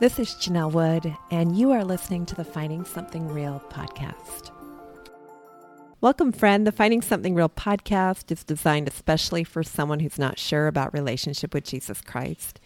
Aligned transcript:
This 0.00 0.18
is 0.18 0.30
Janelle 0.30 0.72
Wood, 0.72 1.14
and 1.30 1.54
you 1.54 1.72
are 1.72 1.84
listening 1.84 2.24
to 2.24 2.34
the 2.34 2.42
Finding 2.42 2.86
Something 2.86 3.28
Real 3.28 3.62
podcast. 3.68 4.50
Welcome, 6.00 6.32
friend. 6.32 6.66
The 6.66 6.72
Finding 6.72 7.02
Something 7.02 7.34
Real 7.34 7.50
podcast 7.50 8.32
is 8.32 8.42
designed 8.42 8.88
especially 8.88 9.44
for 9.44 9.62
someone 9.62 10.00
who's 10.00 10.18
not 10.18 10.38
sure 10.38 10.68
about 10.68 10.94
relationship 10.94 11.52
with 11.52 11.64
Jesus 11.64 12.00
Christ. 12.00 12.60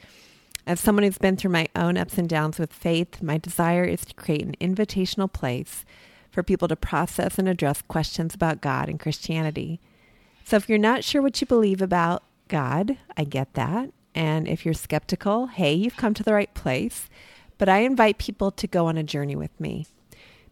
As 0.64 0.78
someone 0.78 1.02
who's 1.02 1.18
been 1.18 1.36
through 1.36 1.50
my 1.50 1.66
own 1.74 1.96
ups 1.96 2.18
and 2.18 2.28
downs 2.28 2.60
with 2.60 2.72
faith, 2.72 3.20
my 3.20 3.36
desire 3.36 3.82
is 3.82 4.04
to 4.04 4.14
create 4.14 4.42
an 4.42 4.54
invitational 4.60 5.32
place 5.32 5.84
for 6.30 6.44
people 6.44 6.68
to 6.68 6.76
process 6.76 7.36
and 7.36 7.48
address 7.48 7.82
questions 7.82 8.36
about 8.36 8.60
God 8.60 8.88
and 8.88 9.00
Christianity. 9.00 9.80
So 10.44 10.54
if 10.54 10.68
you're 10.68 10.78
not 10.78 11.02
sure 11.02 11.20
what 11.20 11.40
you 11.40 11.48
believe 11.48 11.82
about 11.82 12.22
God, 12.46 12.96
I 13.16 13.24
get 13.24 13.54
that. 13.54 13.90
And 14.14 14.46
if 14.46 14.64
you're 14.64 14.74
skeptical, 14.74 15.48
hey, 15.48 15.74
you've 15.74 15.96
come 15.96 16.14
to 16.14 16.22
the 16.22 16.34
right 16.34 16.52
place. 16.54 17.08
But 17.58 17.68
I 17.68 17.78
invite 17.78 18.18
people 18.18 18.50
to 18.52 18.66
go 18.66 18.86
on 18.86 18.96
a 18.96 19.02
journey 19.02 19.36
with 19.36 19.58
me 19.60 19.86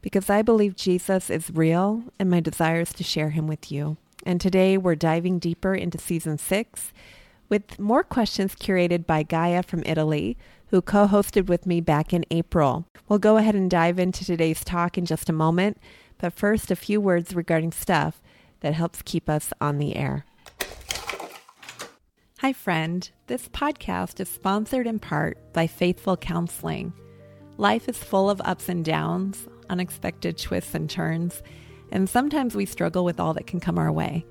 because 0.01 0.29
I 0.29 0.43
believe 0.43 0.77
Jesus 0.77 1.31
is 1.31 1.51
real 1.51 2.05
and 2.19 2.29
my 2.29 2.41
desire 2.41 2.81
is 2.81 2.93
to 2.95 3.05
share 3.05 3.31
him 3.31 3.47
with 3.47 3.71
you. 3.71 3.97
And 4.25 4.41
today 4.41 4.77
we're 4.77 4.95
diving 4.95 5.39
deeper 5.39 5.75
into 5.75 5.99
season 5.99 6.39
six 6.39 6.93
with 7.49 7.79
more 7.79 8.03
questions 8.03 8.55
curated 8.55 9.07
by 9.07 9.23
Gaia 9.23 9.63
from 9.63 9.83
Italy, 9.85 10.39
who 10.69 10.81
co 10.81 11.07
hosted 11.07 11.47
with 11.47 11.67
me 11.67 11.81
back 11.81 12.13
in 12.13 12.25
April. 12.31 12.87
We'll 13.09 13.19
go 13.19 13.37
ahead 13.37 13.55
and 13.55 13.71
dive 13.71 13.99
into 13.99 14.25
today's 14.25 14.65
talk 14.65 14.97
in 14.97 15.05
just 15.05 15.29
a 15.29 15.35
moment, 15.35 15.79
but 16.19 16.33
first, 16.33 16.71
a 16.71 16.77
few 16.77 17.01
words 17.01 17.35
regarding 17.35 17.73
stuff 17.73 18.23
that 18.61 18.75
helps 18.75 19.03
keep 19.03 19.29
us 19.29 19.53
on 19.61 19.79
the 19.79 19.97
air. 19.97 20.25
Hi, 22.43 22.53
friend. 22.53 23.09
This 23.29 23.49
podcast 23.51 24.19
is 24.19 24.29
sponsored 24.29 24.89
in 24.89 24.99
part 24.99 25.39
by 25.53 25.69
Faithful 25.69 26.17
Counseling. 26.17 26.93
Life 27.57 27.89
is 27.89 28.03
full 28.03 28.29
of 28.29 28.43
ups 28.45 28.69
and 28.69 28.85
downs, 28.85 29.47
unexpected 29.71 30.39
twists 30.39 30.75
and 30.75 30.91
turns, 30.91 31.41
and 31.93 32.09
sometimes 32.09 32.57
we 32.57 32.67
struggle 32.67 33.05
with 33.05 33.21
all 33.21 33.33
that 33.35 33.47
can 33.47 33.61
come 33.61 33.79
our 33.79 33.93
way. 33.93 34.27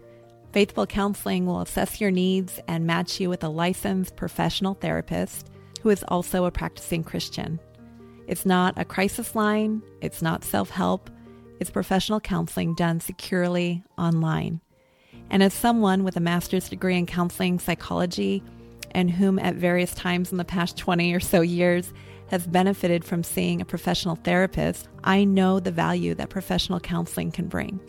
Faithful 0.51 0.85
Counseling 0.85 1.45
will 1.45 1.61
assess 1.61 2.01
your 2.01 2.11
needs 2.11 2.59
and 2.67 2.85
match 2.85 3.17
you 3.21 3.29
with 3.29 3.45
a 3.45 3.47
licensed 3.47 4.17
professional 4.17 4.73
therapist 4.73 5.49
who 5.81 5.89
is 5.89 6.03
also 6.09 6.43
a 6.43 6.51
practicing 6.51 7.05
Christian. 7.05 7.61
It's 8.27 8.45
not 8.45 8.77
a 8.77 8.83
crisis 8.83 9.35
line, 9.35 9.81
it's 10.01 10.21
not 10.21 10.43
self 10.43 10.69
help, 10.69 11.09
it's 11.61 11.71
professional 11.71 12.19
counseling 12.19 12.75
done 12.75 12.99
securely 12.99 13.85
online. 13.97 14.59
And 15.31 15.41
as 15.41 15.53
someone 15.53 16.03
with 16.03 16.17
a 16.17 16.19
master's 16.19 16.67
degree 16.67 16.97
in 16.97 17.05
counseling 17.05 17.57
psychology 17.57 18.43
and 18.91 19.09
whom 19.09 19.39
at 19.39 19.55
various 19.55 19.95
times 19.95 20.31
in 20.31 20.37
the 20.37 20.43
past 20.43 20.77
20 20.77 21.13
or 21.13 21.21
so 21.21 21.39
years 21.39 21.93
has 22.29 22.45
benefited 22.45 23.05
from 23.05 23.23
seeing 23.23 23.61
a 23.61 23.65
professional 23.65 24.17
therapist, 24.17 24.89
I 25.05 25.23
know 25.23 25.61
the 25.61 25.71
value 25.71 26.13
that 26.15 26.29
professional 26.29 26.81
counseling 26.81 27.31
can 27.31 27.47
bring. 27.47 27.79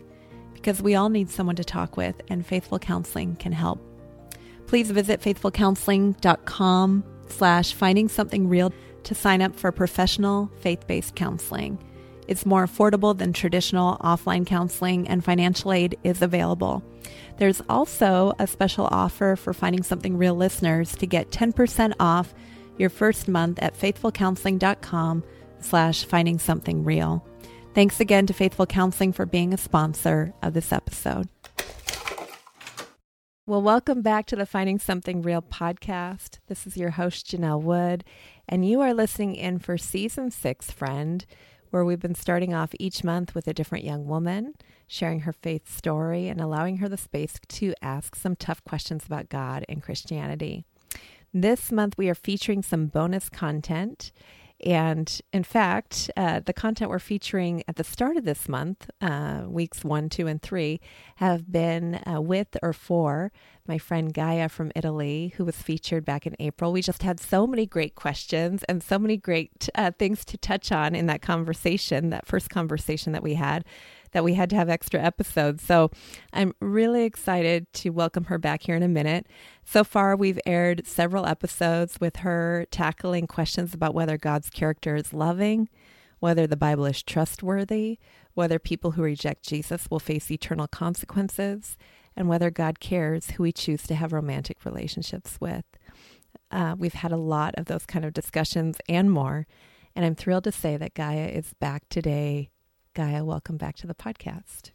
Because 0.53 0.81
we 0.81 0.95
all 0.95 1.09
need 1.09 1.29
someone 1.29 1.57
to 1.57 1.65
talk 1.65 1.97
with, 1.97 2.15
and 2.29 2.45
Faithful 2.45 2.79
Counseling 2.79 3.35
can 3.35 3.51
help. 3.51 3.81
Please 4.65 4.89
visit 4.89 5.21
faithfulcounseling.com 5.21 7.03
slash 7.27 7.73
finding 7.73 8.07
something 8.07 8.47
real 8.47 8.71
to 9.03 9.13
sign 9.13 9.41
up 9.41 9.53
for 9.53 9.73
professional 9.73 10.49
faith-based 10.61 11.15
counseling. 11.15 11.77
It's 12.29 12.45
more 12.45 12.65
affordable 12.65 13.17
than 13.17 13.33
traditional 13.33 13.97
offline 13.97 14.45
counseling, 14.45 15.09
and 15.09 15.25
financial 15.25 15.73
aid 15.73 15.97
is 16.05 16.21
available. 16.21 16.81
There's 17.37 17.61
also 17.67 18.33
a 18.39 18.47
special 18.47 18.87
offer 18.91 19.35
for 19.35 19.53
Finding 19.53 19.83
Something 19.83 20.17
Real 20.17 20.35
listeners 20.35 20.95
to 20.97 21.07
get 21.07 21.31
10% 21.31 21.93
off 21.99 22.33
your 22.77 22.89
first 22.89 23.27
month 23.27 23.59
at 23.61 23.77
faithfulcounseling.com 23.77 25.23
slash 25.59 26.05
finding 26.05 26.39
something 26.39 26.83
real. 26.83 27.25
Thanks 27.73 27.99
again 27.99 28.27
to 28.27 28.33
Faithful 28.33 28.65
Counseling 28.65 29.13
for 29.13 29.25
being 29.25 29.53
a 29.53 29.57
sponsor 29.57 30.33
of 30.43 30.53
this 30.53 30.71
episode. 30.71 31.27
Well, 33.45 33.61
welcome 33.61 34.01
back 34.01 34.25
to 34.27 34.35
the 34.35 34.45
Finding 34.45 34.79
Something 34.79 35.21
Real 35.21 35.41
podcast. 35.41 36.39
This 36.47 36.65
is 36.65 36.77
your 36.77 36.91
host, 36.91 37.27
Janelle 37.27 37.61
Wood, 37.61 38.05
and 38.47 38.65
you 38.65 38.79
are 38.79 38.93
listening 38.93 39.35
in 39.35 39.59
for 39.59 39.77
season 39.77 40.31
six, 40.31 40.71
friend, 40.71 41.25
where 41.73 41.83
we've 41.83 41.99
been 41.99 42.13
starting 42.13 42.53
off 42.53 42.69
each 42.79 43.03
month 43.03 43.33
with 43.33 43.47
a 43.47 43.53
different 43.53 43.83
young 43.83 44.05
woman 44.05 44.53
sharing 44.85 45.21
her 45.21 45.33
faith 45.33 45.67
story 45.67 46.27
and 46.27 46.39
allowing 46.39 46.77
her 46.77 46.87
the 46.87 46.95
space 46.95 47.39
to 47.47 47.73
ask 47.81 48.15
some 48.15 48.35
tough 48.35 48.63
questions 48.63 49.07
about 49.07 49.27
God 49.27 49.65
and 49.67 49.81
Christianity. 49.81 50.65
This 51.33 51.71
month, 51.71 51.97
we 51.97 52.09
are 52.09 52.15
featuring 52.15 52.61
some 52.61 52.85
bonus 52.85 53.27
content. 53.27 54.11
And 54.65 55.21
in 55.33 55.43
fact, 55.43 56.09
uh, 56.15 56.39
the 56.39 56.53
content 56.53 56.89
we're 56.89 56.99
featuring 56.99 57.63
at 57.67 57.75
the 57.75 57.83
start 57.83 58.15
of 58.15 58.23
this 58.23 58.47
month, 58.47 58.89
uh, 59.01 59.43
weeks 59.47 59.83
one, 59.83 60.09
two, 60.09 60.27
and 60.27 60.41
three, 60.41 60.79
have 61.17 61.51
been 61.51 61.99
uh, 62.07 62.21
with 62.21 62.55
or 62.61 62.71
for 62.71 63.31
my 63.67 63.77
friend 63.77 64.13
Gaia 64.13 64.49
from 64.49 64.71
Italy, 64.75 65.33
who 65.37 65.45
was 65.45 65.55
featured 65.55 66.05
back 66.05 66.25
in 66.25 66.35
April. 66.39 66.71
We 66.71 66.81
just 66.81 67.03
had 67.03 67.19
so 67.19 67.45
many 67.45 67.65
great 67.65 67.95
questions 67.95 68.63
and 68.65 68.81
so 68.81 68.97
many 68.97 69.17
great 69.17 69.69
uh, 69.75 69.91
things 69.97 70.23
to 70.25 70.37
touch 70.37 70.71
on 70.71 70.95
in 70.95 71.07
that 71.07 71.21
conversation, 71.21 72.09
that 72.09 72.25
first 72.25 72.49
conversation 72.49 73.13
that 73.13 73.23
we 73.23 73.33
had 73.33 73.65
that 74.13 74.23
we 74.23 74.35
had 74.35 74.49
to 74.51 74.55
have 74.55 74.69
extra 74.69 75.01
episodes. 75.01 75.63
So 75.63 75.91
I'm 76.31 76.53
really 76.59 77.03
excited 77.03 77.71
to 77.73 77.89
welcome 77.89 78.25
her 78.25 78.37
back 78.37 78.63
here 78.63 78.75
in 78.75 78.83
a 78.83 78.87
minute. 78.87 79.27
So 79.65 79.83
far, 79.83 80.15
we've 80.15 80.39
aired 80.45 80.87
several 80.87 81.25
episodes 81.25 81.97
with 81.99 82.17
her 82.17 82.65
tackling 82.71 83.27
questions 83.27 83.73
about 83.73 83.93
whether 83.93 84.17
God's 84.17 84.49
character 84.49 84.95
is 84.95 85.13
loving, 85.13 85.69
whether 86.19 86.47
the 86.47 86.57
Bible 86.57 86.85
is 86.85 87.03
trustworthy, 87.03 87.99
whether 88.33 88.59
people 88.59 88.91
who 88.91 89.03
reject 89.03 89.43
Jesus 89.43 89.87
will 89.91 89.99
face 89.99 90.31
eternal 90.31 90.67
consequences, 90.67 91.77
and 92.15 92.29
whether 92.29 92.49
God 92.49 92.79
cares 92.79 93.31
who 93.31 93.43
we 93.43 93.51
choose 93.51 93.83
to 93.83 93.95
have 93.95 94.13
romantic 94.13 94.65
relationships 94.65 95.37
with. 95.41 95.65
Uh, 96.51 96.75
we've 96.77 96.93
had 96.93 97.11
a 97.11 97.17
lot 97.17 97.55
of 97.57 97.65
those 97.65 97.85
kind 97.85 98.05
of 98.05 98.13
discussions 98.13 98.77
and 98.87 99.11
more. 99.11 99.47
And 99.95 100.05
I'm 100.05 100.15
thrilled 100.15 100.43
to 100.45 100.51
say 100.51 100.77
that 100.77 100.93
Gaia 100.93 101.27
is 101.27 101.53
back 101.59 101.89
today 101.89 102.51
Gaia, 102.95 103.23
welcome 103.23 103.57
back 103.57 103.75
to 103.77 103.87
the 103.87 103.95
podcast. 103.95 104.69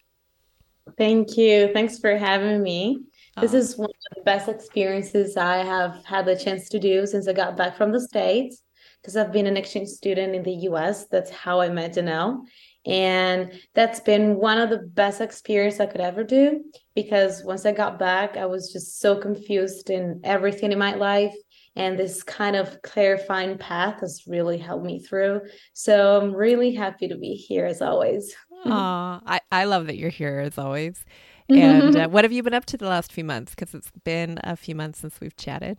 Thank 0.96 1.36
you. 1.36 1.70
Thanks 1.72 2.00
for 2.00 2.16
having 2.16 2.60
me. 2.60 3.04
Oh. 3.36 3.40
This 3.40 3.54
is 3.54 3.78
one 3.78 3.90
of 3.90 4.16
the 4.16 4.22
best 4.22 4.48
experiences 4.48 5.36
I 5.36 5.58
have 5.58 6.04
had 6.04 6.26
the 6.26 6.36
chance 6.36 6.68
to 6.70 6.80
do 6.80 7.06
since 7.06 7.28
I 7.28 7.32
got 7.32 7.56
back 7.56 7.76
from 7.76 7.92
the 7.92 8.00
States 8.00 8.64
because 9.00 9.16
I've 9.16 9.30
been 9.30 9.46
an 9.46 9.56
exchange 9.56 9.90
student 9.90 10.34
in 10.34 10.42
the 10.42 10.66
US. 10.68 11.06
That's 11.06 11.30
how 11.30 11.60
I 11.60 11.68
met 11.68 11.94
Janelle. 11.94 12.40
And 12.84 13.52
that's 13.74 14.00
been 14.00 14.34
one 14.34 14.58
of 14.58 14.70
the 14.70 14.78
best 14.78 15.20
experiences 15.20 15.80
I 15.80 15.86
could 15.86 16.00
ever 16.00 16.24
do 16.24 16.64
because 16.96 17.44
once 17.44 17.66
I 17.66 17.72
got 17.72 18.00
back, 18.00 18.36
I 18.36 18.46
was 18.46 18.72
just 18.72 18.98
so 18.98 19.14
confused 19.16 19.90
in 19.90 20.20
everything 20.24 20.72
in 20.72 20.78
my 20.78 20.94
life 20.94 21.34
and 21.78 21.98
this 21.98 22.22
kind 22.22 22.56
of 22.56 22.82
clarifying 22.82 23.56
path 23.56 24.00
has 24.00 24.24
really 24.26 24.58
helped 24.58 24.84
me 24.84 24.98
through. 25.00 25.42
So 25.72 26.20
I'm 26.20 26.34
really 26.34 26.74
happy 26.74 27.08
to 27.08 27.16
be 27.16 27.34
here 27.34 27.66
as 27.66 27.80
always. 27.80 28.34
Oh, 28.64 29.20
I, 29.24 29.40
I 29.52 29.64
love 29.64 29.86
that 29.86 29.96
you're 29.96 30.10
here 30.10 30.40
as 30.40 30.58
always. 30.58 31.04
And 31.48 31.96
uh, 31.96 32.08
what 32.08 32.24
have 32.24 32.32
you 32.32 32.42
been 32.42 32.52
up 32.52 32.66
to 32.66 32.76
the 32.76 32.88
last 32.88 33.10
few 33.12 33.24
months? 33.24 33.54
Because 33.54 33.72
it's 33.72 33.90
been 34.04 34.38
a 34.44 34.56
few 34.56 34.74
months 34.74 34.98
since 34.98 35.18
we've 35.20 35.36
chatted. 35.36 35.78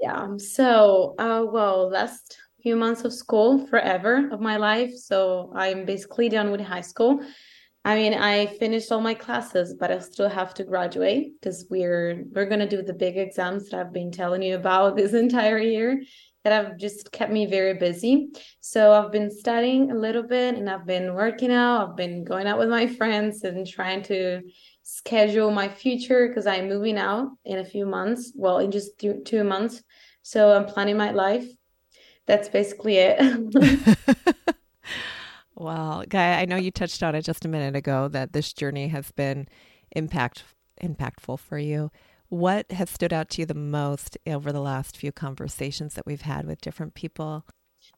Yeah. 0.00 0.36
So, 0.36 1.14
uh, 1.18 1.46
well, 1.50 1.88
last 1.88 2.36
few 2.62 2.76
months 2.76 3.04
of 3.04 3.14
school 3.14 3.66
forever 3.68 4.28
of 4.30 4.40
my 4.40 4.56
life. 4.56 4.92
So 4.94 5.52
I'm 5.54 5.86
basically 5.86 6.28
done 6.28 6.50
with 6.50 6.60
high 6.60 6.82
school. 6.82 7.24
I 7.86 7.94
mean, 7.94 8.14
I 8.14 8.46
finished 8.46 8.90
all 8.90 9.00
my 9.00 9.14
classes, 9.14 9.72
but 9.72 9.92
I 9.92 10.00
still 10.00 10.28
have 10.28 10.52
to 10.54 10.64
graduate 10.64 11.34
because 11.40 11.66
we're 11.70 12.24
we're 12.32 12.46
gonna 12.46 12.68
do 12.68 12.82
the 12.82 12.92
big 12.92 13.16
exams 13.16 13.68
that 13.68 13.78
I've 13.78 13.92
been 13.92 14.10
telling 14.10 14.42
you 14.42 14.56
about 14.62 14.96
this 14.96 15.14
entire 15.14 15.58
year 15.58 16.02
that 16.42 16.52
have 16.52 16.78
just 16.78 17.12
kept 17.12 17.30
me 17.30 17.46
very 17.46 17.74
busy. 17.74 18.30
So 18.60 18.92
I've 18.92 19.12
been 19.12 19.30
studying 19.30 19.92
a 19.92 19.94
little 19.94 20.24
bit 20.24 20.56
and 20.56 20.68
I've 20.68 20.84
been 20.84 21.14
working 21.14 21.52
out. 21.52 21.90
I've 21.90 21.96
been 21.96 22.24
going 22.24 22.48
out 22.48 22.58
with 22.58 22.68
my 22.68 22.88
friends 22.88 23.44
and 23.44 23.64
trying 23.64 24.02
to 24.04 24.42
schedule 24.82 25.52
my 25.52 25.68
future 25.68 26.26
because 26.26 26.48
I'm 26.48 26.68
moving 26.68 26.98
out 26.98 27.28
in 27.44 27.58
a 27.58 27.64
few 27.64 27.86
months. 27.86 28.32
Well, 28.34 28.58
in 28.58 28.72
just 28.72 28.98
th- 28.98 29.24
two 29.24 29.44
months. 29.44 29.80
So 30.22 30.56
I'm 30.56 30.66
planning 30.66 30.96
my 30.96 31.12
life. 31.12 31.46
That's 32.26 32.48
basically 32.48 32.96
it. 32.96 33.96
Well, 35.56 36.04
Guy, 36.06 36.40
I 36.40 36.44
know 36.44 36.56
you 36.56 36.70
touched 36.70 37.02
on 37.02 37.14
it 37.14 37.22
just 37.22 37.44
a 37.46 37.48
minute 37.48 37.74
ago 37.74 38.08
that 38.08 38.32
this 38.32 38.52
journey 38.52 38.88
has 38.88 39.10
been 39.12 39.48
impact 39.92 40.44
impactful 40.82 41.38
for 41.38 41.58
you. 41.58 41.90
What 42.28 42.70
has 42.72 42.90
stood 42.90 43.12
out 43.12 43.30
to 43.30 43.42
you 43.42 43.46
the 43.46 43.54
most 43.54 44.18
over 44.26 44.52
the 44.52 44.60
last 44.60 44.96
few 44.96 45.12
conversations 45.12 45.94
that 45.94 46.04
we've 46.04 46.22
had 46.22 46.46
with 46.46 46.60
different 46.60 46.94
people? 46.94 47.46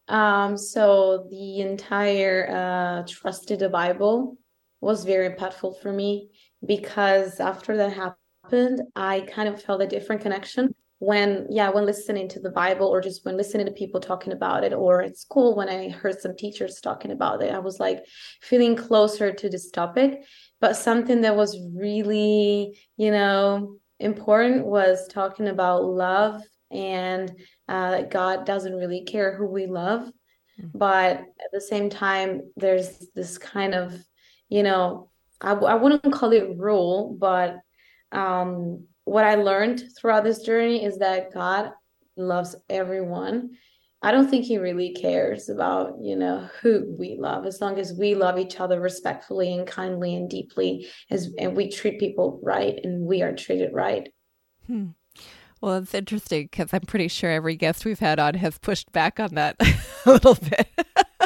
Um, 0.07 0.57
so 0.57 1.27
the 1.31 1.61
entire 1.61 2.49
uh, 2.49 3.07
trusted 3.09 3.59
the 3.59 3.69
Bible 3.69 4.37
was 4.81 5.05
very 5.05 5.29
impactful 5.29 5.81
for 5.81 5.93
me 5.93 6.31
because 6.65 7.41
after 7.41 7.77
that 7.77 7.93
happened, 7.93 8.83
I 8.95 9.21
kind 9.23 9.49
of 9.49 9.61
felt 9.61 9.83
a 9.83 9.87
different 9.87 10.23
connection 10.23 10.73
when 11.01 11.47
yeah 11.49 11.71
when 11.71 11.87
listening 11.87 12.29
to 12.29 12.41
the 12.41 12.51
bible 12.51 12.89
or 12.89 13.01
just 13.01 13.25
when 13.25 13.37
listening 13.37 13.67
to 13.67 13.73
people 13.73 14.01
talking 14.01 14.33
about 14.33 14.65
it 14.65 14.73
or 14.73 15.03
at 15.03 15.17
school 15.17 15.55
when 15.55 15.69
i 15.69 15.89
heard 15.89 16.21
some 16.21 16.37
teachers 16.37 16.81
talking 16.81 17.13
about 17.13 17.43
it 17.43 17.55
i 17.55 17.59
was 17.59 17.79
like 17.79 18.05
feeling 18.43 18.75
closer 18.75 19.33
to 19.33 19.49
this 19.49 19.71
topic 19.71 20.25
but 20.61 20.77
something 20.77 21.21
that 21.21 21.37
was 21.37 21.57
really 21.73 22.77
you 22.97 23.11
know 23.11 23.77
important 24.01 24.67
was 24.67 25.07
talking 25.09 25.49
about 25.49 25.85
love 25.85 26.43
and 26.71 27.31
uh, 27.69 27.91
that 27.93 28.11
god 28.11 28.45
doesn't 28.45 28.75
really 28.75 29.05
care 29.05 29.37
who 29.37 29.47
we 29.47 29.67
love 29.67 30.01
mm-hmm. 30.01 30.67
but 30.77 31.19
at 31.19 31.51
the 31.53 31.61
same 31.61 31.89
time 31.89 32.43
there's 32.57 33.07
this 33.15 33.39
kind 33.39 33.75
of 33.75 33.95
you 34.49 34.65
know 34.65 35.11
I, 35.41 35.53
I 35.53 35.75
wouldn't 35.75 36.13
call 36.13 36.33
it 36.33 36.57
rule 36.57 37.17
but 37.19 37.61
um 38.11 38.85
what 39.09 39.25
I 39.25 39.37
learned 39.37 39.85
throughout 39.97 40.25
this 40.25 40.43
journey 40.43 40.85
is 40.85 40.99
that 40.99 41.33
God 41.33 41.73
loves 42.17 42.55
everyone. 42.69 43.51
I 44.03 44.13
don't 44.13 44.29
think 44.29 44.45
he 44.45 44.59
really 44.59 44.93
cares 44.93 45.49
about, 45.49 45.95
you 46.01 46.15
know, 46.15 46.49
who 46.61 46.95
we 46.99 47.17
love 47.19 47.47
as 47.47 47.61
long 47.61 47.79
as 47.79 47.93
we 47.93 48.15
love 48.15 48.39
each 48.39 48.61
other 48.61 48.81
respectfully 48.81 49.53
and 49.55 49.67
kindly 49.67 50.15
and 50.15 50.31
deeply 50.31 50.87
as 51.11 51.33
and 51.39 51.57
we 51.57 51.69
treat 51.69 51.99
people 51.99 52.39
right 52.43 52.79
and 52.85 53.07
we 53.07 53.23
are 53.23 53.35
treated 53.35 53.73
right. 53.73 54.13
Hmm. 54.67 54.89
Well, 55.61 55.77
it's 55.79 55.95
interesting 55.95 56.45
because 56.45 56.73
I'm 56.73 56.83
pretty 56.83 57.09
sure 57.09 57.31
every 57.31 57.57
guest 57.57 57.85
we've 57.85 57.99
had 57.99 58.21
on 58.21 58.35
has 58.35 58.59
pushed 58.59 58.93
back 58.93 59.19
on 59.19 59.35
that 59.35 59.57
a 60.07 60.13
little 60.13 60.37
bit. 60.37 60.69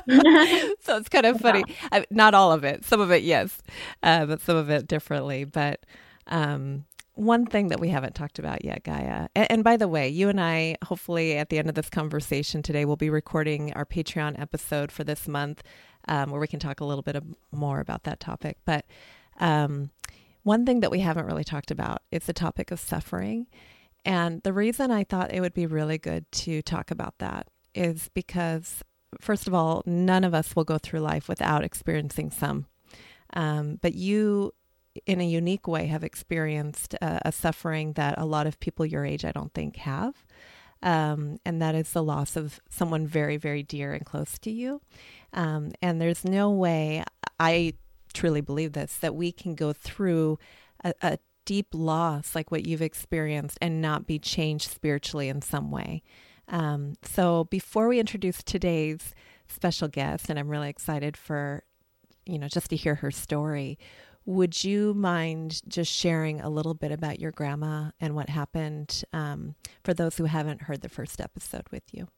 so 0.80 0.96
it's 0.96 1.10
kind 1.10 1.26
of 1.26 1.40
funny. 1.40 1.64
I, 1.90 2.06
not 2.10 2.32
all 2.32 2.52
of 2.52 2.64
it, 2.64 2.84
some 2.84 3.00
of 3.00 3.10
it, 3.10 3.22
yes, 3.22 3.60
uh, 4.02 4.24
but 4.24 4.40
some 4.40 4.56
of 4.56 4.70
it 4.70 4.86
differently. 4.86 5.44
But 5.44 5.84
um, 6.28 6.86
one 7.14 7.44
thing 7.46 7.68
that 7.68 7.80
we 7.80 7.90
haven't 7.90 8.14
talked 8.14 8.38
about 8.38 8.64
yet, 8.64 8.84
Gaia. 8.84 9.28
And, 9.34 9.50
and, 9.50 9.64
by 9.64 9.76
the 9.76 9.88
way, 9.88 10.08
you 10.08 10.28
and 10.28 10.40
I, 10.40 10.76
hopefully 10.84 11.36
at 11.36 11.50
the 11.50 11.58
end 11.58 11.68
of 11.68 11.74
this 11.74 11.90
conversation 11.90 12.62
today, 12.62 12.84
we'll 12.84 12.96
be 12.96 13.10
recording 13.10 13.72
our 13.74 13.84
Patreon 13.84 14.40
episode 14.40 14.90
for 14.90 15.04
this 15.04 15.28
month 15.28 15.62
um, 16.08 16.30
where 16.30 16.40
we 16.40 16.46
can 16.46 16.58
talk 16.58 16.80
a 16.80 16.84
little 16.84 17.02
bit 17.02 17.22
more 17.50 17.80
about 17.80 18.04
that 18.04 18.18
topic. 18.18 18.58
But 18.64 18.86
um, 19.40 19.90
one 20.42 20.64
thing 20.64 20.80
that 20.80 20.90
we 20.90 21.00
haven't 21.00 21.26
really 21.26 21.44
talked 21.44 21.70
about 21.70 22.02
is 22.10 22.24
the 22.24 22.32
topic 22.32 22.70
of 22.70 22.80
suffering. 22.80 23.46
And 24.04 24.42
the 24.42 24.52
reason 24.52 24.90
I 24.90 25.04
thought 25.04 25.32
it 25.32 25.40
would 25.40 25.54
be 25.54 25.66
really 25.66 25.98
good 25.98 26.30
to 26.32 26.62
talk 26.62 26.90
about 26.90 27.18
that 27.18 27.48
is 27.74 28.10
because, 28.14 28.82
first 29.20 29.46
of 29.46 29.54
all, 29.54 29.82
none 29.86 30.24
of 30.24 30.34
us 30.34 30.56
will 30.56 30.64
go 30.64 30.78
through 30.78 31.00
life 31.00 31.28
without 31.28 31.62
experiencing 31.62 32.30
some. 32.30 32.66
Um, 33.34 33.78
but 33.80 33.94
you 33.94 34.52
in 35.06 35.20
a 35.20 35.26
unique 35.26 35.66
way, 35.66 35.86
have 35.86 36.04
experienced 36.04 36.94
a, 36.94 37.28
a 37.28 37.32
suffering 37.32 37.94
that 37.94 38.18
a 38.18 38.26
lot 38.26 38.46
of 38.46 38.60
people 38.60 38.84
your 38.84 39.04
age, 39.04 39.24
I 39.24 39.32
don't 39.32 39.52
think, 39.54 39.76
have. 39.76 40.24
Um, 40.82 41.38
and 41.44 41.62
that 41.62 41.74
is 41.74 41.92
the 41.92 42.02
loss 42.02 42.36
of 42.36 42.60
someone 42.68 43.06
very, 43.06 43.36
very 43.36 43.62
dear 43.62 43.92
and 43.92 44.04
close 44.04 44.38
to 44.40 44.50
you. 44.50 44.80
Um, 45.32 45.72
and 45.80 46.00
there's 46.00 46.24
no 46.24 46.50
way, 46.50 47.04
I 47.38 47.74
truly 48.12 48.40
believe 48.40 48.72
this, 48.72 48.96
that 48.96 49.14
we 49.14 49.32
can 49.32 49.54
go 49.54 49.72
through 49.72 50.38
a, 50.84 50.92
a 51.00 51.18
deep 51.44 51.68
loss 51.72 52.34
like 52.34 52.50
what 52.50 52.66
you've 52.66 52.82
experienced 52.82 53.58
and 53.60 53.80
not 53.80 54.06
be 54.06 54.18
changed 54.18 54.70
spiritually 54.70 55.28
in 55.28 55.40
some 55.40 55.70
way. 55.70 56.02
Um, 56.48 56.94
so 57.02 57.44
before 57.44 57.88
we 57.88 58.00
introduce 58.00 58.42
today's 58.42 59.14
special 59.48 59.88
guest, 59.88 60.28
and 60.28 60.38
I'm 60.38 60.48
really 60.48 60.68
excited 60.68 61.16
for, 61.16 61.62
you 62.26 62.38
know, 62.38 62.48
just 62.48 62.70
to 62.70 62.76
hear 62.76 62.96
her 62.96 63.10
story, 63.10 63.78
would 64.24 64.64
you 64.64 64.94
mind 64.94 65.62
just 65.68 65.92
sharing 65.92 66.40
a 66.40 66.48
little 66.48 66.74
bit 66.74 66.92
about 66.92 67.20
your 67.20 67.32
grandma 67.32 67.90
and 68.00 68.14
what 68.14 68.28
happened 68.28 69.04
um, 69.12 69.54
for 69.84 69.94
those 69.94 70.16
who 70.16 70.24
haven't 70.24 70.62
heard 70.62 70.82
the 70.82 70.88
first 70.88 71.20
episode 71.20 71.66
with 71.70 71.84
you? 71.92 72.08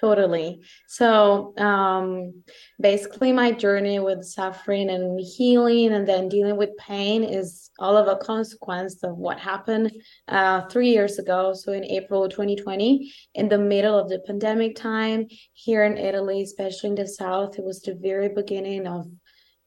Totally. 0.00 0.62
So, 0.88 1.52
um, 1.58 2.42
basically, 2.80 3.32
my 3.32 3.52
journey 3.52 3.98
with 3.98 4.24
suffering 4.24 4.88
and 4.88 5.20
healing 5.20 5.92
and 5.92 6.08
then 6.08 6.30
dealing 6.30 6.56
with 6.56 6.70
pain 6.78 7.22
is 7.22 7.70
all 7.78 7.98
of 7.98 8.08
a 8.08 8.16
consequence 8.16 9.02
of 9.02 9.18
what 9.18 9.38
happened 9.38 9.92
uh, 10.26 10.62
three 10.68 10.88
years 10.88 11.18
ago. 11.18 11.52
So, 11.52 11.72
in 11.72 11.84
April 11.84 12.26
2020, 12.30 13.12
in 13.34 13.48
the 13.50 13.58
middle 13.58 13.98
of 13.98 14.08
the 14.08 14.20
pandemic 14.20 14.74
time 14.74 15.26
here 15.52 15.84
in 15.84 15.98
Italy, 15.98 16.40
especially 16.40 16.90
in 16.90 16.94
the 16.94 17.06
south, 17.06 17.58
it 17.58 17.64
was 17.64 17.82
the 17.82 17.94
very 17.94 18.30
beginning 18.30 18.86
of 18.86 19.06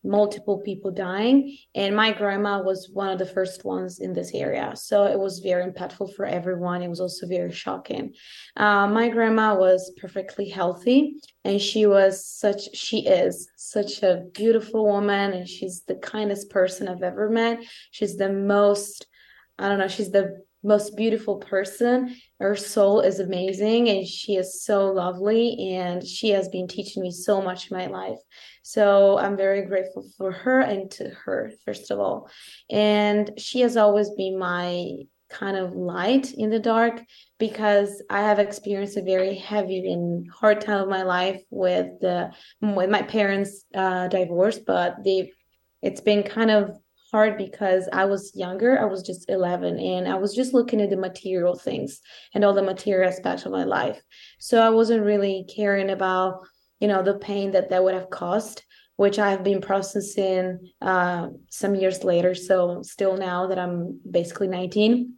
multiple 0.03 0.59
people 0.59 0.91
dying 0.91 1.57
and 1.75 1.95
my 1.95 2.11
grandma 2.11 2.61
was 2.61 2.89
one 2.91 3.09
of 3.09 3.19
the 3.19 3.25
first 3.25 3.63
ones 3.63 3.99
in 3.99 4.13
this 4.13 4.31
area. 4.33 4.73
So 4.75 5.05
it 5.05 5.17
was 5.17 5.39
very 5.39 5.69
impactful 5.69 6.15
for 6.15 6.25
everyone. 6.25 6.81
It 6.81 6.89
was 6.89 6.99
also 6.99 7.27
very 7.27 7.51
shocking. 7.51 8.13
Uh, 8.57 8.87
my 8.87 9.09
grandma 9.09 9.55
was 9.55 9.93
perfectly 9.97 10.49
healthy 10.49 11.15
and 11.43 11.61
she 11.61 11.85
was 11.85 12.25
such 12.25 12.75
she 12.75 13.05
is 13.07 13.49
such 13.55 14.03
a 14.03 14.25
beautiful 14.33 14.85
woman 14.85 15.33
and 15.33 15.47
she's 15.47 15.83
the 15.87 15.95
kindest 15.95 16.49
person 16.49 16.87
i've 16.87 17.03
ever 17.03 17.29
met. 17.29 17.63
She's 17.91 18.17
the 18.17 18.31
most 18.31 19.07
i 19.59 19.69
don't 19.69 19.77
know 19.77 19.87
she's 19.87 20.11
the 20.11 20.41
most 20.63 20.95
beautiful 20.95 21.37
person. 21.37 22.15
Her 22.39 22.55
soul 22.55 23.01
is 23.01 23.19
amazing 23.19 23.89
and 23.89 24.07
she 24.07 24.35
is 24.35 24.63
so 24.63 24.87
lovely 24.87 25.75
and 25.75 26.05
she 26.05 26.29
has 26.29 26.47
been 26.47 26.67
teaching 26.67 27.03
me 27.03 27.11
so 27.11 27.41
much 27.41 27.69
in 27.69 27.77
my 27.77 27.87
life. 27.87 28.19
So 28.63 29.17
I'm 29.17 29.35
very 29.35 29.63
grateful 29.63 30.05
for 30.17 30.31
her 30.31 30.61
and 30.61 30.89
to 30.91 31.09
her, 31.25 31.51
first 31.65 31.91
of 31.91 31.99
all. 31.99 32.29
And 32.69 33.31
she 33.37 33.61
has 33.61 33.77
always 33.77 34.09
been 34.11 34.39
my 34.39 35.03
kind 35.29 35.57
of 35.57 35.73
light 35.73 36.31
in 36.33 36.49
the 36.49 36.59
dark 36.59 37.01
because 37.39 38.01
I 38.09 38.21
have 38.21 38.39
experienced 38.39 38.97
a 38.97 39.01
very 39.01 39.35
heavy 39.35 39.91
and 39.91 40.29
hard 40.31 40.61
time 40.61 40.81
of 40.81 40.89
my 40.89 41.03
life 41.03 41.41
with 41.49 41.99
the 41.99 42.31
with 42.61 42.89
my 42.89 43.01
parents' 43.01 43.65
uh, 43.75 44.07
divorce, 44.07 44.59
but 44.59 45.03
they 45.03 45.31
it's 45.81 46.01
been 46.01 46.23
kind 46.23 46.51
of 46.51 46.77
hard 47.13 47.37
because 47.37 47.87
I 47.93 48.05
was 48.05 48.35
younger. 48.35 48.79
I 48.79 48.85
was 48.85 49.03
just 49.03 49.29
11 49.29 49.77
and 49.77 50.07
I 50.07 50.15
was 50.15 50.33
just 50.33 50.51
looking 50.51 50.81
at 50.81 50.89
the 50.89 50.97
material 50.97 51.55
things 51.55 52.01
and 52.33 52.43
all 52.43 52.53
the 52.53 52.63
material 52.63 53.07
aspects 53.07 53.45
of 53.45 53.51
my 53.51 53.65
life. 53.65 54.01
So 54.39 54.59
I 54.59 54.71
wasn't 54.71 55.05
really 55.05 55.45
caring 55.47 55.91
about, 55.91 56.39
you 56.79 56.87
know, 56.87 57.03
the 57.03 57.19
pain 57.19 57.51
that 57.51 57.69
that 57.69 57.83
would 57.83 57.93
have 57.93 58.09
caused, 58.09 58.63
which 58.95 59.19
I 59.19 59.29
have 59.29 59.43
been 59.43 59.61
processing 59.61 60.71
uh, 60.81 61.27
some 61.51 61.75
years 61.75 62.03
later. 62.03 62.33
So 62.33 62.81
still 62.81 63.15
now 63.15 63.45
that 63.47 63.59
I'm 63.59 63.99
basically 64.09 64.47
19. 64.47 65.13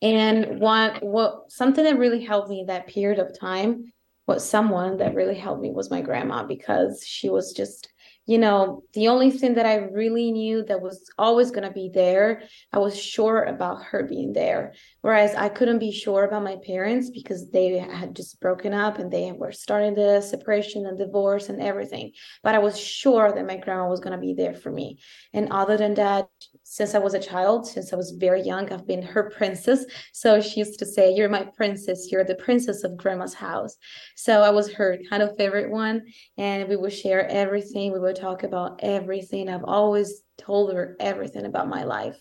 And 0.00 0.58
what 0.58 1.02
what 1.02 1.52
something 1.52 1.84
that 1.84 1.98
really 1.98 2.24
helped 2.24 2.48
me 2.48 2.64
that 2.66 2.86
period 2.86 3.18
of 3.18 3.38
time 3.38 3.92
was 4.26 4.48
someone 4.48 4.96
that 4.98 5.14
really 5.14 5.34
helped 5.34 5.60
me 5.60 5.70
was 5.70 5.90
my 5.90 6.00
grandma 6.00 6.44
because 6.44 7.04
she 7.06 7.28
was 7.28 7.52
just 7.52 7.90
you 8.26 8.38
know, 8.38 8.82
the 8.94 9.08
only 9.08 9.30
thing 9.30 9.54
that 9.54 9.66
I 9.66 9.76
really 9.76 10.32
knew 10.32 10.64
that 10.64 10.80
was 10.80 11.10
always 11.18 11.50
going 11.50 11.68
to 11.68 11.70
be 11.70 11.90
there, 11.92 12.42
I 12.72 12.78
was 12.78 12.98
sure 12.98 13.42
about 13.42 13.82
her 13.84 14.04
being 14.04 14.32
there. 14.32 14.72
Whereas 15.02 15.34
I 15.34 15.50
couldn't 15.50 15.78
be 15.78 15.92
sure 15.92 16.24
about 16.24 16.42
my 16.42 16.56
parents 16.66 17.10
because 17.10 17.50
they 17.50 17.78
had 17.78 18.16
just 18.16 18.40
broken 18.40 18.72
up 18.72 18.98
and 18.98 19.10
they 19.10 19.32
were 19.32 19.52
starting 19.52 19.94
the 19.94 20.22
separation 20.22 20.86
and 20.86 20.96
divorce 20.96 21.50
and 21.50 21.60
everything. 21.60 22.12
But 22.42 22.54
I 22.54 22.60
was 22.60 22.80
sure 22.80 23.30
that 23.30 23.46
my 23.46 23.58
grandma 23.58 23.88
was 23.88 24.00
going 24.00 24.14
to 24.14 24.26
be 24.26 24.32
there 24.32 24.54
for 24.54 24.72
me. 24.72 25.00
And 25.34 25.52
other 25.52 25.76
than 25.76 25.92
that, 25.94 26.28
since 26.74 26.92
I 26.92 26.98
was 26.98 27.14
a 27.14 27.20
child, 27.20 27.68
since 27.68 27.92
I 27.92 27.96
was 27.96 28.10
very 28.18 28.42
young, 28.42 28.72
I've 28.72 28.84
been 28.84 29.00
her 29.00 29.30
princess. 29.36 29.84
So 30.12 30.40
she 30.40 30.58
used 30.58 30.76
to 30.80 30.84
say, 30.84 31.14
You're 31.14 31.28
my 31.28 31.44
princess. 31.56 32.08
You're 32.10 32.24
the 32.24 32.34
princess 32.34 32.82
of 32.82 32.96
grandma's 32.96 33.32
house. 33.32 33.76
So 34.16 34.42
I 34.42 34.50
was 34.50 34.72
her 34.72 34.98
kind 35.08 35.22
of 35.22 35.36
favorite 35.36 35.70
one. 35.70 36.02
And 36.36 36.68
we 36.68 36.74
would 36.74 36.92
share 36.92 37.28
everything. 37.28 37.92
We 37.92 38.00
would 38.00 38.16
talk 38.16 38.42
about 38.42 38.80
everything. 38.82 39.48
I've 39.48 39.62
always 39.62 40.22
told 40.36 40.72
her 40.72 40.96
everything 40.98 41.46
about 41.46 41.68
my 41.68 41.84
life 41.84 42.16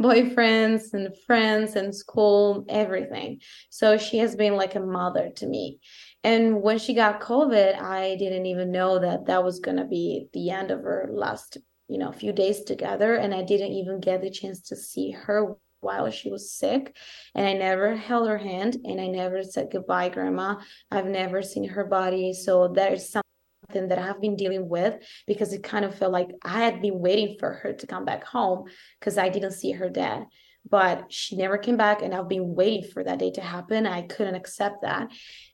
boyfriends 0.00 0.94
and 0.94 1.14
friends 1.26 1.76
and 1.76 1.94
school, 1.94 2.64
everything. 2.70 3.40
So 3.68 3.98
she 3.98 4.16
has 4.18 4.34
been 4.34 4.56
like 4.56 4.74
a 4.74 4.80
mother 4.80 5.28
to 5.36 5.46
me. 5.46 5.80
And 6.24 6.62
when 6.62 6.78
she 6.78 6.94
got 6.94 7.20
COVID, 7.20 7.78
I 7.78 8.16
didn't 8.16 8.46
even 8.46 8.72
know 8.72 8.98
that 9.00 9.26
that 9.26 9.44
was 9.44 9.60
going 9.60 9.76
to 9.76 9.84
be 9.84 10.28
the 10.32 10.50
end 10.50 10.70
of 10.70 10.80
her 10.80 11.08
last, 11.12 11.58
you 11.88 11.98
know, 11.98 12.10
a 12.10 12.12
few 12.12 12.32
days 12.32 12.62
together. 12.62 13.14
And 13.14 13.34
I 13.34 13.42
didn't 13.42 13.72
even 13.72 14.00
get 14.00 14.22
the 14.22 14.30
chance 14.30 14.60
to 14.68 14.76
see 14.76 15.10
her 15.10 15.56
while 15.80 16.10
she 16.10 16.28
was 16.28 16.50
sick 16.50 16.96
and 17.36 17.46
i 17.46 17.52
never 17.52 17.94
held 17.94 18.28
her 18.28 18.36
hand 18.36 18.76
and 18.84 19.00
i 19.00 19.06
never 19.06 19.44
said 19.44 19.70
goodbye 19.70 20.08
grandma 20.08 20.56
i've 20.90 21.06
never 21.06 21.40
seen 21.40 21.68
her 21.68 21.84
body 21.84 22.32
so 22.32 22.66
that 22.66 22.92
is 22.92 23.08
something 23.08 23.88
that 23.88 23.98
I 23.98 24.06
have 24.06 24.20
been 24.20 24.36
dealing 24.36 24.68
with 24.68 24.94
because 25.26 25.52
it 25.52 25.62
kind 25.62 25.84
of 25.84 25.94
felt 25.94 26.12
like 26.12 26.30
I 26.42 26.60
had 26.60 26.80
been 26.80 27.00
waiting 27.00 27.36
for 27.38 27.52
her 27.52 27.72
to 27.72 27.86
come 27.86 28.04
back 28.04 28.24
home 28.24 28.64
because 28.98 29.18
I 29.18 29.28
didn't 29.28 29.52
see 29.52 29.72
her 29.72 29.90
dad. 29.90 30.24
But 30.70 31.12
she 31.12 31.36
never 31.36 31.58
came 31.58 31.76
back 31.76 32.02
and 32.02 32.14
i've 32.14 32.28
been 32.28 32.54
waiting 32.54 32.88
for 32.90 33.02
that 33.02 33.18
day 33.18 33.30
to 33.30 33.40
happen. 33.40 33.86
I 33.86 34.02
couldn't 34.02 34.34
accept 34.34 34.82
that. 34.82 35.08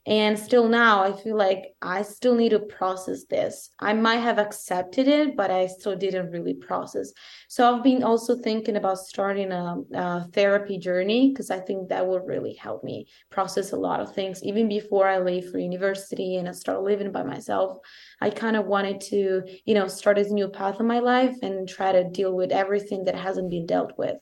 And 0.05 0.37
still 0.37 0.67
now 0.67 1.03
i 1.03 1.11
feel 1.11 1.37
like 1.37 1.73
i 1.81 2.01
still 2.01 2.35
need 2.35 2.49
to 2.49 2.59
process 2.59 3.25
this. 3.25 3.69
I 3.79 3.93
might 3.93 4.17
have 4.17 4.39
accepted 4.39 5.07
it 5.07 5.35
but 5.35 5.51
i 5.51 5.67
still 5.67 5.95
didn't 5.95 6.31
really 6.31 6.53
process. 6.53 7.13
So 7.47 7.73
i've 7.73 7.83
been 7.83 8.03
also 8.03 8.35
thinking 8.35 8.75
about 8.75 8.97
starting 8.97 9.51
a, 9.51 9.77
a 9.93 10.27
therapy 10.33 10.77
journey 10.77 11.29
because 11.29 11.49
i 11.49 11.59
think 11.59 11.89
that 11.89 12.05
will 12.05 12.19
really 12.19 12.53
help 12.53 12.83
me 12.83 13.07
process 13.29 13.71
a 13.71 13.77
lot 13.77 13.99
of 13.99 14.13
things. 14.13 14.43
Even 14.43 14.67
before 14.67 15.07
i 15.07 15.19
leave 15.19 15.49
for 15.49 15.59
university 15.59 16.37
and 16.37 16.49
i 16.49 16.51
start 16.51 16.83
living 16.83 17.11
by 17.11 17.23
myself 17.23 17.77
i 18.21 18.29
kind 18.29 18.55
of 18.55 18.65
wanted 18.65 18.99
to 19.01 19.43
you 19.65 19.73
know 19.73 19.87
start 19.87 20.17
a 20.17 20.33
new 20.33 20.47
path 20.47 20.79
in 20.79 20.87
my 20.87 20.99
life 20.99 21.35
and 21.41 21.67
try 21.67 21.91
to 21.91 22.09
deal 22.09 22.33
with 22.33 22.51
everything 22.51 23.05
that 23.05 23.15
hasn't 23.15 23.49
been 23.49 23.65
dealt 23.65 23.97
with 23.97 24.17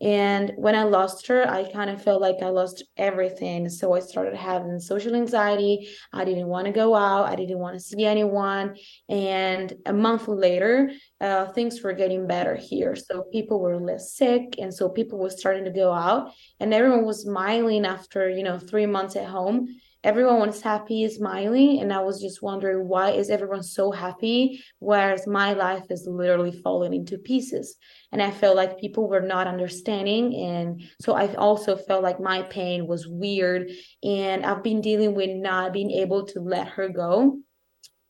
and 0.00 0.52
when 0.56 0.74
I 0.74 0.82
lost 0.82 1.26
her, 1.28 1.48
I 1.48 1.70
kind 1.72 1.88
of 1.88 2.02
felt 2.02 2.20
like 2.20 2.36
I 2.42 2.48
lost 2.48 2.84
everything. 2.98 3.68
So 3.70 3.94
I 3.94 4.00
started 4.00 4.34
having 4.34 4.78
social 4.78 5.14
anxiety. 5.14 5.88
I 6.12 6.24
didn't 6.24 6.48
want 6.48 6.66
to 6.66 6.72
go 6.72 6.94
out. 6.94 7.30
I 7.30 7.34
didn't 7.34 7.58
want 7.58 7.76
to 7.76 7.80
see 7.80 8.04
anyone. 8.04 8.76
And 9.08 9.72
a 9.86 9.94
month 9.94 10.28
later, 10.28 10.90
uh, 11.20 11.46
things 11.52 11.82
were 11.82 11.94
getting 11.94 12.26
better 12.26 12.56
here. 12.56 12.94
So 12.94 13.24
people 13.32 13.58
were 13.58 13.80
less 13.80 14.14
sick. 14.14 14.56
And 14.58 14.72
so 14.72 14.90
people 14.90 15.18
were 15.18 15.30
starting 15.30 15.64
to 15.64 15.70
go 15.70 15.92
out. 15.92 16.32
And 16.60 16.74
everyone 16.74 17.06
was 17.06 17.22
smiling 17.22 17.86
after, 17.86 18.28
you 18.28 18.42
know, 18.42 18.58
three 18.58 18.86
months 18.86 19.16
at 19.16 19.26
home 19.26 19.68
everyone 20.04 20.40
was 20.40 20.60
happy, 20.60 21.08
smiling, 21.08 21.80
and 21.80 21.92
I 21.92 22.00
was 22.00 22.20
just 22.20 22.42
wondering 22.42 22.88
why 22.88 23.10
is 23.10 23.30
everyone 23.30 23.62
so 23.62 23.90
happy, 23.90 24.62
whereas 24.78 25.26
my 25.26 25.52
life 25.52 25.84
is 25.90 26.06
literally 26.06 26.52
falling 26.62 26.94
into 26.94 27.18
pieces. 27.18 27.76
And 28.12 28.22
I 28.22 28.30
felt 28.30 28.56
like 28.56 28.80
people 28.80 29.08
were 29.08 29.20
not 29.20 29.46
understanding, 29.46 30.34
and 30.34 30.82
so 31.00 31.14
I 31.14 31.34
also 31.34 31.76
felt 31.76 32.02
like 32.02 32.20
my 32.20 32.42
pain 32.42 32.86
was 32.86 33.06
weird, 33.06 33.70
and 34.02 34.44
I've 34.44 34.62
been 34.62 34.80
dealing 34.80 35.14
with 35.14 35.30
not 35.30 35.72
being 35.72 35.90
able 35.90 36.26
to 36.26 36.40
let 36.40 36.68
her 36.68 36.88
go. 36.88 37.38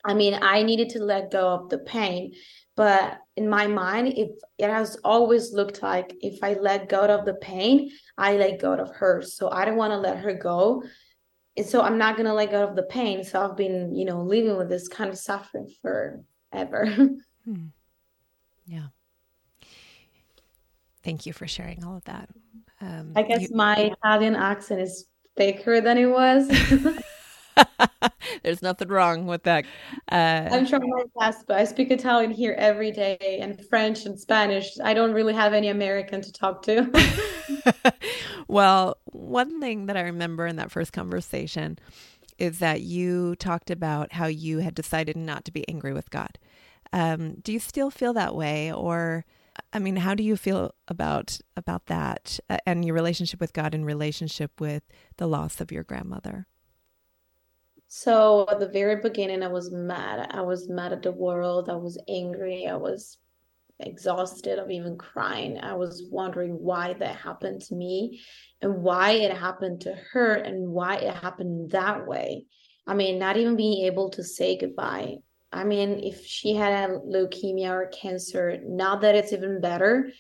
I 0.05 0.15
mean, 0.15 0.39
I 0.41 0.63
needed 0.63 0.91
to 0.91 1.01
let 1.01 1.33
go 1.33 1.49
of 1.49 1.69
the 1.69 1.79
pain, 1.79 2.33
but 2.77 3.19
in 3.37 3.49
my 3.49 3.67
mind, 3.67 4.15
if 4.17 4.31
it 4.59 4.71
has 4.71 4.97
always 5.03 5.53
looked 5.53 5.83
like 5.83 6.15
if 6.21 6.45
I 6.45 6.55
let 6.55 6.89
go 6.89 7.07
of 7.07 7.25
the 7.25 7.35
pain, 7.35 7.91
I 8.17 8.37
let 8.37 8.61
go 8.61 8.75
of 8.75 8.95
her. 8.97 9.23
So 9.23 9.51
I 9.51 9.65
don't 9.65 9.77
want 9.77 9.93
to 9.93 9.99
let 9.99 10.19
her 10.19 10.35
go 10.35 10.83
so 11.65 11.83
I'm 11.83 11.99
not 11.99 12.17
gonna 12.17 12.35
let 12.35 12.51
go 12.51 12.65
of 12.65 12.77
the 12.77 12.83
pain. 12.83 13.25
So 13.25 13.43
I've 13.43 13.57
been, 13.57 13.95
you 13.95 14.05
know, 14.05 14.23
living 14.23 14.57
with 14.57 14.69
this 14.69 14.89
kind 14.89 15.11
of 15.11 15.19
suffering 15.19 15.73
forever. 15.81 16.87
hmm. 17.45 17.67
Yeah. 18.67 18.89
Thank 21.03 21.25
you 21.25 21.33
for 21.33 21.47
sharing 21.47 21.85
all 21.85 21.97
of 21.97 22.05
that. 22.05 22.29
Um, 22.81 23.13
I 23.15 23.23
guess 23.23 23.43
you, 23.43 23.49
my 23.55 23.77
Italian 23.77 24.35
accent 24.35 24.81
is 24.81 25.07
thicker 25.37 25.81
than 25.81 25.99
it 25.99 26.07
was. 26.07 26.49
There's 28.43 28.63
nothing 28.63 28.89
wrong 28.89 29.27
with 29.27 29.45
that. 29.45 29.65
Uh, 30.11 30.49
I'm 30.51 30.67
trying 30.67 30.89
my 30.89 31.05
best, 31.19 31.47
but 31.47 31.59
I 31.59 31.65
speak 31.65 31.91
Italian 31.91 32.31
here 32.31 32.55
every 32.59 32.91
day 32.91 33.39
and 33.41 33.65
French 33.67 34.05
and 34.07 34.19
Spanish. 34.19 34.79
I 34.83 34.95
don't 34.95 35.13
really 35.13 35.35
have 35.35 35.53
any 35.53 35.69
American 35.69 36.21
to 36.23 36.33
talk 36.33 36.63
to. 36.63 36.91
well, 38.49 38.99
one 39.13 39.61
thing 39.61 39.87
that 39.87 39.97
I 39.97 40.03
remember 40.03 40.47
in 40.47 40.57
that 40.57 40.71
first 40.71 40.93
conversation 40.93 41.79
is 42.39 42.59
that 42.59 42.83
you 42.83 43.35
talked 43.37 43.71
about 43.71 44.13
how 44.13 44.27
you 44.27 44.59
had 44.59 44.75
decided 44.75 45.17
not 45.17 45.45
to 45.47 45.53
be 45.53 45.67
angry 45.69 45.93
with 45.93 46.11
God. 46.11 46.39
Um, 46.93 47.37
do 47.43 47.53
you 47.53 47.59
still 47.59 47.91
feel 47.91 48.13
that 48.13 48.35
way, 48.35 48.73
or 48.73 49.25
I 49.73 49.79
mean, 49.79 49.97
how 49.97 50.15
do 50.15 50.23
you 50.23 50.37
feel 50.37 50.75
about 50.89 51.39
about 51.57 51.87
that 51.87 52.39
uh, 52.49 52.59
and 52.67 52.85
your 52.85 52.95
relationship 52.95 53.41
with 53.41 53.53
God 53.53 53.75
in 53.75 53.85
relationship 53.85 54.61
with 54.61 54.83
the 55.17 55.27
loss 55.27 55.61
of 55.61 55.73
your 55.73 55.83
grandmother? 55.83 56.47
So 57.89 58.47
at 58.49 58.59
the 58.59 58.69
very 58.69 58.97
beginning, 58.97 59.43
I 59.43 59.49
was 59.49 59.71
mad. 59.71 60.29
I 60.33 60.43
was 60.43 60.69
mad 60.69 60.93
at 60.93 61.03
the 61.03 61.13
world. 61.13 61.71
I 61.71 61.77
was 61.77 61.99
angry. 62.09 62.67
I 62.67 62.77
was 62.77 63.19
exhausted 63.79 64.59
of 64.59 64.71
even 64.71 64.97
crying. 64.97 65.59
I 65.59 65.75
was 65.75 66.05
wondering 66.11 66.53
why 66.53 66.95
that 66.95 67.17
happened 67.17 67.63
to 67.63 67.75
me 67.75 68.23
and 68.63 68.83
why 68.83 69.13
it 69.13 69.37
happened 69.37 69.83
to 69.83 69.95
her 70.13 70.35
and 70.35 70.69
why 70.69 70.97
it 70.97 71.15
happened 71.15 71.71
that 71.71 72.07
way. 72.07 72.47
I 72.87 72.95
mean, 72.95 73.19
not 73.19 73.37
even 73.37 73.57
being 73.57 73.87
able 73.87 74.11
to 74.11 74.25
say 74.25 74.57
goodbye. 74.57 75.17
I 75.53 75.65
mean, 75.65 76.01
if 76.03 76.25
she 76.25 76.55
had 76.55 76.91
a 76.91 76.99
leukemia 76.99 77.71
or 77.71 77.87
cancer, 77.89 78.59
now 78.65 78.97
that 78.97 79.15
it's 79.15 79.33
even 79.33 79.61
better, 79.61 80.11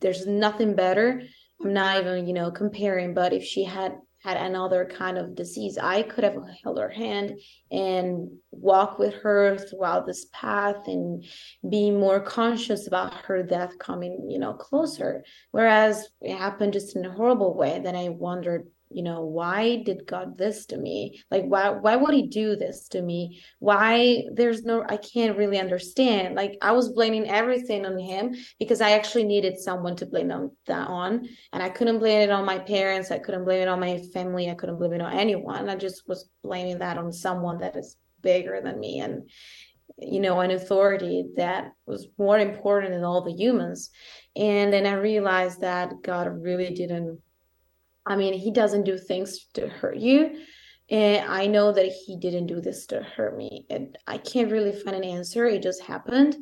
there's 0.00 0.26
nothing 0.26 0.74
better. 0.74 1.22
I'm 1.62 1.72
not 1.72 2.00
even, 2.00 2.26
you 2.26 2.34
know, 2.34 2.50
comparing, 2.50 3.14
but 3.14 3.32
if 3.32 3.44
she 3.44 3.64
had 3.64 3.96
had 4.24 4.38
another 4.38 4.86
kind 4.86 5.18
of 5.18 5.34
disease, 5.34 5.76
I 5.76 6.02
could 6.02 6.24
have 6.24 6.38
held 6.62 6.78
her 6.78 6.88
hand 6.88 7.38
and 7.70 8.30
walk 8.50 8.98
with 8.98 9.12
her 9.16 9.58
throughout 9.58 10.06
this 10.06 10.26
path 10.32 10.88
and 10.88 11.22
be 11.68 11.90
more 11.90 12.20
conscious 12.20 12.86
about 12.86 13.12
her 13.26 13.42
death 13.42 13.78
coming, 13.78 14.30
you 14.30 14.38
know, 14.38 14.54
closer. 14.54 15.24
Whereas 15.50 16.08
it 16.22 16.36
happened 16.36 16.72
just 16.72 16.96
in 16.96 17.04
a 17.04 17.12
horrible 17.12 17.54
way. 17.54 17.80
Then 17.84 17.96
I 17.96 18.08
wondered, 18.08 18.66
you 18.90 19.02
know 19.02 19.22
why 19.22 19.82
did 19.84 20.06
god 20.06 20.38
this 20.38 20.66
to 20.66 20.76
me? 20.76 21.22
Like 21.30 21.44
why 21.44 21.70
why 21.70 21.96
would 21.96 22.14
he 22.14 22.28
do 22.28 22.56
this 22.56 22.88
to 22.88 23.02
me? 23.02 23.42
Why 23.58 24.24
there's 24.32 24.64
no 24.64 24.84
i 24.88 24.96
can't 24.96 25.36
really 25.36 25.58
understand. 25.58 26.34
Like 26.34 26.56
i 26.62 26.72
was 26.72 26.92
blaming 26.92 27.28
everything 27.28 27.84
on 27.86 27.98
him 27.98 28.34
because 28.58 28.80
i 28.80 28.90
actually 28.90 29.24
needed 29.24 29.58
someone 29.58 29.96
to 29.96 30.06
blame 30.06 30.30
on 30.30 30.52
that 30.66 30.88
on 30.88 31.28
and 31.52 31.62
i 31.62 31.68
couldn't 31.68 31.98
blame 31.98 32.20
it 32.20 32.30
on 32.30 32.44
my 32.44 32.58
parents 32.58 33.10
i 33.10 33.18
couldn't 33.18 33.44
blame 33.44 33.62
it 33.62 33.68
on 33.68 33.80
my 33.80 33.98
family 34.12 34.50
i 34.50 34.54
couldn't 34.54 34.78
blame 34.78 34.92
it 34.92 35.00
on 35.00 35.12
anyone. 35.12 35.68
I 35.68 35.76
just 35.76 36.06
was 36.06 36.28
blaming 36.42 36.78
that 36.78 36.98
on 36.98 37.12
someone 37.12 37.58
that 37.58 37.76
is 37.76 37.96
bigger 38.22 38.60
than 38.62 38.78
me 38.80 39.00
and 39.00 39.28
you 39.98 40.20
know 40.20 40.40
an 40.40 40.50
authority 40.50 41.26
that 41.36 41.72
was 41.86 42.08
more 42.18 42.38
important 42.38 42.92
than 42.92 43.04
all 43.04 43.22
the 43.22 43.32
humans. 43.32 43.90
And 44.36 44.72
then 44.72 44.86
i 44.86 44.94
realized 44.94 45.60
that 45.62 46.02
god 46.02 46.28
really 46.28 46.72
didn't 46.72 47.20
I 48.06 48.16
mean, 48.16 48.34
he 48.34 48.50
doesn't 48.50 48.84
do 48.84 48.98
things 48.98 49.46
to 49.54 49.68
hurt 49.68 49.96
you. 49.96 50.38
And 50.90 51.30
I 51.30 51.46
know 51.46 51.72
that 51.72 51.86
he 51.86 52.16
didn't 52.18 52.46
do 52.46 52.60
this 52.60 52.86
to 52.86 53.02
hurt 53.02 53.36
me. 53.36 53.64
And 53.70 53.96
I 54.06 54.18
can't 54.18 54.52
really 54.52 54.72
find 54.72 54.96
an 54.96 55.04
answer. 55.04 55.46
It 55.46 55.62
just 55.62 55.82
happened. 55.82 56.36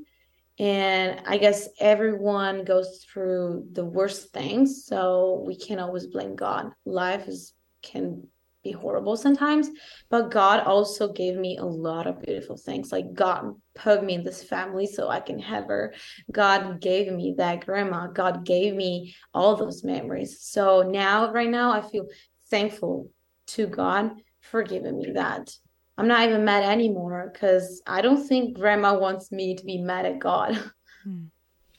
And 0.58 1.20
I 1.26 1.38
guess 1.38 1.68
everyone 1.78 2.64
goes 2.64 3.04
through 3.04 3.68
the 3.72 3.84
worst 3.84 4.32
things. 4.32 4.84
So 4.84 5.44
we 5.46 5.56
can't 5.56 5.80
always 5.80 6.08
blame 6.08 6.34
God. 6.34 6.72
Life 6.84 7.28
is 7.28 7.54
can 7.82 8.26
be 8.62 8.70
horrible 8.70 9.16
sometimes 9.16 9.68
but 10.08 10.30
god 10.30 10.60
also 10.60 11.12
gave 11.12 11.36
me 11.36 11.56
a 11.56 11.64
lot 11.64 12.06
of 12.06 12.22
beautiful 12.22 12.56
things 12.56 12.92
like 12.92 13.12
god 13.12 13.54
put 13.74 14.04
me 14.04 14.14
in 14.14 14.24
this 14.24 14.42
family 14.42 14.86
so 14.86 15.08
i 15.08 15.20
can 15.20 15.38
have 15.38 15.66
her. 15.66 15.94
God 16.30 16.80
gave 16.80 17.12
me 17.12 17.34
that 17.38 17.64
grandma. 17.64 18.06
God 18.08 18.44
gave 18.44 18.74
me 18.74 19.14
all 19.32 19.56
those 19.56 19.84
memories. 19.84 20.40
So 20.40 20.82
now 20.82 21.32
right 21.32 21.50
now 21.50 21.72
i 21.72 21.80
feel 21.80 22.06
thankful 22.50 23.10
to 23.48 23.66
god 23.66 24.12
for 24.40 24.62
giving 24.62 24.98
me 24.98 25.12
that. 25.12 25.54
I'm 25.98 26.08
not 26.08 26.26
even 26.26 26.44
mad 26.44 26.64
anymore 26.64 27.30
because 27.32 27.82
i 27.86 28.00
don't 28.00 28.26
think 28.26 28.58
grandma 28.58 28.98
wants 28.98 29.32
me 29.32 29.54
to 29.56 29.64
be 29.64 29.78
mad 29.78 30.06
at 30.06 30.18
god. 30.18 30.58
Hmm. 31.02 31.24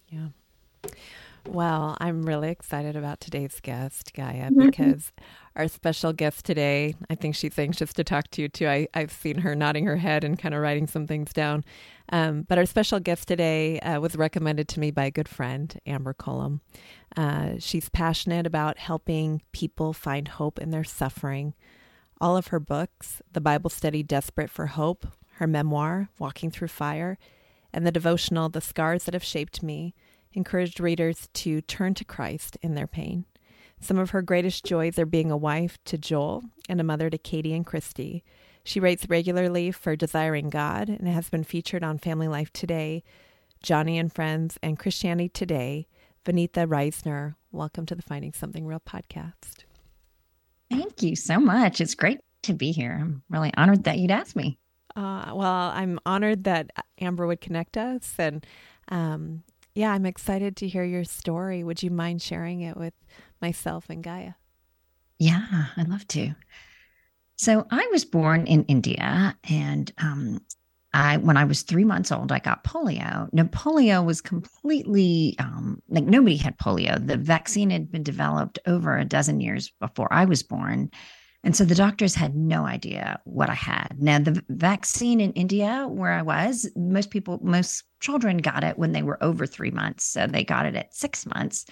yeah. 0.10 0.28
Well, 1.48 1.98
I'm 2.00 2.24
really 2.24 2.50
excited 2.50 2.96
about 2.96 3.20
today's 3.20 3.60
guest, 3.62 4.14
Gaia, 4.14 4.50
mm-hmm. 4.50 4.66
because 4.66 5.12
our 5.56 5.68
special 5.68 6.14
guest 6.14 6.46
today, 6.46 6.96
I 7.10 7.16
think 7.16 7.36
she's 7.36 7.58
anxious 7.60 7.94
to 7.94 8.04
talk 8.04 8.30
to 8.32 8.42
you 8.42 8.50
too. 8.50 8.68
I, 8.68 8.88
I've 8.94 9.12
seen 9.12 9.40
her 9.40 9.56
nodding 9.56 9.86
her 9.86 9.98
head 9.98 10.24
and 10.24 10.38
kind 10.38 10.56
of 10.56 10.62
writing 10.62 10.88
some 10.88 11.06
things 11.06 11.32
down. 11.32 11.64
Um, 12.10 12.44
but 12.48 12.58
our 12.58 12.66
special 12.66 13.00
guest 13.00 13.28
today 13.28 13.80
uh, 13.80 14.00
was 14.00 14.16
recommended 14.16 14.68
to 14.70 14.80
me 14.80 14.92
by 14.92 15.06
a 15.06 15.12
good 15.12 15.30
friend, 15.30 15.80
Amber 15.86 16.14
Cullum. 16.14 16.62
Uh, 17.16 17.54
she's 17.60 17.90
passionate 17.90 18.48
about 18.48 18.78
helping 18.80 19.42
people 19.52 19.94
find 19.94 20.28
hope 20.28 20.60
in 20.60 20.72
their 20.72 20.84
suffering. 20.84 21.54
All 22.20 22.36
of 22.36 22.48
her 22.48 22.60
books, 22.60 23.22
the 23.32 23.42
Bible 23.42 23.70
study 23.70 24.02
Desperate 24.02 24.50
for 24.50 24.68
Hope, 24.68 25.06
her 25.36 25.48
memoir, 25.48 26.10
Walking 26.20 26.52
Through 26.52 26.70
Fire, 26.70 27.18
and 27.72 27.86
the 27.86 27.92
devotional 27.92 28.50
The 28.50 28.62
Scars 28.62 29.06
That 29.06 29.14
Have 29.14 29.24
Shaped 29.24 29.62
Me, 29.62 29.94
encouraged 30.34 30.80
readers 30.80 31.30
to 31.34 31.62
turn 31.62 31.94
to 31.96 32.06
Christ 32.06 32.58
in 32.62 32.76
their 32.76 32.88
pain. 32.88 33.26
Some 33.84 34.00
of 34.00 34.12
her 34.12 34.22
greatest 34.22 34.64
joys 34.64 34.98
are 34.98 35.06
being 35.06 35.30
a 35.30 35.36
wife 35.36 35.78
to 35.86 35.98
Joel 35.98 36.44
and 36.70 36.80
a 36.80 36.86
mother 36.86 37.10
to 37.10 37.18
Katie 37.18 37.54
and 37.54 37.66
Kristi. 37.66 38.22
She 38.64 38.80
writes 38.80 39.10
regularly 39.10 39.72
for 39.72 39.98
Desiring 39.98 40.50
God 40.50 40.88
and 40.88 41.06
has 41.10 41.30
been 41.30 41.44
featured 41.44 41.84
on 41.84 41.98
Family 41.98 42.30
Life 42.30 42.54
Today, 42.54 43.04
Joni 43.62 44.00
and 44.00 44.12
Friends, 44.12 44.58
and 44.64 44.80
Christianity 44.80 45.28
Today. 45.28 45.90
Vaneetha 46.24 46.66
Risner, 46.66 47.36
welcome 47.52 47.86
to 47.88 47.94
the 47.94 48.02
Finding 48.02 48.32
Something 48.32 48.66
Real 48.66 48.80
podcast. 48.80 49.66
Thank 50.72 51.04
you 51.04 51.18
so 51.18 51.38
much. 51.38 51.82
It's 51.82 51.94
great 51.94 52.22
to 52.44 52.54
be 52.54 52.72
here. 52.72 52.98
I'm 53.02 53.22
really 53.30 53.52
honored 53.58 53.84
that 53.84 53.98
you'd 53.98 54.12
ask 54.12 54.34
me. 54.34 54.58
Uh, 54.96 55.34
well, 55.36 55.72
I'm 55.74 56.00
honored 56.06 56.46
that 56.46 56.70
Amber 57.02 57.28
would 57.28 57.42
connect 57.42 57.76
us, 57.76 58.14
and 58.18 58.46
um, 58.88 59.44
yeah, 59.76 59.92
I'm 59.92 60.06
excited 60.06 60.56
to 60.58 60.70
hear 60.70 60.86
your 60.86 61.04
story. 61.04 61.66
Would 61.66 61.84
you 61.84 61.92
mind 61.92 62.22
sharing 62.22 62.62
it 62.62 62.78
with 62.78 62.94
myself 63.44 63.90
and 63.90 64.02
Gaia? 64.04 64.34
Yeah, 65.20 65.66
I'd 65.78 65.90
love 65.90 66.08
to. 66.08 66.34
So 67.36 67.68
I 67.70 67.88
was 67.92 68.06
born 68.06 68.48
in 68.48 68.64
India, 68.66 69.36
and 69.50 69.92
um, 69.98 70.40
I, 70.94 71.18
when 71.18 71.36
I 71.36 71.44
was 71.44 71.64
three 71.64 71.84
months 71.84 72.12
old, 72.12 72.32
I 72.32 72.40
got 72.40 72.64
polio. 72.64 73.28
Now, 73.34 73.44
polio 73.44 74.06
was 74.06 74.22
completely 74.22 75.36
um, 75.40 75.82
like 75.90 76.06
nobody 76.06 76.38
had 76.38 76.58
polio. 76.58 77.06
The 77.06 77.18
vaccine 77.18 77.70
had 77.70 77.92
been 77.92 78.04
developed 78.04 78.60
over 78.66 78.98
a 78.98 79.06
dozen 79.06 79.42
years 79.42 79.74
before 79.80 80.08
I 80.12 80.26
was 80.26 80.42
born. 80.42 80.90
And 81.44 81.54
so 81.54 81.66
the 81.66 81.76
doctors 81.76 82.16
had 82.16 82.36
no 82.36 82.66
idea 82.66 83.20
what 83.26 83.50
I 83.50 83.56
had. 83.56 83.98
Now, 84.00 84.20
the 84.20 84.42
vaccine 84.48 85.20
in 85.20 85.34
India, 85.34 85.86
where 85.90 86.14
I 86.14 86.22
was, 86.22 86.70
most 86.78 87.10
people, 87.10 87.40
most 87.44 87.84
children 88.00 88.38
got 88.38 88.64
it 88.64 88.78
when 88.78 88.94
they 88.94 89.04
were 89.04 89.22
over 89.22 89.46
three 89.46 89.72
months. 89.72 90.06
So 90.06 90.28
they 90.28 90.46
got 90.46 90.66
it 90.66 90.76
at 90.76 90.96
six 90.96 91.26
months, 91.26 91.66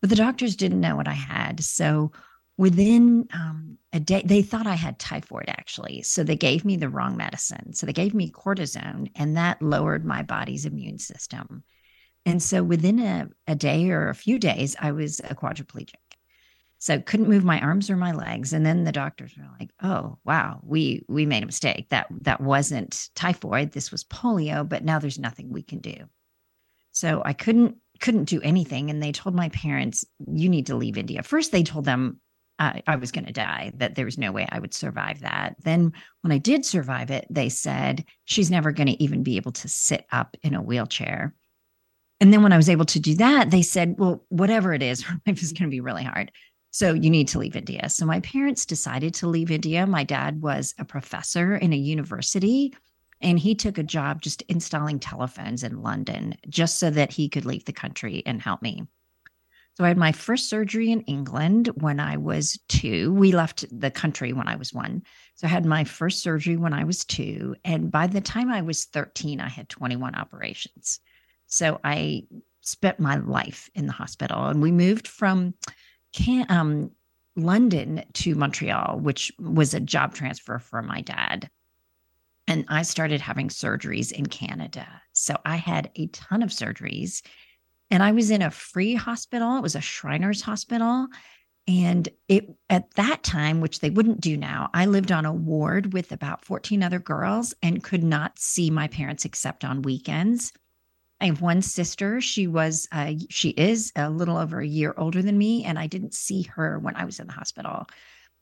but 0.00 0.10
the 0.10 0.16
doctors 0.16 0.56
didn't 0.56 0.80
know 0.80 0.96
what 0.96 1.08
I 1.08 1.14
had. 1.14 1.62
So 1.62 2.12
within 2.56 3.28
um, 3.32 3.78
a 3.92 4.00
day, 4.00 4.22
they 4.24 4.42
thought 4.42 4.66
I 4.66 4.74
had 4.74 4.98
typhoid 4.98 5.48
actually. 5.48 6.02
So 6.02 6.22
they 6.22 6.36
gave 6.36 6.64
me 6.64 6.76
the 6.76 6.88
wrong 6.88 7.16
medicine. 7.16 7.72
So 7.72 7.86
they 7.86 7.92
gave 7.92 8.14
me 8.14 8.30
cortisone, 8.30 9.10
and 9.14 9.36
that 9.36 9.62
lowered 9.62 10.04
my 10.04 10.22
body's 10.22 10.66
immune 10.66 10.98
system. 10.98 11.62
And 12.26 12.42
so 12.42 12.62
within 12.62 12.98
a, 12.98 13.28
a 13.46 13.54
day 13.54 13.90
or 13.90 14.08
a 14.08 14.14
few 14.14 14.38
days, 14.38 14.76
I 14.78 14.92
was 14.92 15.20
a 15.20 15.34
quadriplegic. 15.34 15.94
So 16.80 17.00
couldn't 17.00 17.28
move 17.28 17.44
my 17.44 17.60
arms 17.60 17.90
or 17.90 17.96
my 17.96 18.12
legs. 18.12 18.52
And 18.52 18.64
then 18.64 18.84
the 18.84 18.92
doctors 18.92 19.32
were 19.36 19.48
like, 19.58 19.70
"Oh, 19.82 20.18
wow, 20.24 20.60
we 20.62 21.04
we 21.08 21.26
made 21.26 21.42
a 21.42 21.46
mistake. 21.46 21.88
That 21.88 22.06
that 22.22 22.40
wasn't 22.40 23.08
typhoid. 23.14 23.72
This 23.72 23.90
was 23.90 24.04
polio. 24.04 24.68
But 24.68 24.84
now 24.84 24.98
there's 24.98 25.18
nothing 25.18 25.50
we 25.50 25.62
can 25.62 25.80
do." 25.80 26.08
So 26.92 27.22
I 27.24 27.32
couldn't 27.32 27.76
couldn't 28.00 28.24
do 28.24 28.40
anything. 28.42 28.90
And 28.90 29.02
they 29.02 29.12
told 29.12 29.34
my 29.34 29.48
parents, 29.50 30.04
"You 30.26 30.48
need 30.48 30.66
to 30.66 30.76
leave 30.76 30.98
India." 30.98 31.22
First, 31.22 31.52
they 31.52 31.62
told 31.62 31.84
them 31.84 32.20
uh, 32.58 32.80
I 32.86 32.96
was 32.96 33.12
going 33.12 33.26
to 33.26 33.32
die, 33.32 33.72
that 33.76 33.94
there 33.94 34.04
was 34.04 34.18
no 34.18 34.32
way 34.32 34.46
I 34.50 34.58
would 34.58 34.74
survive 34.74 35.20
that. 35.20 35.56
Then, 35.62 35.92
when 36.22 36.32
I 36.32 36.38
did 36.38 36.64
survive 36.64 37.10
it, 37.10 37.26
they 37.30 37.48
said 37.48 38.04
she's 38.24 38.50
never 38.50 38.72
going 38.72 38.88
to 38.88 39.02
even 39.02 39.22
be 39.22 39.36
able 39.36 39.52
to 39.52 39.68
sit 39.68 40.04
up 40.10 40.36
in 40.42 40.54
a 40.54 40.62
wheelchair. 40.62 41.34
And 42.20 42.32
then, 42.32 42.42
when 42.42 42.52
I 42.52 42.56
was 42.56 42.68
able 42.68 42.86
to 42.86 43.00
do 43.00 43.14
that, 43.16 43.50
they 43.50 43.62
said, 43.62 43.94
well, 43.98 44.24
whatever 44.28 44.74
it 44.74 44.82
is, 44.82 45.04
life 45.26 45.42
is 45.42 45.52
going 45.52 45.70
to 45.70 45.74
be 45.74 45.80
really 45.80 46.04
hard. 46.04 46.32
So 46.70 46.92
you 46.92 47.10
need 47.10 47.28
to 47.28 47.38
leave 47.38 47.56
India. 47.56 47.88
So 47.88 48.04
my 48.04 48.20
parents 48.20 48.66
decided 48.66 49.14
to 49.14 49.26
leave 49.28 49.50
India. 49.50 49.86
My 49.86 50.04
dad 50.04 50.42
was 50.42 50.74
a 50.78 50.84
professor 50.84 51.56
in 51.56 51.72
a 51.72 51.76
university 51.76 52.74
and 53.20 53.38
he 53.38 53.54
took 53.54 53.78
a 53.78 53.82
job 53.82 54.22
just 54.22 54.42
installing 54.42 54.98
telephones 54.98 55.62
in 55.62 55.82
London 55.82 56.36
just 56.48 56.78
so 56.78 56.90
that 56.90 57.12
he 57.12 57.28
could 57.28 57.44
leave 57.44 57.64
the 57.64 57.72
country 57.72 58.22
and 58.26 58.40
help 58.40 58.62
me. 58.62 58.86
So 59.74 59.84
I 59.84 59.88
had 59.88 59.96
my 59.96 60.10
first 60.10 60.48
surgery 60.48 60.90
in 60.90 61.02
England 61.02 61.68
when 61.74 62.00
I 62.00 62.16
was 62.16 62.58
two. 62.68 63.12
We 63.12 63.30
left 63.30 63.64
the 63.70 63.92
country 63.92 64.32
when 64.32 64.48
I 64.48 64.56
was 64.56 64.72
one. 64.72 65.02
So 65.36 65.46
I 65.46 65.50
had 65.50 65.64
my 65.64 65.84
first 65.84 66.20
surgery 66.20 66.56
when 66.56 66.72
I 66.72 66.82
was 66.82 67.04
two. 67.04 67.54
And 67.64 67.88
by 67.88 68.08
the 68.08 68.20
time 68.20 68.50
I 68.50 68.60
was 68.60 68.86
13, 68.86 69.40
I 69.40 69.48
had 69.48 69.68
21 69.68 70.16
operations. 70.16 70.98
So 71.46 71.78
I 71.84 72.24
spent 72.60 72.98
my 72.98 73.18
life 73.18 73.70
in 73.76 73.86
the 73.86 73.92
hospital. 73.92 74.46
And 74.46 74.60
we 74.60 74.72
moved 74.72 75.06
from 75.06 75.54
can, 76.12 76.46
um, 76.48 76.90
London 77.36 78.02
to 78.14 78.34
Montreal, 78.34 78.98
which 79.00 79.30
was 79.38 79.74
a 79.74 79.80
job 79.80 80.12
transfer 80.12 80.58
for 80.58 80.82
my 80.82 81.02
dad. 81.02 81.48
And 82.48 82.64
I 82.68 82.80
started 82.82 83.20
having 83.20 83.48
surgeries 83.48 84.10
in 84.10 84.24
Canada. 84.26 84.86
So 85.12 85.36
I 85.44 85.56
had 85.56 85.90
a 85.96 86.06
ton 86.08 86.42
of 86.42 86.48
surgeries. 86.48 87.22
And 87.90 88.02
I 88.02 88.12
was 88.12 88.30
in 88.30 88.40
a 88.40 88.50
free 88.50 88.94
hospital. 88.94 89.58
It 89.58 89.62
was 89.62 89.74
a 89.74 89.82
Shriners 89.82 90.40
hospital. 90.40 91.08
And 91.68 92.08
it 92.26 92.48
at 92.70 92.90
that 92.94 93.22
time, 93.22 93.60
which 93.60 93.80
they 93.80 93.90
wouldn't 93.90 94.22
do 94.22 94.38
now, 94.38 94.70
I 94.72 94.86
lived 94.86 95.12
on 95.12 95.26
a 95.26 95.32
ward 95.32 95.92
with 95.92 96.10
about 96.10 96.42
14 96.42 96.82
other 96.82 96.98
girls 96.98 97.52
and 97.62 97.84
could 97.84 98.02
not 98.02 98.38
see 98.38 98.70
my 98.70 98.88
parents 98.88 99.26
except 99.26 99.62
on 99.62 99.82
weekends. 99.82 100.54
I 101.20 101.26
have 101.26 101.42
one 101.42 101.60
sister. 101.60 102.22
She 102.22 102.46
was, 102.46 102.88
uh, 102.92 103.12
she 103.28 103.50
is 103.50 103.92
a 103.94 104.08
little 104.08 104.38
over 104.38 104.60
a 104.60 104.66
year 104.66 104.94
older 104.96 105.20
than 105.20 105.36
me, 105.36 105.64
and 105.64 105.78
I 105.78 105.86
didn't 105.86 106.14
see 106.14 106.42
her 106.54 106.78
when 106.78 106.96
I 106.96 107.04
was 107.04 107.20
in 107.20 107.26
the 107.26 107.32
hospital. 107.34 107.86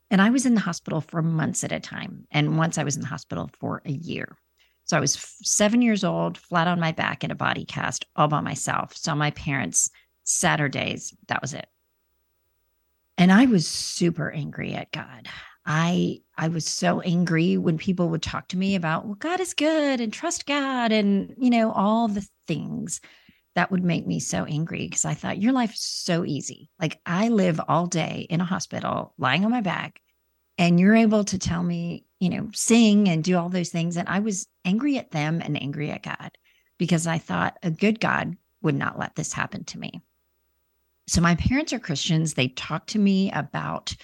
And 0.09 0.21
I 0.21 0.29
was 0.29 0.45
in 0.45 0.53
the 0.53 0.61
hospital 0.61 1.01
for 1.01 1.21
months 1.21 1.63
at 1.63 1.71
a 1.71 1.79
time. 1.79 2.25
And 2.31 2.57
once 2.57 2.77
I 2.77 2.83
was 2.83 2.95
in 2.95 3.01
the 3.01 3.07
hospital 3.07 3.49
for 3.59 3.81
a 3.85 3.91
year. 3.91 4.37
So 4.85 4.95
I 4.95 5.01
was 5.01 5.13
seven 5.43 5.81
years 5.81 6.05
old, 6.05 6.37
flat 6.37 6.67
on 6.67 6.79
my 6.79 6.93
back 6.93 7.23
in 7.23 7.31
a 7.31 7.35
body 7.35 7.65
cast, 7.65 8.05
all 8.15 8.29
by 8.29 8.39
myself. 8.39 8.95
So 8.95 9.13
my 9.15 9.31
parents, 9.31 9.89
Saturdays, 10.23 11.13
that 11.27 11.41
was 11.41 11.53
it. 11.53 11.67
And 13.17 13.31
I 13.31 13.45
was 13.47 13.67
super 13.67 14.31
angry 14.31 14.73
at 14.73 14.91
God. 14.91 15.27
I 15.65 16.21
I 16.37 16.47
was 16.47 16.65
so 16.65 17.01
angry 17.01 17.57
when 17.57 17.77
people 17.77 18.07
would 18.09 18.21
talk 18.21 18.47
to 18.49 18.57
me 18.57 18.75
about, 18.75 19.05
well, 19.05 19.15
God 19.15 19.41
is 19.41 19.53
good 19.53 19.99
and 19.99 20.13
trust 20.13 20.45
God 20.45 20.93
and, 20.93 21.35
you 21.37 21.49
know, 21.49 21.73
all 21.73 22.07
the 22.07 22.25
things 22.47 23.01
that 23.57 23.71
would 23.71 23.83
make 23.83 24.05
me 24.05 24.19
so 24.19 24.45
angry 24.45 24.85
because 24.85 25.03
I 25.03 25.15
thought 25.15 25.41
your 25.41 25.51
life 25.51 25.73
is 25.73 25.81
so 25.81 26.23
easy. 26.23 26.69
Like 26.79 27.01
I 27.07 27.29
live 27.29 27.59
all 27.67 27.87
day 27.87 28.27
in 28.29 28.39
a 28.39 28.45
hospital, 28.45 29.15
lying 29.17 29.43
on 29.43 29.49
my 29.49 29.61
back, 29.61 29.99
and 30.59 30.79
you're 30.79 30.95
able 30.95 31.23
to 31.23 31.39
tell 31.39 31.63
me, 31.63 32.05
you 32.19 32.29
know, 32.29 32.49
sing 32.53 33.09
and 33.09 33.23
do 33.23 33.35
all 33.35 33.49
those 33.49 33.69
things. 33.69 33.97
And 33.97 34.07
I 34.07 34.19
was 34.19 34.47
angry 34.63 34.99
at 34.99 35.09
them 35.09 35.41
and 35.43 35.59
angry 35.59 35.89
at 35.89 36.03
God 36.03 36.37
because 36.77 37.07
I 37.07 37.17
thought 37.17 37.57
a 37.63 37.71
good 37.71 37.99
God 37.99 38.37
would 38.61 38.75
not 38.75 38.99
let 38.99 39.15
this 39.15 39.33
happen 39.33 39.63
to 39.63 39.79
me. 39.79 40.01
So 41.07 41.19
my 41.19 41.33
parents 41.33 41.73
are 41.73 41.79
Christians. 41.79 42.35
They 42.35 42.49
talk 42.49 42.85
to 42.87 42.99
me 42.99 43.31
about 43.31 43.95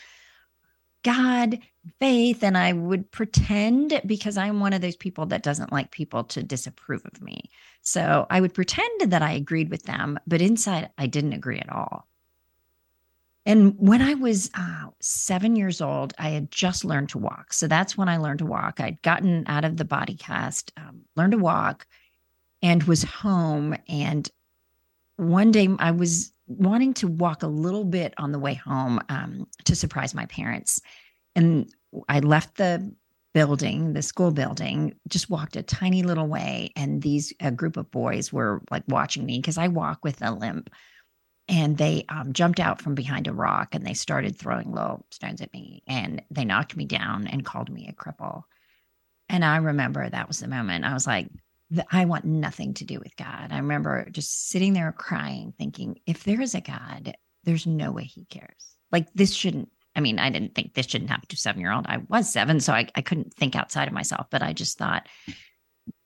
God, 1.03 1.59
faith, 1.99 2.43
and 2.43 2.57
I 2.57 2.73
would 2.73 3.11
pretend 3.11 4.01
because 4.05 4.37
I'm 4.37 4.59
one 4.59 4.73
of 4.73 4.81
those 4.81 4.95
people 4.95 5.25
that 5.27 5.43
doesn't 5.43 5.71
like 5.71 5.91
people 5.91 6.23
to 6.25 6.43
disapprove 6.43 7.05
of 7.05 7.21
me. 7.21 7.49
So 7.81 8.25
I 8.29 8.41
would 8.41 8.53
pretend 8.53 9.11
that 9.11 9.21
I 9.21 9.33
agreed 9.33 9.69
with 9.69 9.83
them, 9.83 10.19
but 10.25 10.41
inside 10.41 10.89
I 10.97 11.07
didn't 11.07 11.33
agree 11.33 11.59
at 11.59 11.71
all. 11.71 12.07
And 13.45 13.75
when 13.77 14.01
I 14.01 14.13
was 14.13 14.49
uh, 14.53 14.87
seven 15.01 15.57
years 15.57 15.81
old, 15.81 16.13
I 16.17 16.29
had 16.29 16.49
just 16.49 16.85
learned 16.85 17.09
to 17.09 17.17
walk. 17.17 17.51
So 17.51 17.67
that's 17.67 17.97
when 17.97 18.07
I 18.07 18.17
learned 18.17 18.39
to 18.39 18.45
walk. 18.45 18.79
I'd 18.79 19.01
gotten 19.01 19.43
out 19.47 19.65
of 19.65 19.75
the 19.75 19.85
body 19.85 20.15
cast, 20.15 20.71
um, 20.77 21.01
learned 21.17 21.33
to 21.33 21.37
walk, 21.37 21.85
and 22.61 22.83
was 22.83 23.03
home. 23.03 23.75
And 23.89 24.29
one 25.17 25.51
day 25.51 25.67
I 25.79 25.91
was 25.91 26.31
wanting 26.47 26.93
to 26.93 27.07
walk 27.07 27.43
a 27.43 27.47
little 27.47 27.83
bit 27.83 28.13
on 28.17 28.31
the 28.31 28.39
way 28.39 28.53
home 28.53 29.01
um, 29.09 29.47
to 29.65 29.75
surprise 29.75 30.13
my 30.13 30.25
parents. 30.27 30.81
And 31.35 31.73
I 32.07 32.19
left 32.19 32.55
the 32.55 32.93
building, 33.33 33.93
the 33.93 34.01
school 34.01 34.31
building, 34.31 34.95
just 35.07 35.29
walked 35.29 35.55
a 35.55 35.63
tiny 35.63 36.03
little 36.03 36.27
way. 36.27 36.71
And 36.75 37.01
these, 37.01 37.33
a 37.39 37.51
group 37.51 37.77
of 37.77 37.91
boys 37.91 38.31
were 38.31 38.61
like 38.69 38.83
watching 38.87 39.25
me 39.25 39.39
because 39.39 39.57
I 39.57 39.67
walk 39.67 40.03
with 40.03 40.21
a 40.21 40.31
limp. 40.31 40.69
And 41.49 41.77
they 41.77 42.05
um, 42.07 42.31
jumped 42.31 42.61
out 42.61 42.81
from 42.81 42.95
behind 42.95 43.27
a 43.27 43.33
rock 43.33 43.75
and 43.75 43.85
they 43.85 43.93
started 43.93 44.37
throwing 44.37 44.71
little 44.71 45.05
stones 45.11 45.41
at 45.41 45.51
me. 45.51 45.83
And 45.87 46.21
they 46.31 46.45
knocked 46.45 46.77
me 46.77 46.85
down 46.85 47.27
and 47.27 47.43
called 47.43 47.69
me 47.69 47.87
a 47.87 47.93
cripple. 47.93 48.43
And 49.27 49.43
I 49.43 49.57
remember 49.57 50.09
that 50.09 50.27
was 50.27 50.39
the 50.39 50.47
moment 50.47 50.85
I 50.85 50.93
was 50.93 51.07
like, 51.07 51.27
I 51.91 52.05
want 52.05 52.25
nothing 52.25 52.73
to 52.75 52.85
do 52.85 52.99
with 52.99 53.15
God. 53.15 53.47
I 53.51 53.57
remember 53.57 54.07
just 54.11 54.49
sitting 54.49 54.73
there 54.73 54.91
crying, 54.91 55.53
thinking, 55.57 55.99
if 56.05 56.23
there 56.23 56.41
is 56.41 56.55
a 56.55 56.61
God, 56.61 57.15
there's 57.43 57.65
no 57.65 57.91
way 57.91 58.03
he 58.03 58.25
cares. 58.25 58.75
Like 58.91 59.11
this 59.13 59.33
shouldn't, 59.33 59.69
I 59.95 60.01
mean, 60.01 60.19
I 60.19 60.29
didn't 60.29 60.55
think 60.55 60.73
this 60.73 60.87
shouldn't 60.87 61.09
happen 61.09 61.27
to 61.29 61.35
a 61.35 61.37
seven 61.37 61.61
year 61.61 61.71
old. 61.71 61.85
I 61.87 61.97
was 62.09 62.31
seven, 62.31 62.59
so 62.59 62.73
I, 62.73 62.87
I 62.95 63.01
couldn't 63.01 63.33
think 63.33 63.55
outside 63.55 63.87
of 63.87 63.93
myself, 63.93 64.27
but 64.29 64.41
I 64.41 64.53
just 64.53 64.77
thought 64.77 65.07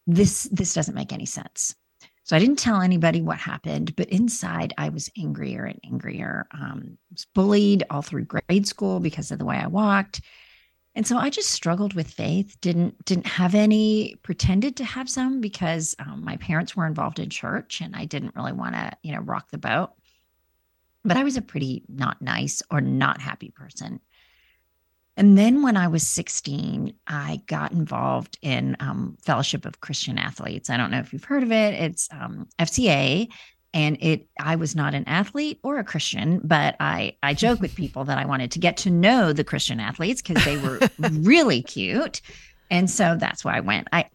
this 0.06 0.44
this 0.52 0.74
doesn't 0.74 0.96
make 0.96 1.14
any 1.14 1.26
sense. 1.26 1.76
So 2.24 2.36
I 2.36 2.40
didn't 2.40 2.60
tell 2.60 2.82
anybody 2.82 3.22
what 3.22 3.38
happened, 3.38 3.96
but 3.96 4.10
inside 4.10 4.74
I 4.78 4.90
was 4.90 5.10
angrier 5.18 5.64
and 5.64 5.80
angrier. 5.86 6.46
Um, 6.52 6.98
was 7.10 7.26
bullied 7.34 7.86
all 7.90 8.02
through 8.02 8.26
grade 8.26 8.68
school 8.68 9.00
because 9.00 9.32
of 9.32 9.40
the 9.40 9.46
way 9.46 9.56
I 9.58 9.68
walked. 9.68 10.20
And 10.94 11.08
so 11.08 11.18
I 11.18 11.30
just 11.30 11.52
struggled 11.52 11.94
with 11.94 12.10
faith. 12.10 12.58
Didn't 12.60 13.06
didn't 13.06 13.28
have 13.28 13.56
any. 13.56 14.16
Pretended 14.24 14.76
to 14.78 14.84
have 14.84 15.10
some 15.10 15.40
because 15.40 15.96
um, 16.00 16.24
my 16.26 16.38
parents 16.38 16.76
were 16.76 16.88
involved 16.88 17.20
in 17.20 17.30
church, 17.30 17.82
and 17.82 17.96
I 17.96 18.06
didn't 18.06 18.36
really 18.36 18.52
want 18.52 18.74
to, 18.74 18.92
you 19.04 19.14
know, 19.14 19.22
rock 19.22 19.52
the 19.52 19.58
boat. 19.58 19.92
But 21.08 21.18
I 21.18 21.24
was 21.24 21.38
a 21.38 21.42
pretty 21.42 21.84
not 21.88 22.22
nice 22.22 22.62
or 22.70 22.82
not 22.82 23.22
happy 23.22 23.50
person. 23.50 24.02
And 25.16 25.36
then 25.36 25.64
when 25.64 25.78
I 25.78 25.88
was 25.88 26.06
16, 26.06 26.94
I 27.08 27.42
got 27.48 27.72
involved 27.72 28.38
in 28.44 28.78
um, 28.80 29.18
Fellowship 29.24 29.66
of 29.66 29.82
Christian 29.82 30.20
Athletes. 30.20 30.70
I 30.70 30.78
don't 30.78 30.92
know 30.92 31.00
if 31.00 31.12
you've 31.12 31.24
heard 31.24 31.42
of 31.42 31.52
it. 31.52 31.74
It's 31.74 32.08
um, 32.12 32.48
FCA, 32.60 33.28
and 33.74 33.98
it 34.00 34.28
i 34.40 34.56
was 34.56 34.76
not 34.76 34.94
an 34.94 35.04
athlete 35.08 35.60
or 35.62 35.78
a 35.78 35.84
christian 35.84 36.40
but 36.44 36.76
i 36.80 37.16
i 37.22 37.34
joke 37.34 37.60
with 37.60 37.76
people 37.76 38.06
that 38.06 38.18
i 38.18 38.26
wanted 38.26 38.50
to 38.50 38.60
get 38.60 38.78
to 38.78 38.90
know 38.90 39.34
the 39.34 39.44
christian 39.44 39.80
athletes 39.80 40.22
because 40.22 40.44
they 40.46 40.58
were 40.58 40.80
really 41.12 41.62
cute 41.62 42.22
and 42.72 42.90
so 42.90 43.18
that's 43.20 43.44
why 43.44 43.58
i 43.58 43.60
went 43.60 43.88
i 43.92 44.06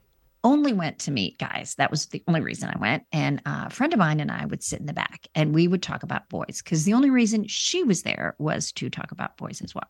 only 0.45 0.73
went 0.73 0.99
to 1.01 1.11
meet 1.11 1.39
guys. 1.39 1.75
That 1.77 1.91
was 1.91 2.07
the 2.07 2.23
only 2.27 2.41
reason 2.41 2.69
I 2.69 2.79
went. 2.79 3.05
And 3.13 3.41
a 3.47 3.71
friend 3.71 3.93
of 3.93 3.99
mine 3.99 4.21
and 4.21 4.31
I 4.31 4.47
would 4.47 4.63
sit 4.63 4.81
in 4.81 4.87
the 4.87 4.93
back 4.93 5.27
and 5.35 5.55
we 5.55 5.69
would 5.69 5.83
talk 5.83 6.03
about 6.03 6.29
boys 6.29 6.61
because 6.63 6.85
the 6.85 6.95
only 6.95 7.11
reason 7.11 7.47
she 7.47 7.85
was 7.85 8.03
there 8.03 8.35
was 8.39 8.73
to 8.73 8.91
talk 8.91 9.13
about 9.13 9.37
boys 9.37 9.63
as 9.63 9.75
well. 9.75 9.89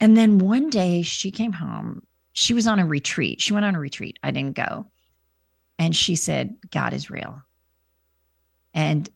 And 0.00 0.16
then 0.16 0.38
one 0.38 0.70
day 0.70 1.02
she 1.02 1.30
came 1.30 1.52
home. 1.52 2.02
She 2.32 2.54
was 2.54 2.66
on 2.66 2.78
a 2.78 2.86
retreat. 2.86 3.40
She 3.40 3.52
went 3.52 3.66
on 3.66 3.74
a 3.74 3.80
retreat. 3.80 4.18
I 4.22 4.30
didn't 4.30 4.56
go. 4.56 4.90
And 5.78 5.94
she 5.94 6.16
said, 6.16 6.56
God 6.70 6.92
is 6.92 7.10
real. 7.10 7.42
And 8.74 9.08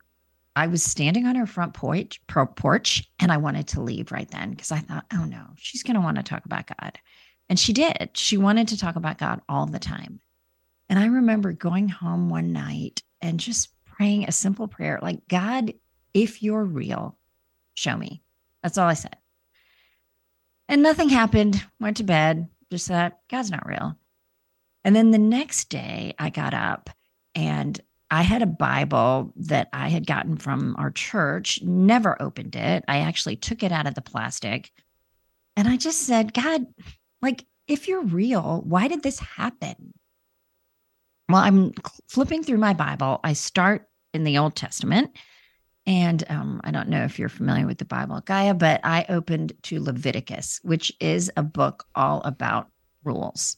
I 0.54 0.68
was 0.68 0.82
standing 0.82 1.26
on 1.26 1.36
her 1.36 1.46
front 1.46 1.74
porch, 1.74 2.20
porch 2.26 3.08
and 3.18 3.30
I 3.30 3.36
wanted 3.36 3.68
to 3.68 3.82
leave 3.82 4.10
right 4.10 4.30
then 4.30 4.50
because 4.50 4.72
I 4.72 4.78
thought, 4.78 5.04
oh 5.12 5.24
no, 5.24 5.44
she's 5.56 5.82
going 5.82 5.96
to 5.96 6.00
want 6.00 6.16
to 6.16 6.22
talk 6.22 6.44
about 6.46 6.66
God. 6.66 6.98
And 7.48 7.58
she 7.58 7.72
did. 7.72 8.10
She 8.14 8.36
wanted 8.36 8.68
to 8.68 8.78
talk 8.78 8.96
about 8.96 9.18
God 9.18 9.40
all 9.48 9.66
the 9.66 9.78
time. 9.78 10.20
And 10.88 10.98
I 10.98 11.06
remember 11.06 11.52
going 11.52 11.88
home 11.88 12.28
one 12.28 12.52
night 12.52 13.02
and 13.20 13.40
just 13.40 13.70
praying 13.84 14.24
a 14.24 14.32
simple 14.32 14.68
prayer 14.68 14.98
like, 15.02 15.26
God, 15.28 15.72
if 16.14 16.42
you're 16.42 16.64
real, 16.64 17.16
show 17.74 17.96
me. 17.96 18.22
That's 18.62 18.78
all 18.78 18.88
I 18.88 18.94
said. 18.94 19.16
And 20.68 20.82
nothing 20.82 21.08
happened. 21.08 21.64
Went 21.78 21.98
to 21.98 22.04
bed, 22.04 22.48
just 22.70 22.88
thought, 22.88 23.18
God's 23.30 23.50
not 23.50 23.66
real. 23.66 23.96
And 24.84 24.94
then 24.94 25.10
the 25.10 25.18
next 25.18 25.68
day, 25.68 26.14
I 26.18 26.30
got 26.30 26.54
up 26.54 26.90
and 27.34 27.80
I 28.10 28.22
had 28.22 28.42
a 28.42 28.46
Bible 28.46 29.32
that 29.36 29.68
I 29.72 29.88
had 29.88 30.06
gotten 30.06 30.36
from 30.36 30.76
our 30.78 30.90
church, 30.90 31.60
never 31.62 32.20
opened 32.20 32.54
it. 32.54 32.84
I 32.86 32.98
actually 32.98 33.36
took 33.36 33.62
it 33.62 33.72
out 33.72 33.86
of 33.86 33.94
the 33.94 34.02
plastic. 34.02 34.70
And 35.56 35.66
I 35.66 35.76
just 35.76 36.02
said, 36.02 36.32
God, 36.32 36.66
like, 37.22 37.44
if 37.66 37.88
you're 37.88 38.02
real, 38.02 38.62
why 38.64 38.88
did 38.88 39.02
this 39.02 39.18
happen? 39.18 39.92
Well, 41.28 41.42
I'm 41.42 41.72
flipping 42.08 42.42
through 42.42 42.58
my 42.58 42.74
Bible. 42.74 43.20
I 43.24 43.32
start 43.32 43.88
in 44.14 44.24
the 44.24 44.38
Old 44.38 44.54
Testament. 44.54 45.16
And 45.86 46.24
um, 46.28 46.60
I 46.64 46.72
don't 46.72 46.88
know 46.88 47.04
if 47.04 47.18
you're 47.18 47.28
familiar 47.28 47.66
with 47.66 47.78
the 47.78 47.84
Bible, 47.84 48.20
Gaia, 48.20 48.54
but 48.54 48.80
I 48.82 49.06
opened 49.08 49.52
to 49.64 49.80
Leviticus, 49.80 50.60
which 50.64 50.92
is 51.00 51.30
a 51.36 51.44
book 51.44 51.84
all 51.94 52.22
about 52.24 52.68
rules. 53.04 53.56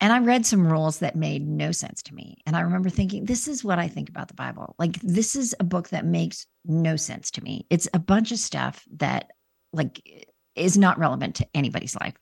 And 0.00 0.12
I 0.12 0.18
read 0.20 0.46
some 0.46 0.66
rules 0.66 0.98
that 0.98 1.16
made 1.16 1.46
no 1.46 1.72
sense 1.72 2.02
to 2.04 2.14
me. 2.14 2.38
And 2.46 2.56
I 2.56 2.60
remember 2.60 2.88
thinking, 2.88 3.24
this 3.24 3.48
is 3.48 3.64
what 3.64 3.78
I 3.78 3.88
think 3.88 4.08
about 4.08 4.28
the 4.28 4.34
Bible. 4.34 4.74
Like, 4.78 5.00
this 5.00 5.34
is 5.34 5.54
a 5.58 5.64
book 5.64 5.88
that 5.88 6.04
makes 6.04 6.46
no 6.64 6.96
sense 6.96 7.30
to 7.32 7.42
me. 7.42 7.66
It's 7.70 7.88
a 7.94 7.98
bunch 7.98 8.30
of 8.30 8.38
stuff 8.38 8.84
that, 8.96 9.32
like, 9.72 10.28
is 10.54 10.78
not 10.78 10.98
relevant 10.98 11.36
to 11.36 11.48
anybody's 11.54 11.96
life. 11.96 12.14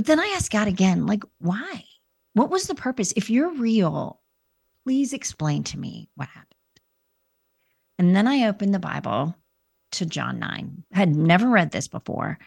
But 0.00 0.06
then 0.06 0.18
I 0.18 0.32
asked 0.34 0.50
God 0.50 0.66
again, 0.66 1.04
like, 1.04 1.24
why? 1.40 1.84
What 2.32 2.48
was 2.48 2.66
the 2.66 2.74
purpose? 2.74 3.12
If 3.16 3.28
you're 3.28 3.52
real, 3.52 4.18
please 4.82 5.12
explain 5.12 5.62
to 5.64 5.78
me 5.78 6.08
what 6.14 6.28
happened. 6.28 6.56
And 7.98 8.16
then 8.16 8.26
I 8.26 8.48
opened 8.48 8.72
the 8.72 8.78
Bible 8.78 9.36
to 9.90 10.06
John 10.06 10.38
9. 10.38 10.84
I 10.90 10.96
had 10.96 11.14
never 11.14 11.50
read 11.50 11.70
this 11.70 11.86
before. 11.86 12.38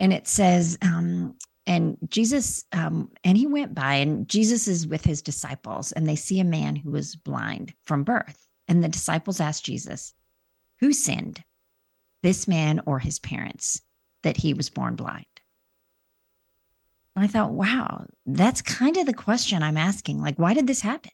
And 0.00 0.12
it 0.12 0.26
says, 0.26 0.76
um, 0.82 1.36
and 1.68 1.98
Jesus, 2.08 2.64
um, 2.72 3.12
and 3.22 3.38
he 3.38 3.46
went 3.46 3.72
by, 3.72 3.94
and 3.94 4.28
Jesus 4.28 4.66
is 4.66 4.88
with 4.88 5.04
his 5.04 5.22
disciples, 5.22 5.92
and 5.92 6.08
they 6.08 6.16
see 6.16 6.40
a 6.40 6.44
man 6.44 6.74
who 6.74 6.90
was 6.90 7.14
blind 7.14 7.74
from 7.84 8.02
birth. 8.02 8.44
And 8.66 8.82
the 8.82 8.88
disciples 8.88 9.38
asked 9.38 9.64
Jesus, 9.64 10.14
Who 10.80 10.92
sinned, 10.92 11.44
this 12.24 12.48
man 12.48 12.80
or 12.86 12.98
his 12.98 13.20
parents, 13.20 13.82
that 14.24 14.36
he 14.36 14.52
was 14.52 14.68
born 14.68 14.96
blind? 14.96 15.26
I 17.16 17.26
thought, 17.26 17.52
wow, 17.52 18.06
that's 18.26 18.60
kind 18.62 18.96
of 18.96 19.06
the 19.06 19.14
question 19.14 19.62
I'm 19.62 19.76
asking. 19.76 20.20
Like, 20.20 20.36
why 20.38 20.54
did 20.54 20.66
this 20.66 20.82
happen? 20.82 21.12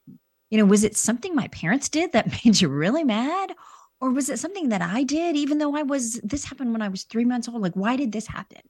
You 0.51 0.59
know, 0.59 0.65
was 0.65 0.85
it 0.85 0.97
something 0.97 1.35
my 1.35 1.49
parents 1.49 1.89
did 1.89 2.13
that 2.13 2.31
made 2.45 2.61
you 2.61 2.69
really 2.69 3.05
mad? 3.05 3.55
Or 4.01 4.11
was 4.11 4.29
it 4.29 4.41
something 4.41 4.71
that 4.71 4.83
I 4.83 5.05
did, 5.05 5.37
even 5.37 5.59
though 5.59 5.77
I 5.77 5.83
was, 5.83 6.15
this 6.25 6.45
happened 6.45 6.73
when 6.73 6.83
I 6.83 6.89
was 6.89 7.05
three 7.05 7.25
months 7.25 7.49
old? 7.49 7.63
Like, 7.63 7.75
why 7.75 7.97
did 7.97 8.11
this 8.11 8.27
happen? 8.27 8.63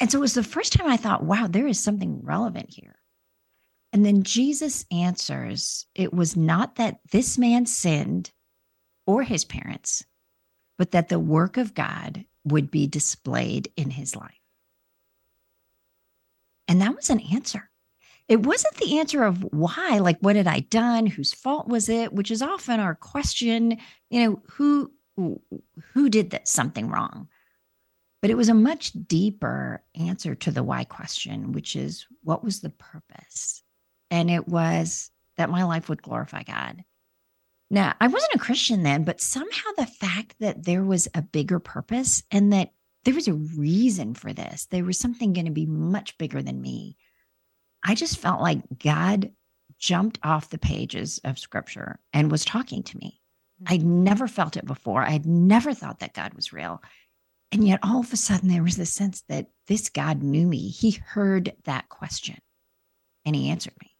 And 0.00 0.10
so 0.10 0.18
it 0.18 0.22
was 0.22 0.34
the 0.34 0.42
first 0.42 0.72
time 0.72 0.86
I 0.86 0.96
thought, 0.96 1.22
wow, 1.22 1.46
there 1.48 1.66
is 1.66 1.78
something 1.78 2.20
relevant 2.22 2.70
here. 2.70 2.96
And 3.92 4.04
then 4.04 4.22
Jesus 4.22 4.84
answers, 4.90 5.86
it 5.94 6.12
was 6.12 6.36
not 6.36 6.76
that 6.76 7.00
this 7.12 7.38
man 7.38 7.66
sinned 7.66 8.30
or 9.06 9.22
his 9.22 9.44
parents, 9.44 10.04
but 10.78 10.90
that 10.90 11.08
the 11.08 11.18
work 11.18 11.56
of 11.56 11.74
God 11.74 12.24
would 12.44 12.70
be 12.70 12.86
displayed 12.86 13.70
in 13.76 13.90
his 13.90 14.14
life. 14.14 14.35
And 16.68 16.80
that 16.80 16.94
was 16.94 17.10
an 17.10 17.20
answer. 17.20 17.70
It 18.28 18.44
wasn't 18.44 18.74
the 18.76 18.98
answer 18.98 19.22
of 19.22 19.42
why, 19.52 19.98
like 19.98 20.18
what 20.18 20.36
had 20.36 20.48
I 20.48 20.60
done, 20.60 21.06
whose 21.06 21.32
fault 21.32 21.68
was 21.68 21.88
it, 21.88 22.12
which 22.12 22.30
is 22.30 22.42
often 22.42 22.80
our 22.80 22.94
question, 22.94 23.78
you 24.10 24.24
know, 24.24 24.42
who 24.48 24.92
who 25.94 26.10
did 26.10 26.30
that 26.30 26.48
something 26.48 26.90
wrong? 26.90 27.28
But 28.20 28.30
it 28.30 28.36
was 28.36 28.48
a 28.48 28.54
much 28.54 28.92
deeper 28.92 29.82
answer 29.94 30.34
to 30.34 30.50
the 30.50 30.62
why 30.62 30.84
question, 30.84 31.52
which 31.52 31.76
is 31.76 32.06
what 32.22 32.42
was 32.42 32.60
the 32.60 32.70
purpose? 32.70 33.62
And 34.10 34.30
it 34.30 34.48
was 34.48 35.10
that 35.36 35.50
my 35.50 35.64
life 35.64 35.88
would 35.88 36.02
glorify 36.02 36.42
God. 36.42 36.84
Now, 37.70 37.94
I 38.00 38.06
wasn't 38.06 38.34
a 38.34 38.38
Christian 38.38 38.82
then, 38.82 39.04
but 39.04 39.20
somehow 39.20 39.70
the 39.76 39.86
fact 39.86 40.36
that 40.40 40.64
there 40.64 40.84
was 40.84 41.08
a 41.14 41.22
bigger 41.22 41.58
purpose 41.58 42.22
and 42.30 42.52
that 42.52 42.72
there 43.06 43.14
was 43.14 43.28
a 43.28 43.34
reason 43.34 44.14
for 44.14 44.32
this. 44.32 44.66
There 44.66 44.84
was 44.84 44.98
something 44.98 45.32
going 45.32 45.46
to 45.46 45.52
be 45.52 45.64
much 45.64 46.18
bigger 46.18 46.42
than 46.42 46.60
me. 46.60 46.96
I 47.84 47.94
just 47.94 48.18
felt 48.18 48.40
like 48.40 48.62
God 48.82 49.30
jumped 49.78 50.18
off 50.24 50.50
the 50.50 50.58
pages 50.58 51.20
of 51.22 51.38
scripture 51.38 52.00
and 52.12 52.32
was 52.32 52.44
talking 52.44 52.82
to 52.82 52.98
me. 52.98 53.20
Hmm. 53.60 53.74
I'd 53.74 53.84
never 53.84 54.26
felt 54.26 54.56
it 54.56 54.66
before. 54.66 55.04
I'd 55.04 55.24
never 55.24 55.72
thought 55.72 56.00
that 56.00 56.14
God 56.14 56.34
was 56.34 56.52
real. 56.52 56.82
And 57.52 57.64
yet 57.64 57.78
all 57.84 58.00
of 58.00 58.12
a 58.12 58.16
sudden 58.16 58.48
there 58.48 58.64
was 58.64 58.76
this 58.76 58.92
sense 58.92 59.22
that 59.28 59.46
this 59.68 59.88
God 59.88 60.24
knew 60.24 60.48
me. 60.48 60.68
He 60.68 60.90
heard 60.90 61.54
that 61.62 61.88
question 61.88 62.38
and 63.24 63.36
he 63.36 63.50
answered 63.50 63.74
me. 63.80 63.94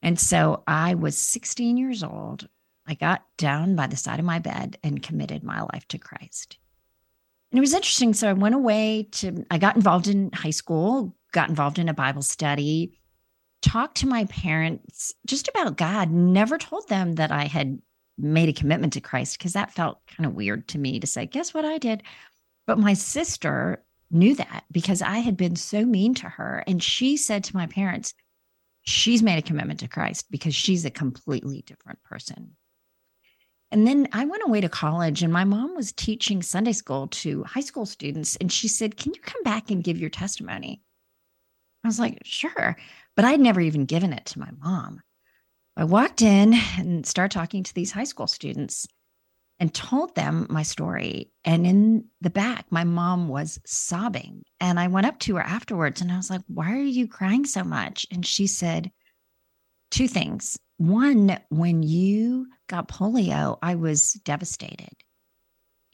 And 0.00 0.18
so 0.18 0.62
I 0.66 0.94
was 0.94 1.18
16 1.18 1.76
years 1.76 2.02
old. 2.02 2.48
I 2.86 2.94
got 2.94 3.22
down 3.36 3.76
by 3.76 3.86
the 3.86 3.98
side 3.98 4.18
of 4.18 4.24
my 4.24 4.38
bed 4.38 4.78
and 4.82 5.02
committed 5.02 5.44
my 5.44 5.60
life 5.60 5.86
to 5.88 5.98
Christ. 5.98 6.56
And 7.52 7.58
it 7.58 7.60
was 7.60 7.74
interesting. 7.74 8.14
So 8.14 8.30
I 8.30 8.32
went 8.32 8.54
away 8.54 9.08
to, 9.12 9.44
I 9.50 9.58
got 9.58 9.76
involved 9.76 10.08
in 10.08 10.32
high 10.32 10.50
school, 10.50 11.14
got 11.32 11.50
involved 11.50 11.78
in 11.78 11.90
a 11.90 11.94
Bible 11.94 12.22
study, 12.22 12.98
talked 13.60 13.98
to 13.98 14.08
my 14.08 14.24
parents 14.24 15.14
just 15.26 15.48
about 15.48 15.76
God, 15.76 16.10
never 16.10 16.56
told 16.56 16.88
them 16.88 17.12
that 17.16 17.30
I 17.30 17.44
had 17.44 17.80
made 18.16 18.48
a 18.48 18.54
commitment 18.54 18.94
to 18.94 19.02
Christ 19.02 19.38
because 19.38 19.52
that 19.52 19.72
felt 19.72 20.00
kind 20.06 20.26
of 20.26 20.34
weird 20.34 20.66
to 20.68 20.78
me 20.78 20.98
to 20.98 21.06
say, 21.06 21.26
guess 21.26 21.52
what 21.52 21.66
I 21.66 21.76
did? 21.76 22.02
But 22.66 22.78
my 22.78 22.94
sister 22.94 23.84
knew 24.10 24.34
that 24.34 24.64
because 24.70 25.02
I 25.02 25.18
had 25.18 25.36
been 25.36 25.56
so 25.56 25.84
mean 25.84 26.14
to 26.14 26.28
her. 26.28 26.64
And 26.66 26.82
she 26.82 27.18
said 27.18 27.44
to 27.44 27.56
my 27.56 27.66
parents, 27.66 28.14
she's 28.82 29.22
made 29.22 29.38
a 29.38 29.42
commitment 29.42 29.80
to 29.80 29.88
Christ 29.88 30.30
because 30.30 30.54
she's 30.54 30.86
a 30.86 30.90
completely 30.90 31.62
different 31.66 32.02
person. 32.02 32.56
And 33.72 33.86
then 33.86 34.06
I 34.12 34.26
went 34.26 34.42
away 34.44 34.60
to 34.60 34.68
college, 34.68 35.22
and 35.22 35.32
my 35.32 35.44
mom 35.44 35.74
was 35.74 35.92
teaching 35.92 36.42
Sunday 36.42 36.72
school 36.74 37.08
to 37.08 37.42
high 37.44 37.60
school 37.60 37.86
students. 37.86 38.36
And 38.36 38.52
she 38.52 38.68
said, 38.68 38.98
Can 38.98 39.14
you 39.14 39.20
come 39.22 39.42
back 39.42 39.70
and 39.70 39.82
give 39.82 39.98
your 39.98 40.10
testimony? 40.10 40.82
I 41.82 41.88
was 41.88 41.98
like, 41.98 42.18
Sure. 42.22 42.76
But 43.16 43.24
I'd 43.24 43.40
never 43.40 43.62
even 43.62 43.86
given 43.86 44.12
it 44.12 44.26
to 44.26 44.38
my 44.38 44.50
mom. 44.60 45.00
I 45.74 45.84
walked 45.84 46.20
in 46.20 46.54
and 46.78 47.06
started 47.06 47.34
talking 47.34 47.62
to 47.62 47.74
these 47.74 47.90
high 47.90 48.04
school 48.04 48.26
students 48.26 48.86
and 49.58 49.72
told 49.72 50.14
them 50.14 50.46
my 50.50 50.62
story. 50.62 51.30
And 51.44 51.66
in 51.66 52.04
the 52.20 52.30
back, 52.30 52.66
my 52.70 52.84
mom 52.84 53.28
was 53.28 53.58
sobbing. 53.64 54.42
And 54.60 54.78
I 54.78 54.88
went 54.88 55.06
up 55.06 55.18
to 55.20 55.36
her 55.36 55.42
afterwards 55.42 56.02
and 56.02 56.12
I 56.12 56.18
was 56.18 56.28
like, 56.28 56.42
Why 56.46 56.72
are 56.72 56.76
you 56.76 57.08
crying 57.08 57.46
so 57.46 57.64
much? 57.64 58.06
And 58.10 58.26
she 58.26 58.46
said, 58.46 58.92
Two 59.90 60.08
things. 60.08 60.58
One, 60.82 61.38
when 61.48 61.84
you 61.84 62.48
got 62.68 62.88
polio, 62.88 63.56
I 63.62 63.76
was 63.76 64.14
devastated. 64.24 64.96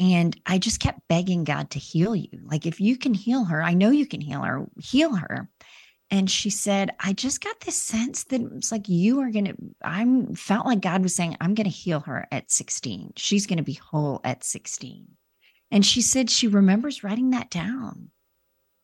And 0.01 0.35
I 0.47 0.57
just 0.57 0.81
kept 0.81 1.07
begging 1.09 1.45
God 1.45 1.73
to 1.73 1.79
heal 1.79 2.17
you. 2.17 2.31
Like, 2.45 2.65
if 2.65 2.81
you 2.81 2.97
can 2.97 3.13
heal 3.13 3.45
her, 3.45 3.63
I 3.63 3.75
know 3.75 3.91
you 3.91 4.07
can 4.07 4.23
heal 4.23 4.41
her, 4.41 4.65
heal 4.81 5.15
her. 5.15 5.51
And 6.11 6.31
she 6.31 6.49
said, 6.49 6.93
I 6.99 7.13
just 7.13 7.45
got 7.45 7.61
this 7.61 7.77
sense 7.77 8.25
that 8.25 8.41
it's 8.57 8.73
like 8.73 8.89
you 8.89 9.21
are 9.21 9.31
going 9.31 9.45
to, 9.45 9.57
I'm 9.83 10.35
felt 10.35 10.65
like 10.65 10.81
God 10.81 11.03
was 11.03 11.15
saying, 11.15 11.37
I'm 11.39 11.53
going 11.53 11.67
to 11.67 11.71
heal 11.71 12.01
her 12.01 12.27
at 12.33 12.51
16. 12.51 13.13
She's 13.17 13.47
going 13.47 13.59
to 13.59 13.63
be 13.63 13.75
whole 13.75 14.23
at 14.25 14.43
16. 14.43 15.07
And 15.71 15.85
she 15.85 16.01
said 16.01 16.31
she 16.31 16.49
remembers 16.49 17.05
writing 17.05 17.33
that 17.33 17.51
down. 17.51 18.09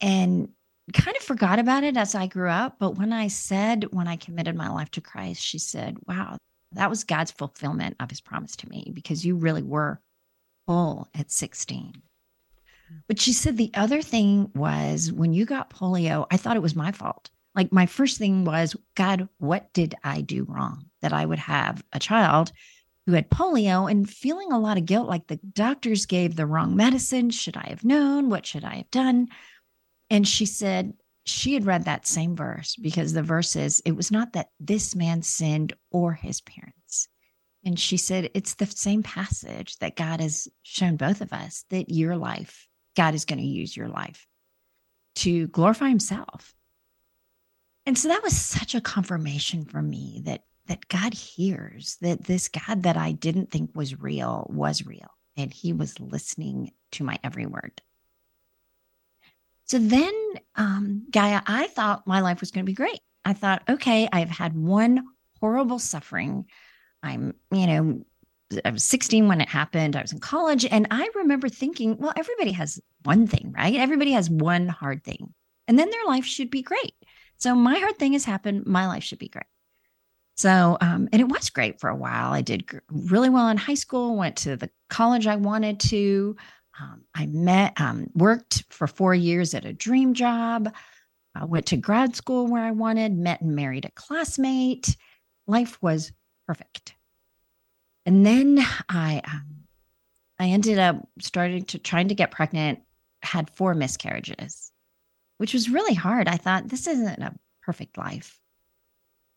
And 0.02 0.50
kind 0.92 1.16
of 1.16 1.22
forgot 1.22 1.58
about 1.58 1.84
it 1.84 1.96
as 1.96 2.14
I 2.14 2.26
grew 2.26 2.50
up. 2.50 2.76
But 2.78 2.98
when 2.98 3.12
I 3.12 3.28
said, 3.28 3.86
when 3.92 4.06
I 4.06 4.16
committed 4.16 4.54
my 4.54 4.68
life 4.68 4.90
to 4.92 5.00
Christ, 5.00 5.42
she 5.42 5.58
said, 5.58 5.96
Wow, 6.06 6.36
that 6.72 6.90
was 6.90 7.04
God's 7.04 7.30
fulfillment 7.30 7.96
of 8.00 8.10
his 8.10 8.20
promise 8.20 8.56
to 8.56 8.68
me 8.68 8.90
because 8.92 9.24
you 9.24 9.36
really 9.36 9.62
were 9.62 10.00
full 10.66 11.08
at 11.14 11.30
16. 11.30 12.02
But 13.08 13.20
she 13.20 13.32
said 13.32 13.56
the 13.56 13.70
other 13.74 14.02
thing 14.02 14.50
was 14.54 15.10
when 15.10 15.32
you 15.32 15.46
got 15.46 15.70
polio, 15.70 16.26
I 16.30 16.36
thought 16.36 16.56
it 16.56 16.62
was 16.62 16.76
my 16.76 16.92
fault. 16.92 17.30
Like 17.54 17.72
my 17.72 17.86
first 17.86 18.18
thing 18.18 18.44
was, 18.44 18.76
God, 18.94 19.28
what 19.38 19.72
did 19.72 19.94
I 20.02 20.20
do 20.20 20.44
wrong 20.44 20.86
that 21.00 21.12
I 21.12 21.24
would 21.24 21.38
have 21.38 21.82
a 21.92 21.98
child 21.98 22.52
who 23.06 23.12
had 23.12 23.30
polio 23.30 23.90
and 23.90 24.08
feeling 24.08 24.50
a 24.50 24.58
lot 24.58 24.76
of 24.76 24.86
guilt 24.86 25.08
like 25.08 25.26
the 25.26 25.36
doctors 25.36 26.06
gave 26.06 26.36
the 26.36 26.46
wrong 26.46 26.76
medicine? 26.76 27.30
Should 27.30 27.56
I 27.56 27.68
have 27.68 27.84
known? 27.84 28.28
What 28.28 28.44
should 28.44 28.64
I 28.64 28.76
have 28.76 28.90
done? 28.90 29.28
And 30.10 30.26
she 30.26 30.46
said 30.46 30.94
she 31.24 31.54
had 31.54 31.66
read 31.66 31.84
that 31.86 32.06
same 32.06 32.36
verse 32.36 32.76
because 32.76 33.12
the 33.12 33.22
verse 33.22 33.56
is, 33.56 33.80
it 33.84 33.92
was 33.92 34.10
not 34.10 34.34
that 34.34 34.48
this 34.60 34.94
man 34.94 35.22
sinned 35.22 35.72
or 35.90 36.12
his 36.12 36.40
parents. 36.40 37.08
And 37.64 37.80
she 37.80 37.96
said, 37.96 38.30
it's 38.34 38.54
the 38.54 38.66
same 38.66 39.02
passage 39.02 39.76
that 39.78 39.96
God 39.96 40.20
has 40.20 40.48
shown 40.62 40.96
both 40.96 41.22
of 41.22 41.32
us 41.32 41.64
that 41.70 41.88
your 41.88 42.16
life, 42.16 42.68
God 42.94 43.14
is 43.14 43.24
going 43.24 43.38
to 43.38 43.44
use 43.44 43.76
your 43.76 43.88
life 43.88 44.26
to 45.16 45.46
glorify 45.48 45.88
himself. 45.88 46.54
And 47.86 47.96
so 47.96 48.08
that 48.08 48.22
was 48.22 48.36
such 48.36 48.74
a 48.74 48.80
confirmation 48.80 49.64
for 49.64 49.82
me 49.82 50.22
that 50.24 50.42
that 50.66 50.88
God 50.88 51.12
hears 51.12 51.98
that 52.00 52.24
this 52.24 52.48
God 52.48 52.84
that 52.84 52.96
I 52.96 53.12
didn't 53.12 53.50
think 53.50 53.72
was 53.74 54.00
real 54.00 54.46
was 54.50 54.86
real 54.86 55.10
and 55.36 55.52
he 55.52 55.74
was 55.74 56.00
listening 56.00 56.72
to 56.92 57.04
my 57.04 57.18
every 57.22 57.44
word. 57.44 57.82
So 59.74 59.80
then, 59.80 60.14
um, 60.54 61.04
Gaia, 61.10 61.40
I 61.48 61.66
thought 61.66 62.06
my 62.06 62.20
life 62.20 62.38
was 62.38 62.52
going 62.52 62.64
to 62.64 62.70
be 62.70 62.76
great. 62.76 63.00
I 63.24 63.32
thought, 63.32 63.64
okay, 63.68 64.08
I've 64.12 64.30
had 64.30 64.56
one 64.56 65.04
horrible 65.40 65.80
suffering. 65.80 66.44
I'm, 67.02 67.34
you 67.50 67.66
know, 67.66 68.04
I 68.64 68.70
was 68.70 68.84
16 68.84 69.26
when 69.26 69.40
it 69.40 69.48
happened. 69.48 69.96
I 69.96 70.02
was 70.02 70.12
in 70.12 70.20
college. 70.20 70.64
And 70.64 70.86
I 70.92 71.10
remember 71.16 71.48
thinking, 71.48 71.96
well, 71.98 72.12
everybody 72.14 72.52
has 72.52 72.80
one 73.02 73.26
thing, 73.26 73.52
right? 73.58 73.74
Everybody 73.74 74.12
has 74.12 74.30
one 74.30 74.68
hard 74.68 75.02
thing. 75.02 75.34
And 75.66 75.76
then 75.76 75.90
their 75.90 76.04
life 76.06 76.24
should 76.24 76.50
be 76.50 76.62
great. 76.62 76.94
So 77.38 77.56
my 77.56 77.76
hard 77.76 77.98
thing 77.98 78.12
has 78.12 78.24
happened. 78.24 78.66
My 78.66 78.86
life 78.86 79.02
should 79.02 79.18
be 79.18 79.28
great. 79.28 79.42
So, 80.36 80.78
um, 80.80 81.08
and 81.10 81.20
it 81.20 81.28
was 81.28 81.50
great 81.50 81.80
for 81.80 81.90
a 81.90 81.96
while. 81.96 82.32
I 82.32 82.42
did 82.42 82.70
really 82.92 83.28
well 83.28 83.48
in 83.48 83.56
high 83.56 83.74
school, 83.74 84.14
went 84.14 84.36
to 84.36 84.54
the 84.54 84.70
college 84.88 85.26
I 85.26 85.34
wanted 85.34 85.80
to. 85.80 86.36
Um, 86.80 87.04
I 87.14 87.26
met, 87.26 87.80
um, 87.80 88.08
worked 88.14 88.64
for 88.70 88.86
four 88.86 89.14
years 89.14 89.54
at 89.54 89.64
a 89.64 89.72
dream 89.72 90.14
job, 90.14 90.74
I 91.36 91.44
went 91.44 91.66
to 91.66 91.76
grad 91.76 92.14
school 92.14 92.46
where 92.46 92.64
I 92.64 92.70
wanted, 92.70 93.16
met 93.16 93.40
and 93.40 93.56
married 93.56 93.84
a 93.84 93.90
classmate. 93.90 94.96
Life 95.48 95.82
was 95.82 96.12
perfect. 96.46 96.94
And 98.06 98.24
then 98.24 98.64
I, 98.88 99.20
um, 99.26 99.64
I 100.38 100.46
ended 100.48 100.78
up 100.78 101.08
starting 101.20 101.64
to 101.66 101.78
trying 101.78 102.08
to 102.08 102.14
get 102.14 102.30
pregnant, 102.30 102.80
had 103.22 103.50
four 103.50 103.74
miscarriages 103.74 104.72
which 105.38 105.54
was 105.54 105.70
really 105.70 105.94
hard. 105.94 106.28
I 106.28 106.36
thought 106.36 106.68
this 106.68 106.86
isn't 106.86 107.22
a 107.22 107.34
perfect 107.62 107.98
life. 107.98 108.40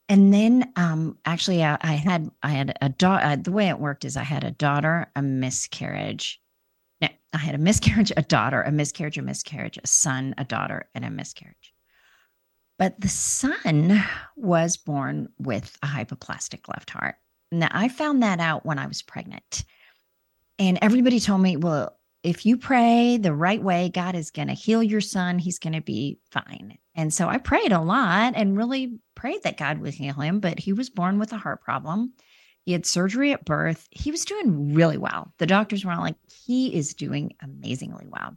And 0.10 0.34
then, 0.34 0.72
um, 0.76 1.18
actually, 1.26 1.64
I, 1.64 1.78
I 1.82 1.94
had 1.94 2.32
I 2.42 2.50
had 2.50 2.78
a 2.82 2.90
daughter. 2.90 3.26
Uh, 3.26 3.36
the 3.36 3.52
way 3.52 3.68
it 3.68 3.80
worked 3.80 4.06
is 4.06 4.16
I 4.16 4.24
had 4.24 4.46
a 4.46 4.52
daughter, 4.52 5.12
a 5.16 5.22
miscarriage. 5.22 6.42
No, 7.02 7.10
I 7.34 7.38
had 7.38 7.56
a 7.56 7.60
miscarriage, 7.60 8.12
a 8.16 8.22
daughter, 8.22 8.62
a 8.62 8.72
miscarriage, 8.72 9.18
a 9.18 9.22
miscarriage, 9.22 9.78
a 9.84 9.88
son, 9.88 10.34
a 10.38 10.44
daughter, 10.44 10.90
and 10.96 11.06
a 11.06 11.10
miscarriage. 11.10 11.74
But 12.78 13.00
the 13.00 13.10
son 13.10 14.04
was 14.36 14.78
born 14.78 15.30
with 15.40 15.76
a 15.82 15.88
hypoplastic 15.88 16.68
left 16.68 16.90
heart. 16.92 17.16
Now 17.52 17.70
I 17.72 17.90
found 17.90 18.24
that 18.24 18.40
out 18.40 18.66
when 18.66 18.78
I 18.78 18.88
was 18.88 19.02
pregnant. 19.02 19.64
And 20.60 20.80
everybody 20.82 21.20
told 21.20 21.42
me, 21.42 21.58
well, 21.58 21.98
if 22.24 22.46
you 22.46 22.58
pray 22.58 23.18
the 23.18 23.34
right 23.34 23.62
way, 23.62 23.90
God 23.90 24.16
is 24.16 24.32
going 24.32 24.48
to 24.48 24.54
heal 24.54 24.84
your 24.84 25.02
son. 25.02 25.40
He's 25.40 25.60
going 25.60 25.74
to 25.74 25.82
be 25.82 26.20
fine. 26.32 26.78
And 26.96 27.14
so 27.14 27.28
I 27.28 27.38
prayed 27.38 27.72
a 27.72 27.80
lot 27.80 28.34
and 28.36 28.58
really 28.58 29.00
prayed 29.16 29.44
that 29.44 29.58
God 29.58 29.80
would 29.80 29.94
heal 29.94 30.16
him, 30.16 30.40
but 30.40 30.60
he 30.60 30.74
was 30.74 30.90
born 30.90 31.20
with 31.20 31.32
a 31.32 31.38
heart 31.38 31.62
problem. 31.62 32.14
He 32.68 32.74
had 32.74 32.86
surgery 32.86 33.32
at 33.32 33.46
birth. 33.46 33.88
He 33.92 34.12
was 34.12 34.26
doing 34.26 34.74
really 34.74 34.98
well. 34.98 35.32
The 35.38 35.46
doctors 35.48 35.86
were 35.86 35.94
all 35.94 36.02
like, 36.02 36.18
he 36.46 36.76
is 36.76 36.96
doing 36.96 37.32
amazingly 37.42 38.08
well. 38.10 38.36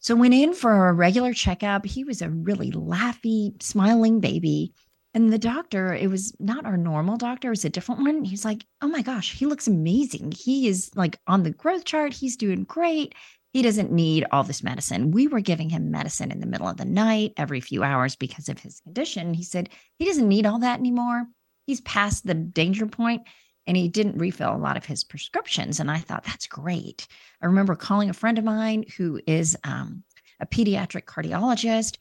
So 0.00 0.16
went 0.16 0.34
in 0.34 0.52
for 0.52 0.88
a 0.88 0.92
regular 0.92 1.32
checkup. 1.32 1.86
He 1.86 2.02
was 2.02 2.22
a 2.22 2.28
really 2.28 2.72
laughy, 2.72 3.62
smiling 3.62 4.18
baby. 4.18 4.72
And 5.14 5.32
the 5.32 5.38
doctor, 5.38 5.94
it 5.94 6.10
was 6.10 6.34
not 6.40 6.66
our 6.66 6.76
normal 6.76 7.18
doctor, 7.18 7.46
it 7.46 7.50
was 7.50 7.64
a 7.64 7.70
different 7.70 8.00
one. 8.00 8.24
He's 8.24 8.44
like, 8.44 8.66
oh 8.82 8.88
my 8.88 9.02
gosh, 9.02 9.32
he 9.32 9.46
looks 9.46 9.68
amazing. 9.68 10.32
He 10.36 10.66
is 10.66 10.90
like 10.96 11.16
on 11.28 11.44
the 11.44 11.52
growth 11.52 11.84
chart. 11.84 12.12
He's 12.12 12.36
doing 12.36 12.64
great. 12.64 13.14
He 13.52 13.62
doesn't 13.62 13.92
need 13.92 14.26
all 14.32 14.42
this 14.42 14.64
medicine. 14.64 15.12
We 15.12 15.28
were 15.28 15.38
giving 15.38 15.70
him 15.70 15.92
medicine 15.92 16.32
in 16.32 16.40
the 16.40 16.48
middle 16.48 16.66
of 16.66 16.78
the 16.78 16.84
night 16.84 17.34
every 17.36 17.60
few 17.60 17.84
hours 17.84 18.16
because 18.16 18.48
of 18.48 18.58
his 18.58 18.80
condition. 18.80 19.34
He 19.34 19.44
said 19.44 19.68
he 20.00 20.04
doesn't 20.04 20.28
need 20.28 20.46
all 20.46 20.58
that 20.58 20.80
anymore. 20.80 21.28
He's 21.70 21.80
past 21.82 22.26
the 22.26 22.34
danger 22.34 22.84
point 22.84 23.22
and 23.64 23.76
he 23.76 23.86
didn't 23.86 24.18
refill 24.18 24.52
a 24.52 24.58
lot 24.58 24.76
of 24.76 24.84
his 24.84 25.04
prescriptions. 25.04 25.78
And 25.78 25.88
I 25.88 25.98
thought, 25.98 26.24
that's 26.24 26.48
great. 26.48 27.06
I 27.40 27.46
remember 27.46 27.76
calling 27.76 28.10
a 28.10 28.12
friend 28.12 28.38
of 28.38 28.44
mine 28.44 28.86
who 28.96 29.20
is 29.24 29.56
um, 29.62 30.02
a 30.40 30.46
pediatric 30.46 31.04
cardiologist 31.04 31.96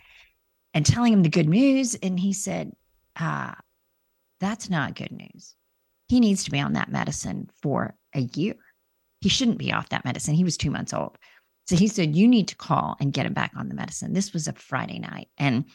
and 0.74 0.84
telling 0.84 1.14
him 1.14 1.22
the 1.22 1.30
good 1.30 1.48
news. 1.48 1.94
And 1.94 2.20
he 2.20 2.34
said, 2.34 2.72
ah, 3.16 3.60
that's 4.40 4.72
not 4.72 4.96
good 4.96 5.12
news. 5.12 5.54
He 6.08 6.20
needs 6.20 6.46
to 6.46 6.52
be 6.52 6.60
on 6.60 6.74
that 6.74 6.92
medicine 6.92 7.48
for 7.62 7.94
a 8.16 8.22
year. 8.22 8.56
He 9.22 9.30
shouldn't 9.30 9.60
be 9.60 9.72
off 9.72 9.90
that 9.90 10.04
medicine. 10.04 10.34
He 10.34 10.44
was 10.44 10.58
two 10.58 10.72
months 10.72 10.96
old. 10.96 11.16
So 11.68 11.76
he 11.76 11.88
said, 11.88 12.16
You 12.16 12.28
need 12.28 12.48
to 12.48 12.56
call 12.56 12.98
and 13.00 13.14
get 13.14 13.28
him 13.28 13.34
back 13.34 13.52
on 13.56 13.70
the 13.70 13.76
medicine. 13.76 14.14
This 14.14 14.34
was 14.34 14.48
a 14.48 14.54
Friday 14.54 14.98
night. 14.98 15.28
And 15.38 15.66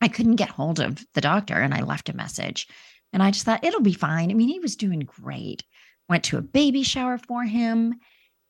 I 0.00 0.08
couldn't 0.08 0.36
get 0.36 0.48
hold 0.48 0.80
of 0.80 1.04
the 1.12 1.20
doctor 1.20 1.54
and 1.54 1.74
I 1.74 1.82
left 1.82 2.08
a 2.08 2.16
message. 2.16 2.66
And 3.12 3.22
I 3.22 3.30
just 3.30 3.44
thought, 3.44 3.64
it'll 3.64 3.82
be 3.82 3.92
fine. 3.92 4.30
I 4.30 4.34
mean, 4.34 4.48
he 4.48 4.60
was 4.60 4.76
doing 4.76 5.00
great. 5.00 5.64
Went 6.08 6.24
to 6.24 6.38
a 6.38 6.42
baby 6.42 6.82
shower 6.82 7.18
for 7.18 7.44
him. 7.44 7.94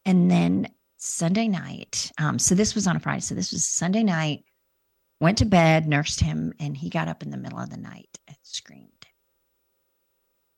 And 0.05 0.31
then 0.31 0.69
Sunday 0.97 1.49
night, 1.49 2.11
um, 2.19 2.39
so 2.39 2.55
this 2.55 2.75
was 2.75 2.87
on 2.87 2.97
a 2.97 3.01
Friday. 3.01 3.21
So 3.21 3.35
this 3.35 3.53
was 3.53 3.67
Sunday 3.67 4.03
night 4.03 4.45
went 5.21 5.39
to 5.39 5.45
bed, 5.45 5.87
nursed 5.87 6.21
him, 6.21 6.53
and 6.59 6.77
he 6.77 6.89
got 6.89 7.09
up 7.09 7.23
in 7.23 7.31
the 7.31 7.37
middle 7.37 7.59
of 7.59 7.71
the 7.71 7.77
night 7.77 8.19
and 8.27 8.37
screamed 8.43 9.07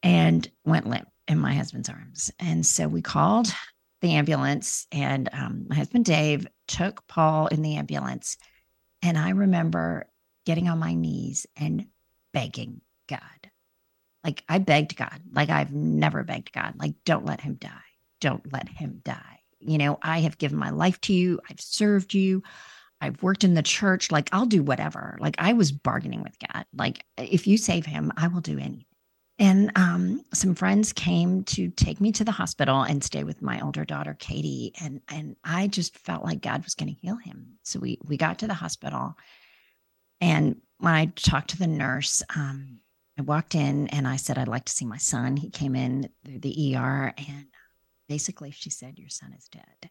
and 0.02 0.48
went 0.64 0.86
limp 0.86 1.08
in 1.28 1.38
my 1.38 1.54
husband's 1.54 1.88
arms. 1.88 2.30
And 2.38 2.64
so 2.64 2.88
we 2.88 3.02
called 3.02 3.52
the 4.00 4.14
ambulance, 4.14 4.86
and 4.90 5.28
um, 5.32 5.66
my 5.68 5.76
husband 5.76 6.04
Dave 6.04 6.46
took 6.66 7.06
Paul 7.06 7.48
in 7.48 7.62
the 7.62 7.76
ambulance. 7.76 8.36
And 9.02 9.18
I 9.18 9.30
remember 9.30 10.06
getting 10.46 10.68
on 10.68 10.78
my 10.78 10.94
knees 10.94 11.46
and 11.56 11.86
begging 12.32 12.80
God. 13.08 13.41
Like 14.24 14.44
I 14.48 14.58
begged 14.58 14.96
God, 14.96 15.20
like 15.32 15.50
I've 15.50 15.72
never 15.72 16.22
begged 16.22 16.52
God, 16.52 16.74
like, 16.78 16.94
don't 17.04 17.26
let 17.26 17.40
him 17.40 17.54
die. 17.54 17.70
Don't 18.20 18.52
let 18.52 18.68
him 18.68 19.00
die. 19.04 19.40
You 19.58 19.78
know, 19.78 19.98
I 20.02 20.20
have 20.20 20.38
given 20.38 20.58
my 20.58 20.70
life 20.70 21.00
to 21.02 21.12
you, 21.12 21.40
I've 21.50 21.61
served 21.61 22.14
you. 22.14 22.42
I've 23.00 23.20
worked 23.20 23.42
in 23.42 23.54
the 23.54 23.64
church. 23.64 24.12
Like, 24.12 24.28
I'll 24.30 24.46
do 24.46 24.62
whatever. 24.62 25.18
Like, 25.20 25.35
I 25.38 25.54
was 25.54 25.72
bargaining 25.72 26.22
with 26.22 26.37
God. 26.38 26.64
Like, 26.72 27.04
if 27.18 27.48
you 27.48 27.58
save 27.58 27.85
him, 27.85 28.12
I 28.16 28.28
will 28.28 28.40
do 28.40 28.58
anything. 28.58 28.85
And 29.40 29.72
um, 29.74 30.22
some 30.32 30.54
friends 30.54 30.92
came 30.92 31.42
to 31.44 31.68
take 31.70 32.00
me 32.00 32.12
to 32.12 32.24
the 32.24 32.30
hospital 32.30 32.82
and 32.82 33.02
stay 33.02 33.24
with 33.24 33.42
my 33.42 33.61
older 33.61 33.85
daughter, 33.85 34.14
Katie. 34.18 34.72
And 34.80 35.00
and 35.08 35.35
I 35.42 35.66
just 35.66 35.98
felt 35.98 36.22
like 36.22 36.42
God 36.42 36.62
was 36.62 36.76
going 36.76 36.94
to 36.94 37.00
heal 37.00 37.16
him. 37.16 37.58
So 37.64 37.80
we 37.80 37.98
we 38.04 38.16
got 38.16 38.38
to 38.38 38.46
the 38.46 38.54
hospital, 38.54 39.16
and 40.20 40.61
when 40.78 40.94
I 40.94 41.06
talked 41.06 41.50
to 41.50 41.58
the 41.58 41.66
nurse, 41.66 42.22
um, 42.37 42.78
I 43.22 43.24
walked 43.24 43.54
in 43.54 43.87
and 43.88 44.08
I 44.08 44.16
said 44.16 44.37
I'd 44.37 44.48
like 44.48 44.64
to 44.64 44.72
see 44.72 44.85
my 44.85 44.96
son. 44.96 45.37
He 45.37 45.48
came 45.48 45.76
in 45.76 46.08
through 46.24 46.40
the 46.40 46.74
ER, 46.74 47.14
and 47.16 47.46
basically 48.08 48.50
she 48.50 48.68
said, 48.68 48.98
"Your 48.98 49.11
son 49.11 49.32
is 49.32 49.46
dead." 49.46 49.90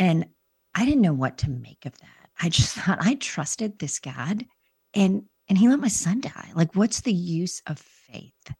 And 0.00 0.26
I 0.74 0.84
didn't 0.84 1.02
know 1.02 1.12
what 1.12 1.38
to 1.38 1.50
make 1.50 1.86
of 1.86 1.96
that. 1.98 2.30
I 2.40 2.48
just 2.48 2.74
thought 2.76 2.98
I 3.00 3.14
trusted 3.14 3.78
this 3.78 4.00
God 4.00 4.46
and 4.94 5.26
and 5.48 5.56
he 5.56 5.68
let 5.68 5.78
my 5.78 5.88
son 5.88 6.20
die. 6.20 6.50
Like 6.56 6.74
what's 6.74 7.02
the 7.02 7.12
use 7.12 7.62
of 7.68 7.78
faith? 7.78 8.52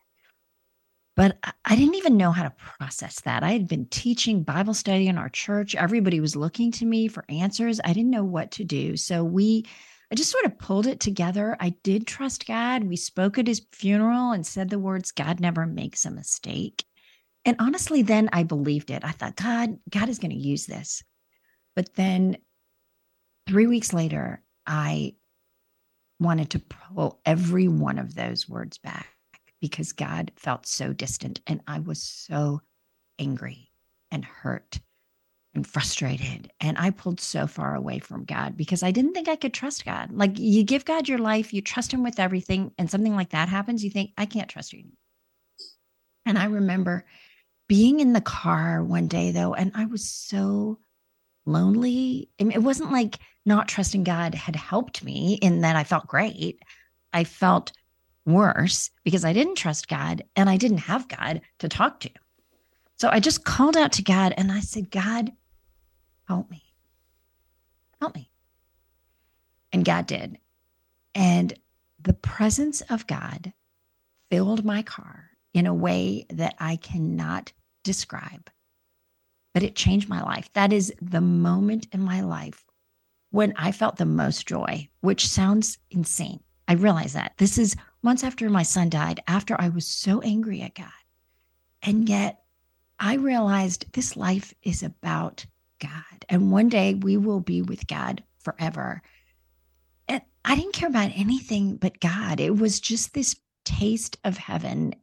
But 1.17 1.37
I 1.64 1.75
didn't 1.75 1.97
even 1.97 2.17
know 2.17 2.31
how 2.31 2.45
to 2.45 2.55
process 2.79 3.23
that. 3.23 3.43
I 3.43 3.51
had 3.51 3.67
been 3.67 3.87
teaching 3.87 4.45
Bible 4.45 4.73
study 4.73 5.09
in 5.09 5.19
our 5.19 5.29
church. 5.29 5.75
Everybody 5.75 6.21
was 6.21 6.37
looking 6.37 6.71
to 6.73 6.87
me 6.87 7.09
for 7.09 7.25
answers. 7.29 7.81
I 7.85 7.93
didn't 7.93 8.12
know 8.12 8.23
what 8.23 8.53
to 8.53 8.64
do. 8.64 8.97
So 8.97 9.25
we 9.25 9.67
I 10.11 10.14
just 10.14 10.31
sort 10.31 10.47
of 10.47 10.59
pulled 10.59 10.87
it 10.87 11.01
together. 11.01 11.57
I 11.61 11.71
did 11.83 12.07
trust 12.07 12.47
God. 12.47 12.85
We 12.85 12.97
spoke 12.97 13.38
at 13.38 13.47
his 13.47 13.66
funeral 13.73 14.33
and 14.33 14.47
said 14.47 14.71
the 14.71 14.79
words, 14.79 15.12
God 15.12 15.38
never 15.38 15.66
makes 15.66 16.07
a 16.07 16.11
mistake. 16.11 16.85
And 17.44 17.57
honestly, 17.59 18.03
then 18.03 18.31
I 18.33 18.42
believed 18.42 18.90
it. 18.90 19.05
I 19.05 19.11
thought, 19.11 19.37
God, 19.37 19.79
God 19.90 20.09
is 20.09 20.18
going 20.18 20.31
to 20.31 20.37
use 20.37 20.66
this. 20.66 21.03
But 21.77 21.94
then 21.94 22.38
three 23.47 23.66
weeks 23.66 23.92
later, 23.92 24.42
I 24.66 25.14
wanted 26.21 26.51
to 26.51 26.59
pull 26.59 27.21
every 27.25 27.68
one 27.68 27.99
of 27.99 28.14
those 28.14 28.49
words 28.49 28.79
back 28.79 29.09
because 29.61 29.92
God 29.92 30.33
felt 30.37 30.66
so 30.66 30.92
distant 30.92 31.40
and 31.47 31.61
I 31.66 31.81
was 31.81 32.03
so 32.03 32.61
angry 33.18 33.71
and 34.11 34.25
hurt. 34.25 34.81
And 35.59 35.66
frustrated. 35.66 36.53
And 36.61 36.79
I 36.79 36.90
pulled 36.90 37.21
so 37.21 37.49
far 37.49 37.75
away 37.75 37.99
from 37.99 38.25
God 38.25 38.57
because 38.57 38.85
I 38.85 38.92
didn't 38.92 39.12
think 39.12 39.27
I 39.27 39.35
could 39.35 39.53
trust 39.53 39.85
God. 39.85 40.12
Like 40.12 40.38
you 40.38 40.62
give 40.62 40.85
God 40.85 41.09
your 41.09 41.18
life, 41.18 41.53
you 41.53 41.61
trust 41.61 41.92
him 41.92 42.05
with 42.05 42.21
everything, 42.21 42.71
and 42.79 42.88
something 42.88 43.16
like 43.16 43.31
that 43.31 43.49
happens, 43.49 43.83
you 43.83 43.90
think, 43.90 44.12
I 44.16 44.25
can't 44.25 44.49
trust 44.49 44.73
you. 44.73 44.85
And 46.25 46.38
I 46.38 46.44
remember 46.44 47.05
being 47.66 47.99
in 47.99 48.12
the 48.12 48.21
car 48.21 48.85
one 48.85 49.09
day 49.09 49.33
though, 49.33 49.53
and 49.53 49.73
I 49.75 49.87
was 49.87 50.09
so 50.09 50.79
lonely. 51.44 52.29
I 52.40 52.44
mean, 52.44 52.57
it 52.57 52.62
wasn't 52.62 52.92
like 52.92 53.18
not 53.44 53.66
trusting 53.66 54.05
God 54.05 54.37
had 54.37 54.55
helped 54.55 55.03
me 55.03 55.40
in 55.42 55.62
that 55.62 55.75
I 55.75 55.83
felt 55.83 56.07
great. 56.07 56.62
I 57.12 57.25
felt 57.25 57.73
worse 58.25 58.90
because 59.03 59.25
I 59.25 59.33
didn't 59.33 59.57
trust 59.57 59.88
God 59.88 60.23
and 60.37 60.49
I 60.49 60.57
didn't 60.57 60.79
have 60.79 61.09
God 61.09 61.40
to 61.59 61.68
talk 61.68 61.99
to. 62.01 62.11
So 62.99 63.09
I 63.09 63.21
just 63.21 63.44
called 63.44 63.77
out 63.77 63.92
to 63.92 64.03
God 64.03 64.35
and 64.37 64.51
I 64.51 64.59
said, 64.59 64.90
God, 64.90 65.31
help 66.29 66.51
me. 66.51 66.62
Help 68.01 68.14
me. 68.14 68.31
And 69.73 69.85
God 69.85 70.07
did. 70.07 70.38
And 71.14 71.55
the 72.01 72.12
presence 72.12 72.81
of 72.83 73.07
God 73.07 73.53
filled 74.31 74.64
my 74.64 74.83
car 74.83 75.31
in 75.55 75.67
a 75.67 75.75
way 75.75 76.27
that 76.31 76.55
I 76.59 76.77
cannot 76.77 77.53
describe, 77.83 78.51
but 79.55 79.62
it 79.62 79.75
changed 79.75 80.09
my 80.09 80.23
life. 80.23 80.51
That 80.53 80.73
is 80.73 80.93
the 81.01 81.23
moment 81.23 81.88
in 81.93 82.03
my 82.03 82.21
life 82.21 82.64
when 83.31 83.55
I 83.57 83.73
felt 83.73 83.97
the 83.97 84.07
most 84.07 84.47
joy, 84.47 84.88
which 85.01 85.27
sounds 85.27 85.79
insane. 85.91 86.41
I 86.69 86.75
realize 86.75 87.14
that. 87.14 87.33
This 87.38 87.57
is 87.57 87.75
months 88.03 88.23
after 88.23 88.49
my 88.51 88.62
son 88.62 88.91
died, 88.91 89.21
after 89.27 89.57
I 89.59 89.71
was 89.71 89.87
so 89.87 90.21
angry 90.21 90.61
at 90.61 90.75
God. 90.75 90.87
And 91.83 92.09
yet 92.09 92.43
I 93.01 93.14
realized 93.14 93.91
this 93.93 94.17
life 94.17 94.55
is 94.62 94.83
about 94.83 95.47
God. 95.79 96.25
And 96.29 96.51
one 96.51 96.69
day 96.69 96.95
we 96.95 97.17
will 97.17 97.41
be 97.41 97.62
with 97.62 97.87
God 97.87 98.23
forever. 98.41 99.03
And 100.09 100.23
I 100.45 100.57
didn't 100.57 100.73
care 100.73 100.88
about 100.88 101.12
anything 101.14 101.77
but 101.77 102.01
God. 102.01 102.41
It 102.41 102.57
was 102.57 102.81
just 102.81 103.14
this 103.14 103.37
taste 103.64 104.17
of 104.25 104.38
heaven 104.38 104.95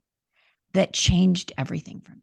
that 0.73 0.93
changed 0.93 1.53
everything 1.57 2.01
for 2.01 2.11
me. 2.11 2.21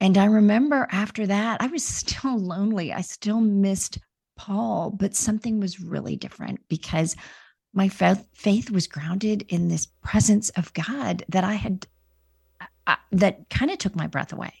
And 0.00 0.16
I 0.16 0.24
remember 0.24 0.88
after 0.90 1.26
that, 1.26 1.60
I 1.62 1.66
was 1.66 1.84
still 1.84 2.38
lonely. 2.38 2.92
I 2.92 3.02
still 3.02 3.40
missed 3.40 3.98
Paul, 4.36 4.90
but 4.90 5.14
something 5.14 5.60
was 5.60 5.80
really 5.80 6.16
different 6.16 6.60
because 6.68 7.14
my 7.72 7.88
faith 7.88 8.70
was 8.70 8.86
grounded 8.86 9.44
in 9.48 9.68
this 9.68 9.86
presence 10.02 10.48
of 10.50 10.72
God 10.72 11.24
that 11.28 11.44
I 11.44 11.54
had, 11.54 11.86
that 13.12 13.48
kind 13.50 13.70
of 13.70 13.78
took 13.78 13.94
my 13.94 14.06
breath 14.06 14.32
away. 14.32 14.52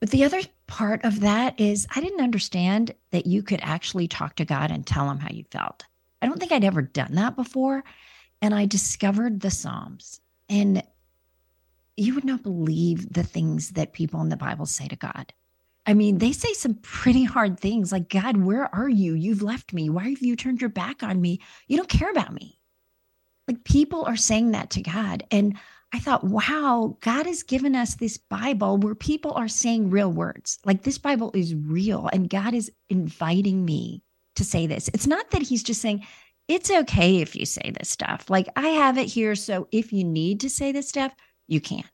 But 0.00 0.10
the 0.10 0.24
other 0.24 0.40
part 0.66 1.04
of 1.04 1.20
that 1.20 1.58
is 1.58 1.86
I 1.94 2.00
didn't 2.00 2.22
understand 2.22 2.92
that 3.10 3.26
you 3.26 3.42
could 3.42 3.60
actually 3.62 4.08
talk 4.08 4.36
to 4.36 4.44
God 4.44 4.70
and 4.70 4.86
tell 4.86 5.10
him 5.10 5.18
how 5.18 5.30
you 5.30 5.44
felt. 5.50 5.84
I 6.20 6.26
don't 6.26 6.38
think 6.38 6.52
I'd 6.52 6.64
ever 6.64 6.82
done 6.82 7.14
that 7.14 7.36
before. 7.36 7.84
And 8.42 8.54
I 8.54 8.66
discovered 8.66 9.40
the 9.40 9.50
Psalms. 9.50 10.20
And 10.48 10.82
you 11.96 12.14
would 12.14 12.24
not 12.24 12.42
believe 12.42 13.12
the 13.12 13.22
things 13.22 13.70
that 13.70 13.94
people 13.94 14.20
in 14.20 14.28
the 14.28 14.36
Bible 14.36 14.66
say 14.66 14.86
to 14.88 14.96
God. 14.96 15.32
I 15.86 15.94
mean, 15.94 16.18
they 16.18 16.32
say 16.32 16.52
some 16.52 16.74
pretty 16.74 17.24
hard 17.24 17.58
things 17.58 17.92
like, 17.92 18.08
God, 18.08 18.36
where 18.36 18.74
are 18.74 18.88
you? 18.88 19.14
You've 19.14 19.42
left 19.42 19.72
me. 19.72 19.88
Why 19.88 20.10
have 20.10 20.20
you 20.20 20.36
turned 20.36 20.60
your 20.60 20.70
back 20.70 21.02
on 21.02 21.20
me? 21.20 21.40
You 21.68 21.76
don't 21.76 21.88
care 21.88 22.10
about 22.10 22.34
me. 22.34 22.58
Like 23.46 23.64
people 23.64 24.04
are 24.04 24.16
saying 24.16 24.50
that 24.50 24.70
to 24.70 24.82
God. 24.82 25.24
And 25.30 25.56
I 25.92 25.98
thought, 25.98 26.24
wow, 26.24 26.96
God 27.00 27.26
has 27.26 27.42
given 27.42 27.74
us 27.74 27.94
this 27.94 28.18
Bible 28.18 28.76
where 28.76 28.94
people 28.94 29.32
are 29.32 29.48
saying 29.48 29.90
real 29.90 30.10
words. 30.10 30.58
Like 30.64 30.82
this 30.82 30.98
Bible 30.98 31.30
is 31.34 31.54
real, 31.54 32.10
and 32.12 32.28
God 32.28 32.54
is 32.54 32.70
inviting 32.90 33.64
me 33.64 34.02
to 34.34 34.44
say 34.44 34.66
this. 34.66 34.88
It's 34.88 35.06
not 35.06 35.30
that 35.30 35.42
He's 35.42 35.62
just 35.62 35.80
saying, 35.80 36.04
it's 36.48 36.70
okay 36.70 37.18
if 37.18 37.34
you 37.34 37.44
say 37.46 37.72
this 37.76 37.88
stuff. 37.88 38.30
Like 38.30 38.48
I 38.56 38.68
have 38.68 38.98
it 38.98 39.06
here. 39.06 39.34
So 39.34 39.68
if 39.72 39.92
you 39.92 40.04
need 40.04 40.40
to 40.40 40.50
say 40.50 40.72
this 40.72 40.88
stuff, 40.88 41.12
you 41.48 41.60
can. 41.60 41.84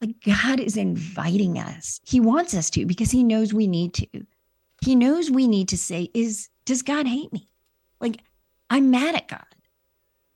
Like 0.00 0.20
God 0.24 0.58
is 0.58 0.76
inviting 0.76 1.58
us. 1.58 2.00
He 2.04 2.18
wants 2.18 2.54
us 2.54 2.70
to 2.70 2.86
because 2.86 3.10
he 3.10 3.22
knows 3.22 3.54
we 3.54 3.68
need 3.68 3.94
to. 3.94 4.06
He 4.84 4.96
knows 4.96 5.30
we 5.30 5.46
need 5.46 5.68
to 5.68 5.78
say, 5.78 6.10
is 6.12 6.48
does 6.64 6.82
God 6.82 7.06
hate 7.06 7.32
me? 7.32 7.48
Like 8.00 8.20
I'm 8.68 8.90
mad 8.90 9.14
at 9.14 9.28
God. 9.28 9.44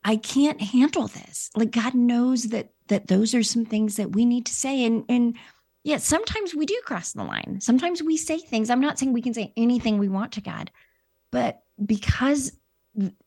I 0.03 0.15
can't 0.15 0.61
handle 0.61 1.07
this. 1.07 1.49
Like 1.55 1.71
God 1.71 1.93
knows 1.93 2.45
that 2.45 2.69
that 2.87 3.07
those 3.07 3.35
are 3.35 3.43
some 3.43 3.65
things 3.65 3.97
that 3.97 4.13
we 4.13 4.25
need 4.25 4.45
to 4.45 4.53
say. 4.53 4.85
And 4.85 5.03
and 5.09 5.35
yeah, 5.83 5.97
sometimes 5.97 6.53
we 6.53 6.65
do 6.65 6.79
cross 6.85 7.13
the 7.13 7.23
line. 7.23 7.59
Sometimes 7.61 8.03
we 8.03 8.17
say 8.17 8.39
things. 8.39 8.69
I'm 8.69 8.81
not 8.81 8.99
saying 8.99 9.13
we 9.13 9.21
can 9.21 9.33
say 9.33 9.53
anything 9.55 9.97
we 9.97 10.09
want 10.09 10.33
to 10.33 10.41
God, 10.41 10.71
but 11.31 11.61
because 11.83 12.51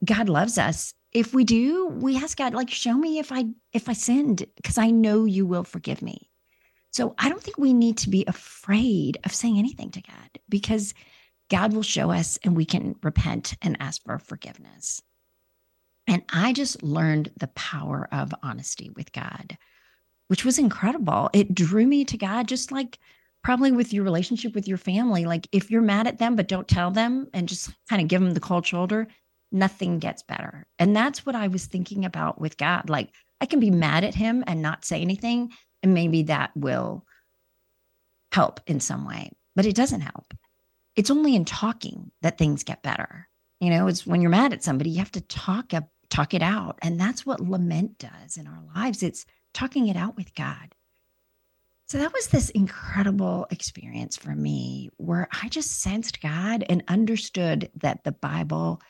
God 0.05 0.29
loves 0.29 0.59
us, 0.59 0.95
if 1.13 1.35
we 1.35 1.45
do, 1.45 1.87
we 1.87 2.17
ask 2.17 2.37
God, 2.39 2.55
like, 2.55 2.71
show 2.71 2.95
me 2.95 3.19
if 3.19 3.33
I 3.33 3.47
if 3.73 3.89
I 3.89 3.93
sinned, 3.93 4.47
because 4.57 4.79
I 4.79 4.91
know 4.91 5.25
you 5.25 5.47
will 5.47 5.65
forgive 5.65 6.03
me. 6.03 6.31
So 6.93 7.15
I 7.19 7.29
don't 7.29 7.43
think 7.43 7.59
we 7.59 7.73
need 7.73 7.99
to 7.99 8.11
be 8.11 8.25
afraid 8.27 9.19
of 9.25 9.33
saying 9.33 9.59
anything 9.59 9.91
to 9.93 10.03
God 10.03 10.41
because 10.49 10.93
God 11.49 11.73
will 11.73 11.83
show 11.83 12.11
us 12.11 12.39
and 12.45 12.57
we 12.57 12.65
can 12.65 12.97
repent 13.03 13.57
and 13.63 13.77
ask 13.81 14.03
for 14.05 14.19
forgiveness. 14.19 15.03
And 16.11 16.25
I 16.33 16.53
just 16.53 16.83
learned 16.83 17.31
the 17.37 17.47
power 17.49 18.09
of 18.11 18.35
honesty 18.43 18.91
with 18.97 19.13
God, 19.13 19.57
which 20.27 20.45
was 20.45 20.59
incredible. 20.59 21.31
It 21.33 21.55
drew 21.55 21.87
me 21.87 22.05
to 22.07 22.19
God, 22.19 22.49
just 22.49 22.73
like 22.73 22.99
probably 23.45 23.71
with 23.71 23.93
your 23.93 24.03
relationship 24.03 24.53
with 24.55 24.67
your 24.67 24.77
family. 24.77 25.25
Like 25.25 25.47
if 25.53 25.71
you're 25.71 25.81
mad 25.81 26.09
at 26.09 26.19
them, 26.19 26.35
but 26.35 26.49
don't 26.49 26.67
tell 26.67 26.91
them 26.91 27.29
and 27.33 27.49
just 27.49 27.71
kind 27.89 28.03
of 28.03 28.09
give 28.09 28.21
them 28.21 28.35
the 28.35 28.41
cold 28.41 28.67
shoulder, 28.67 29.07
nothing 29.53 30.01
gets 30.01 30.25
better. 30.25 30.67
And 30.81 30.97
that's 30.97 31.25
what 31.25 31.37
I 31.37 31.47
was 31.47 31.67
thinking 31.67 32.05
about 32.05 32.41
with 32.41 32.57
God. 32.57 32.91
Like 32.91 33.11
I 33.41 33.47
can 33.47 33.61
be 33.61 33.71
mad 33.71 34.03
at 34.03 34.17
him 34.17 34.43
and 34.49 34.61
not 34.61 34.85
say 34.85 35.01
anything, 35.01 35.53
and 35.83 35.95
maybe 35.95 36.25
that 36.25 36.51
will 36.57 37.07
help 38.33 38.61
in 38.67 38.81
some 38.81 39.07
way, 39.07 39.31
but 39.55 39.65
it 39.65 39.77
doesn't 39.77 40.01
help. 40.01 40.35
It's 40.97 41.11
only 41.11 41.37
in 41.37 41.45
talking 41.45 42.11
that 42.23 42.37
things 42.37 42.65
get 42.65 42.83
better. 42.83 43.29
You 43.61 43.71
know, 43.71 43.87
it's 43.87 44.07
when 44.07 44.21
you're 44.21 44.31
mad 44.31 44.53
at 44.53 44.65
somebody, 44.65 44.91
you 44.91 44.99
have 44.99 45.13
to 45.13 45.21
talk 45.21 45.73
up, 45.73 45.89
talk 46.11 46.35
it 46.35 46.43
out. 46.43 46.79
And 46.83 47.01
that's 47.01 47.25
what 47.25 47.41
lament 47.41 47.99
does 47.99 48.37
in 48.37 48.47
our 48.47 48.63
lives. 48.75 49.03
It's 49.03 49.25
talking 49.55 49.89
it 49.89 49.97
out 49.97 50.17
with 50.17 50.35
God. 50.35 50.75
So 51.87 51.99
that 51.99 52.13
was 52.13 52.29
this 52.29 52.51
incredible 52.51 53.47
experience 53.51 54.17
for 54.17 54.35
me 54.35 54.91
where 54.99 55.29
I 55.43 55.49
just 55.49 55.81
sensed 55.81 56.21
God 56.21 56.65
and 56.69 56.85
understood 56.87 57.71
that 57.77 58.05
the 58.05 58.13
Bible 58.13 58.81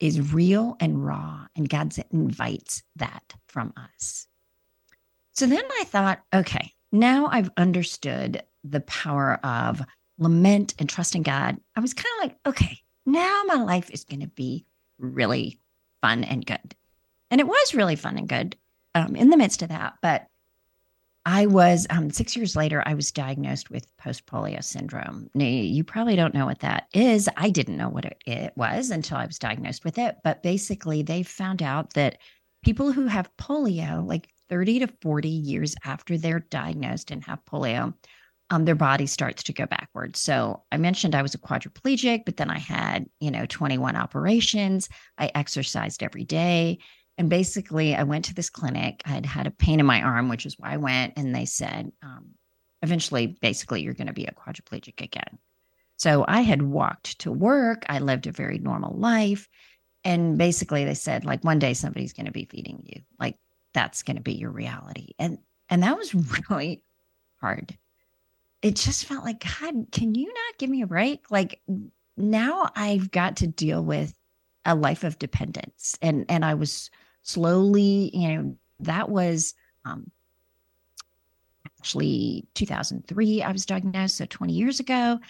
is 0.00 0.32
real 0.32 0.76
and 0.80 1.04
raw, 1.04 1.46
and 1.56 1.68
God 1.68 1.92
invites 2.12 2.82
that 2.96 3.34
from 3.46 3.72
us. 3.76 4.26
So 5.32 5.46
then 5.46 5.62
I 5.80 5.84
thought, 5.84 6.20
okay, 6.34 6.72
now 6.90 7.28
I've 7.30 7.50
understood 7.56 8.42
the 8.64 8.80
power 8.80 9.38
of 9.44 9.82
lament 10.18 10.74
and 10.78 10.88
trusting 10.88 11.22
God. 11.22 11.58
I 11.76 11.80
was 11.80 11.94
kind 11.94 12.06
of 12.16 12.28
like, 12.28 12.38
okay, 12.46 12.78
now 13.06 13.42
my 13.46 13.62
life 13.62 13.90
is 13.90 14.04
going 14.04 14.20
to 14.20 14.28
be 14.28 14.66
really 14.98 15.58
fun 16.00 16.24
and 16.24 16.44
good. 16.44 16.74
And 17.30 17.40
it 17.40 17.46
was 17.46 17.74
really 17.74 17.96
fun 17.96 18.18
and 18.18 18.28
good 18.28 18.56
um, 18.94 19.16
in 19.16 19.30
the 19.30 19.36
midst 19.36 19.62
of 19.62 19.68
that. 19.68 19.94
But 20.02 20.26
I 21.26 21.44
was 21.44 21.86
um, 21.90 22.10
six 22.10 22.36
years 22.36 22.56
later, 22.56 22.82
I 22.86 22.94
was 22.94 23.12
diagnosed 23.12 23.70
with 23.70 23.94
post 23.98 24.24
polio 24.24 24.64
syndrome. 24.64 25.28
Now, 25.34 25.44
you 25.44 25.84
probably 25.84 26.16
don't 26.16 26.32
know 26.32 26.46
what 26.46 26.60
that 26.60 26.88
is. 26.94 27.28
I 27.36 27.50
didn't 27.50 27.76
know 27.76 27.90
what 27.90 28.06
it, 28.06 28.22
it 28.24 28.52
was 28.56 28.90
until 28.90 29.18
I 29.18 29.26
was 29.26 29.38
diagnosed 29.38 29.84
with 29.84 29.98
it. 29.98 30.16
But 30.24 30.42
basically, 30.42 31.02
they 31.02 31.22
found 31.22 31.62
out 31.62 31.92
that 31.94 32.18
people 32.64 32.92
who 32.92 33.06
have 33.06 33.36
polio, 33.36 34.06
like 34.06 34.30
30 34.48 34.78
to 34.80 34.86
40 35.02 35.28
years 35.28 35.74
after 35.84 36.16
they're 36.16 36.40
diagnosed 36.40 37.10
and 37.10 37.22
have 37.24 37.44
polio, 37.44 37.92
um, 38.50 38.64
their 38.64 38.74
body 38.74 39.06
starts 39.06 39.42
to 39.44 39.52
go 39.52 39.66
backwards. 39.66 40.20
So 40.20 40.62
I 40.72 40.78
mentioned 40.78 41.14
I 41.14 41.22
was 41.22 41.34
a 41.34 41.38
quadriplegic, 41.38 42.24
but 42.24 42.36
then 42.36 42.50
I 42.50 42.58
had, 42.58 43.06
you 43.20 43.30
know, 43.30 43.46
21 43.46 43.96
operations. 43.96 44.88
I 45.18 45.30
exercised 45.34 46.02
every 46.02 46.24
day. 46.24 46.78
And 47.18 47.28
basically, 47.28 47.94
I 47.94 48.04
went 48.04 48.26
to 48.26 48.34
this 48.34 48.48
clinic. 48.48 49.02
I 49.04 49.10
had 49.10 49.26
had 49.26 49.46
a 49.46 49.50
pain 49.50 49.80
in 49.80 49.86
my 49.86 50.00
arm, 50.02 50.28
which 50.28 50.46
is 50.46 50.58
why 50.58 50.72
I 50.72 50.76
went. 50.76 51.14
And 51.16 51.34
they 51.34 51.44
said, 51.44 51.90
um, 52.02 52.30
eventually, 52.80 53.26
basically, 53.26 53.82
you're 53.82 53.94
going 53.94 54.06
to 54.06 54.12
be 54.12 54.26
a 54.26 54.32
quadriplegic 54.32 55.02
again. 55.02 55.38
So 55.96 56.24
I 56.26 56.42
had 56.42 56.62
walked 56.62 57.18
to 57.20 57.32
work. 57.32 57.84
I 57.88 57.98
lived 57.98 58.28
a 58.28 58.32
very 58.32 58.58
normal 58.58 58.96
life. 58.96 59.48
And 60.04 60.38
basically, 60.38 60.84
they 60.84 60.94
said, 60.94 61.24
like, 61.24 61.42
one 61.42 61.58
day 61.58 61.74
somebody's 61.74 62.12
going 62.12 62.26
to 62.26 62.32
be 62.32 62.44
feeding 62.44 62.84
you. 62.84 63.02
Like, 63.18 63.36
that's 63.74 64.04
going 64.04 64.16
to 64.16 64.22
be 64.22 64.34
your 64.34 64.50
reality. 64.50 65.08
And 65.18 65.38
and 65.68 65.82
that 65.82 65.96
was 65.96 66.14
really 66.50 66.84
hard. 67.40 67.76
It 68.62 68.76
just 68.76 69.04
felt 69.04 69.24
like 69.24 69.44
god, 69.44 69.86
can 69.92 70.14
you 70.14 70.26
not 70.26 70.58
give 70.58 70.70
me 70.70 70.82
a 70.82 70.86
break? 70.86 71.30
Like 71.30 71.60
now 72.16 72.70
I've 72.74 73.10
got 73.10 73.36
to 73.36 73.46
deal 73.46 73.84
with 73.84 74.14
a 74.64 74.74
life 74.74 75.04
of 75.04 75.18
dependence 75.18 75.96
and 76.02 76.26
and 76.28 76.44
I 76.44 76.54
was 76.54 76.90
slowly, 77.22 78.10
you 78.12 78.28
know, 78.28 78.56
that 78.80 79.08
was 79.08 79.54
um 79.84 80.10
actually 81.78 82.46
2003, 82.54 83.42
I 83.42 83.52
was 83.52 83.66
diagnosed. 83.66 84.16
So 84.16 84.26
20 84.26 84.52
years 84.52 84.80
ago. 84.80 85.20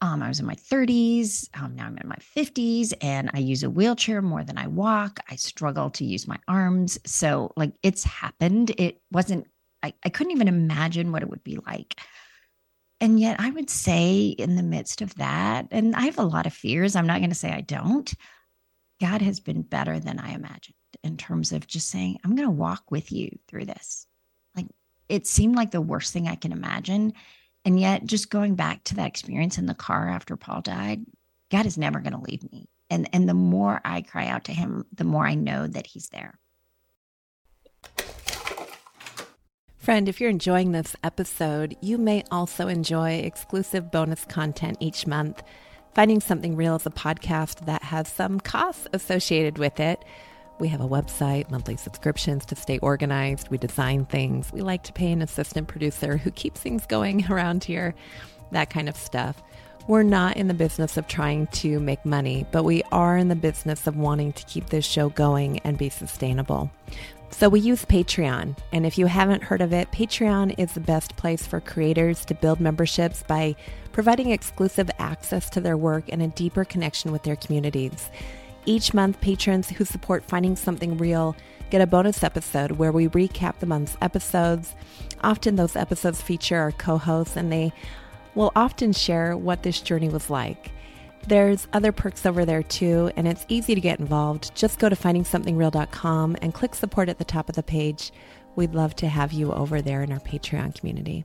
Um, 0.00 0.22
I 0.22 0.28
was 0.28 0.38
in 0.38 0.44
my 0.44 0.56
30s. 0.56 1.48
Um, 1.54 1.76
now 1.76 1.86
I'm 1.86 1.96
in 1.96 2.08
my 2.08 2.18
50s 2.36 2.92
and 3.00 3.30
I 3.32 3.38
use 3.38 3.62
a 3.62 3.70
wheelchair 3.70 4.20
more 4.20 4.44
than 4.44 4.58
I 4.58 4.66
walk. 4.66 5.20
I 5.30 5.36
struggle 5.36 5.88
to 5.90 6.04
use 6.04 6.28
my 6.28 6.36
arms. 6.46 6.98
So, 7.06 7.52
like, 7.56 7.72
it's 7.82 8.04
happened. 8.04 8.72
It 8.76 9.00
wasn't, 9.10 9.46
I, 9.82 9.94
I 10.04 10.10
couldn't 10.10 10.32
even 10.32 10.48
imagine 10.48 11.10
what 11.10 11.22
it 11.22 11.30
would 11.30 11.44
be 11.44 11.58
like. 11.66 11.98
And 13.04 13.20
yet, 13.20 13.38
I 13.38 13.50
would 13.50 13.68
say, 13.68 14.28
in 14.28 14.56
the 14.56 14.62
midst 14.62 15.02
of 15.02 15.14
that, 15.16 15.66
and 15.70 15.94
I 15.94 16.06
have 16.06 16.18
a 16.18 16.22
lot 16.22 16.46
of 16.46 16.54
fears, 16.54 16.96
I'm 16.96 17.06
not 17.06 17.18
going 17.18 17.28
to 17.28 17.36
say 17.36 17.52
I 17.52 17.60
don't. 17.60 18.10
God 18.98 19.20
has 19.20 19.40
been 19.40 19.60
better 19.60 20.00
than 20.00 20.18
I 20.18 20.32
imagined 20.32 20.74
in 21.02 21.18
terms 21.18 21.52
of 21.52 21.66
just 21.66 21.90
saying, 21.90 22.18
I'm 22.24 22.34
going 22.34 22.48
to 22.48 22.50
walk 22.50 22.90
with 22.90 23.12
you 23.12 23.38
through 23.46 23.66
this. 23.66 24.06
Like, 24.56 24.68
it 25.10 25.26
seemed 25.26 25.54
like 25.54 25.70
the 25.70 25.82
worst 25.82 26.14
thing 26.14 26.28
I 26.28 26.34
can 26.34 26.50
imagine. 26.50 27.12
And 27.66 27.78
yet, 27.78 28.06
just 28.06 28.30
going 28.30 28.54
back 28.54 28.82
to 28.84 28.94
that 28.94 29.08
experience 29.08 29.58
in 29.58 29.66
the 29.66 29.74
car 29.74 30.08
after 30.08 30.34
Paul 30.34 30.62
died, 30.62 31.04
God 31.50 31.66
is 31.66 31.76
never 31.76 32.00
going 32.00 32.14
to 32.14 32.30
leave 32.30 32.50
me. 32.50 32.70
And, 32.88 33.06
and 33.12 33.28
the 33.28 33.34
more 33.34 33.82
I 33.84 34.00
cry 34.00 34.28
out 34.28 34.44
to 34.44 34.52
him, 34.52 34.86
the 34.94 35.04
more 35.04 35.26
I 35.26 35.34
know 35.34 35.66
that 35.66 35.86
he's 35.86 36.08
there. 36.08 36.38
Friend, 39.84 40.08
if 40.08 40.18
you're 40.18 40.30
enjoying 40.30 40.72
this 40.72 40.96
episode, 41.04 41.76
you 41.82 41.98
may 41.98 42.24
also 42.30 42.68
enjoy 42.68 43.16
exclusive 43.16 43.90
bonus 43.90 44.24
content 44.24 44.78
each 44.80 45.06
month. 45.06 45.42
Finding 45.92 46.22
Something 46.22 46.56
Real 46.56 46.76
is 46.76 46.86
a 46.86 46.90
podcast 46.90 47.66
that 47.66 47.82
has 47.82 48.08
some 48.08 48.40
costs 48.40 48.88
associated 48.94 49.58
with 49.58 49.78
it. 49.80 50.02
We 50.58 50.68
have 50.68 50.80
a 50.80 50.88
website, 50.88 51.50
monthly 51.50 51.76
subscriptions 51.76 52.46
to 52.46 52.56
stay 52.56 52.78
organized. 52.78 53.50
We 53.50 53.58
design 53.58 54.06
things. 54.06 54.50
We 54.54 54.62
like 54.62 54.84
to 54.84 54.92
pay 54.94 55.12
an 55.12 55.20
assistant 55.20 55.68
producer 55.68 56.16
who 56.16 56.30
keeps 56.30 56.60
things 56.60 56.86
going 56.86 57.26
around 57.30 57.64
here, 57.64 57.94
that 58.52 58.70
kind 58.70 58.88
of 58.88 58.96
stuff. 58.96 59.42
We're 59.86 60.02
not 60.02 60.38
in 60.38 60.48
the 60.48 60.54
business 60.54 60.96
of 60.96 61.08
trying 61.08 61.46
to 61.48 61.78
make 61.78 62.06
money, 62.06 62.46
but 62.52 62.64
we 62.64 62.82
are 62.90 63.18
in 63.18 63.28
the 63.28 63.36
business 63.36 63.86
of 63.86 63.98
wanting 63.98 64.32
to 64.32 64.46
keep 64.46 64.70
this 64.70 64.86
show 64.86 65.10
going 65.10 65.58
and 65.58 65.76
be 65.76 65.90
sustainable. 65.90 66.70
So 67.36 67.48
we 67.48 67.58
use 67.58 67.84
Patreon. 67.84 68.56
And 68.70 68.86
if 68.86 68.96
you 68.96 69.06
haven't 69.06 69.42
heard 69.42 69.60
of 69.60 69.72
it, 69.72 69.90
Patreon 69.90 70.54
is 70.56 70.72
the 70.72 70.80
best 70.80 71.16
place 71.16 71.44
for 71.44 71.58
creators 71.60 72.24
to 72.26 72.34
build 72.34 72.60
memberships 72.60 73.24
by 73.24 73.56
providing 73.90 74.30
exclusive 74.30 74.88
access 75.00 75.50
to 75.50 75.60
their 75.60 75.76
work 75.76 76.04
and 76.10 76.22
a 76.22 76.28
deeper 76.28 76.64
connection 76.64 77.10
with 77.10 77.24
their 77.24 77.34
communities. 77.34 78.08
Each 78.66 78.94
month, 78.94 79.20
patrons 79.20 79.68
who 79.68 79.84
support 79.84 80.24
Finding 80.24 80.54
Something 80.54 80.96
Real 80.96 81.34
get 81.70 81.80
a 81.80 81.88
bonus 81.88 82.22
episode 82.22 82.70
where 82.70 82.92
we 82.92 83.08
recap 83.08 83.58
the 83.58 83.66
month's 83.66 83.96
episodes. 84.00 84.76
Often, 85.24 85.56
those 85.56 85.74
episodes 85.74 86.22
feature 86.22 86.58
our 86.58 86.70
co 86.70 86.98
hosts, 86.98 87.36
and 87.36 87.50
they 87.50 87.72
will 88.36 88.52
often 88.54 88.92
share 88.92 89.36
what 89.36 89.64
this 89.64 89.80
journey 89.80 90.08
was 90.08 90.30
like. 90.30 90.70
There's 91.26 91.66
other 91.72 91.90
perks 91.90 92.26
over 92.26 92.44
there 92.44 92.62
too, 92.62 93.10
and 93.16 93.26
it's 93.26 93.46
easy 93.48 93.74
to 93.74 93.80
get 93.80 93.98
involved. 93.98 94.54
Just 94.54 94.78
go 94.78 94.90
to 94.90 94.96
findingsomethingreal.com 94.96 96.36
and 96.42 96.52
click 96.52 96.74
support 96.74 97.08
at 97.08 97.18
the 97.18 97.24
top 97.24 97.48
of 97.48 97.54
the 97.54 97.62
page. 97.62 98.12
We'd 98.56 98.74
love 98.74 98.94
to 98.96 99.08
have 99.08 99.32
you 99.32 99.50
over 99.52 99.80
there 99.80 100.02
in 100.02 100.12
our 100.12 100.20
Patreon 100.20 100.78
community. 100.78 101.24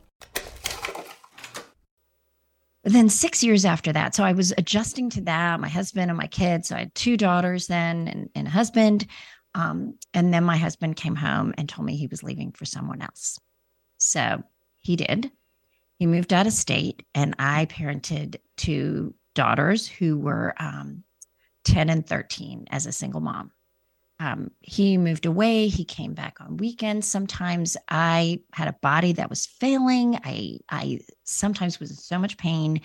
then 2.84 3.10
six 3.10 3.44
years 3.44 3.66
after 3.66 3.92
that, 3.92 4.16
so 4.16 4.24
I 4.24 4.32
was 4.32 4.54
adjusting 4.58 5.10
to 5.12 5.22
that, 5.22 5.60
my 5.60 5.68
husband 5.68 6.10
and 6.10 6.18
my 6.18 6.28
kids. 6.28 6.70
So 6.70 6.78
I 6.78 6.80
had 6.80 6.96
two 6.96 7.18
daughters 7.18 7.68
then 7.68 8.08
and, 8.08 8.30
and 8.36 8.48
a 8.48 8.52
husband. 8.52 9.06
Um, 9.54 9.96
and 10.14 10.34
then 10.34 10.44
my 10.46 10.58
husband 10.58 10.96
came 10.96 11.16
home 11.16 11.54
and 11.58 11.68
told 11.68 11.86
me 11.86 11.98
he 11.98 12.08
was 12.08 12.24
leaving 12.24 12.52
for 12.52 12.66
someone 12.66 13.02
else. 13.02 13.38
So 13.98 14.44
he 14.78 14.96
did. 14.96 15.30
He 15.98 16.06
moved 16.06 16.32
out 16.32 16.48
of 16.48 16.54
state, 16.54 17.04
and 17.14 17.36
I 17.38 17.66
parented 17.66 18.38
two 18.56 19.14
daughters 19.40 19.88
who 19.88 20.20
were 20.20 20.54
um, 20.60 21.02
10 21.64 21.90
and 21.90 22.06
13 22.06 22.68
as 22.72 22.86
a 22.86 22.92
single 22.92 23.22
mom. 23.22 23.52
Um, 24.20 24.52
he 24.60 24.98
moved 24.98 25.26
away. 25.26 25.70
He 25.70 25.86
came 25.86 26.14
back 26.14 26.42
on 26.42 26.58
weekends. 26.58 27.08
Sometimes 27.08 27.78
I 27.88 28.42
had 28.52 28.68
a 28.68 28.76
body 28.82 29.14
that 29.14 29.30
was 29.30 29.46
failing. 29.46 30.20
I, 30.26 30.60
I 30.70 31.00
sometimes 31.24 31.80
was 31.80 31.92
in 31.92 31.96
so 31.96 32.20
much 32.20 32.38
pain, 32.38 32.82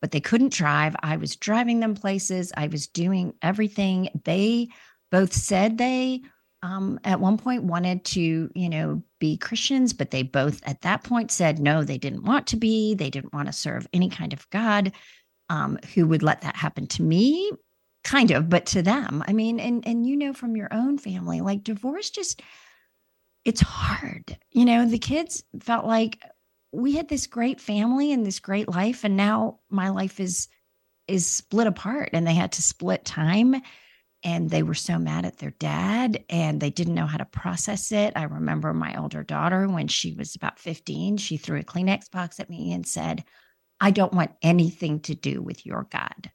but 0.00 0.10
they 0.10 0.20
couldn't 0.20 0.54
drive. 0.54 0.96
I 1.02 1.18
was 1.18 1.36
driving 1.36 1.80
them 1.80 1.94
places. 1.94 2.54
I 2.56 2.68
was 2.68 2.86
doing 2.86 3.34
everything. 3.42 4.08
They 4.24 4.68
both 5.10 5.34
said 5.34 5.76
they 5.76 6.22
um, 6.62 6.98
at 7.04 7.20
one 7.20 7.36
point 7.36 7.64
wanted 7.64 8.06
to, 8.06 8.50
you 8.54 8.68
know, 8.70 9.02
be 9.18 9.36
Christians, 9.36 9.92
but 9.92 10.10
they 10.10 10.22
both 10.22 10.62
at 10.66 10.80
that 10.80 11.04
point 11.04 11.30
said 11.30 11.58
no, 11.58 11.84
they 11.84 11.98
didn't 11.98 12.24
want 12.24 12.46
to 12.46 12.56
be. 12.56 12.94
They 12.94 13.10
didn't 13.10 13.34
want 13.34 13.48
to 13.48 13.52
serve 13.52 13.86
any 13.92 14.08
kind 14.08 14.32
of 14.32 14.48
God 14.48 14.92
um, 15.48 15.78
who 15.94 16.06
would 16.06 16.22
let 16.22 16.42
that 16.42 16.56
happen 16.56 16.86
to 16.88 17.02
me 17.02 17.50
kind 18.04 18.30
of 18.30 18.48
but 18.48 18.66
to 18.66 18.82
them. 18.82 19.22
I 19.26 19.32
mean 19.32 19.60
and 19.60 19.86
and 19.86 20.06
you 20.06 20.16
know 20.16 20.32
from 20.32 20.56
your 20.56 20.68
own 20.72 20.98
family 20.98 21.40
like 21.40 21.64
divorce 21.64 22.10
just 22.10 22.42
it's 23.44 23.60
hard. 23.60 24.38
You 24.50 24.64
know 24.64 24.86
the 24.86 24.98
kids 24.98 25.44
felt 25.60 25.84
like 25.84 26.18
we 26.72 26.92
had 26.92 27.08
this 27.08 27.26
great 27.26 27.60
family 27.60 28.12
and 28.12 28.24
this 28.24 28.40
great 28.40 28.68
life 28.68 29.04
and 29.04 29.16
now 29.16 29.60
my 29.70 29.88
life 29.88 30.20
is 30.20 30.48
is 31.06 31.26
split 31.26 31.66
apart 31.66 32.10
and 32.12 32.26
they 32.26 32.34
had 32.34 32.52
to 32.52 32.62
split 32.62 33.04
time 33.04 33.56
and 34.24 34.50
they 34.50 34.62
were 34.62 34.74
so 34.74 34.98
mad 34.98 35.24
at 35.24 35.38
their 35.38 35.52
dad 35.52 36.24
and 36.28 36.60
they 36.60 36.70
didn't 36.70 36.94
know 36.94 37.06
how 37.06 37.16
to 37.16 37.24
process 37.24 37.92
it. 37.92 38.12
I 38.16 38.24
remember 38.24 38.74
my 38.74 38.96
older 39.00 39.22
daughter 39.22 39.68
when 39.68 39.88
she 39.88 40.12
was 40.12 40.34
about 40.34 40.58
15 40.58 41.16
she 41.16 41.36
threw 41.36 41.60
a 41.60 41.64
kleenex 41.64 42.10
box 42.10 42.40
at 42.40 42.50
me 42.50 42.72
and 42.72 42.86
said 42.86 43.24
I 43.80 43.90
don't 43.90 44.12
want 44.12 44.32
anything 44.42 45.00
to 45.00 45.14
do 45.14 45.40
with 45.42 45.64
your 45.64 45.86
God. 45.90 46.30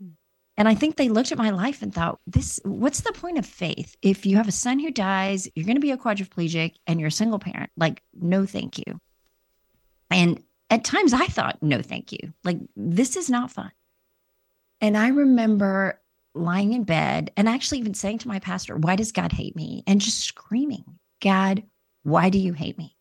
Hmm. 0.00 0.10
And 0.56 0.68
I 0.68 0.74
think 0.74 0.96
they 0.96 1.08
looked 1.08 1.32
at 1.32 1.38
my 1.38 1.50
life 1.50 1.82
and 1.82 1.94
thought, 1.94 2.20
this, 2.26 2.60
what's 2.64 3.02
the 3.02 3.12
point 3.12 3.38
of 3.38 3.46
faith? 3.46 3.96
If 4.02 4.24
you 4.26 4.36
have 4.36 4.48
a 4.48 4.52
son 4.52 4.78
who 4.78 4.90
dies, 4.90 5.48
you're 5.54 5.66
going 5.66 5.76
to 5.76 5.80
be 5.80 5.90
a 5.90 5.96
quadriplegic 5.96 6.74
and 6.86 6.98
you're 7.00 7.08
a 7.08 7.12
single 7.12 7.38
parent. 7.38 7.70
Like, 7.76 8.02
no, 8.14 8.46
thank 8.46 8.78
you. 8.78 9.00
And 10.10 10.42
at 10.70 10.84
times 10.84 11.12
I 11.12 11.26
thought, 11.26 11.62
no, 11.62 11.82
thank 11.82 12.12
you. 12.12 12.32
Like, 12.44 12.58
this 12.76 13.16
is 13.16 13.28
not 13.28 13.50
fun. 13.50 13.72
And 14.80 14.96
I 14.96 15.08
remember 15.08 16.00
lying 16.34 16.72
in 16.72 16.84
bed 16.84 17.32
and 17.36 17.48
actually 17.48 17.78
even 17.78 17.94
saying 17.94 18.18
to 18.18 18.28
my 18.28 18.38
pastor, 18.38 18.76
why 18.76 18.96
does 18.96 19.12
God 19.12 19.32
hate 19.32 19.56
me? 19.56 19.82
And 19.86 20.00
just 20.00 20.20
screaming, 20.20 20.84
God, 21.20 21.62
why 22.02 22.30
do 22.30 22.38
you 22.38 22.52
hate 22.52 22.78
me? 22.78 22.96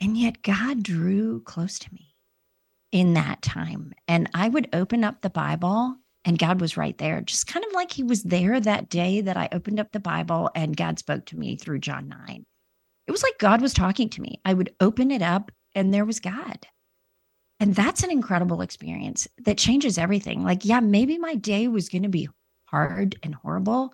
And 0.00 0.16
yet 0.16 0.42
God 0.42 0.82
drew 0.82 1.40
close 1.42 1.78
to 1.80 1.92
me 1.92 2.14
in 2.90 3.14
that 3.14 3.42
time. 3.42 3.92
And 4.08 4.28
I 4.34 4.48
would 4.48 4.68
open 4.72 5.04
up 5.04 5.20
the 5.20 5.30
Bible 5.30 5.96
and 6.24 6.38
God 6.38 6.60
was 6.60 6.76
right 6.76 6.96
there, 6.98 7.20
just 7.20 7.46
kind 7.46 7.64
of 7.64 7.72
like 7.72 7.92
he 7.92 8.02
was 8.02 8.22
there 8.22 8.60
that 8.60 8.88
day 8.88 9.20
that 9.22 9.36
I 9.36 9.48
opened 9.52 9.80
up 9.80 9.92
the 9.92 10.00
Bible 10.00 10.50
and 10.54 10.76
God 10.76 10.98
spoke 10.98 11.26
to 11.26 11.38
me 11.38 11.56
through 11.56 11.78
John 11.78 12.08
9. 12.08 12.44
It 13.06 13.10
was 13.10 13.22
like 13.22 13.38
God 13.38 13.60
was 13.60 13.72
talking 13.72 14.08
to 14.10 14.20
me. 14.20 14.40
I 14.44 14.54
would 14.54 14.74
open 14.80 15.10
it 15.10 15.22
up 15.22 15.50
and 15.74 15.92
there 15.92 16.04
was 16.04 16.20
God. 16.20 16.66
And 17.58 17.74
that's 17.74 18.02
an 18.02 18.10
incredible 18.10 18.62
experience 18.62 19.28
that 19.44 19.58
changes 19.58 19.98
everything. 19.98 20.42
Like, 20.42 20.64
yeah, 20.64 20.80
maybe 20.80 21.18
my 21.18 21.34
day 21.34 21.68
was 21.68 21.88
going 21.88 22.04
to 22.04 22.08
be 22.08 22.28
hard 22.64 23.16
and 23.22 23.34
horrible, 23.34 23.92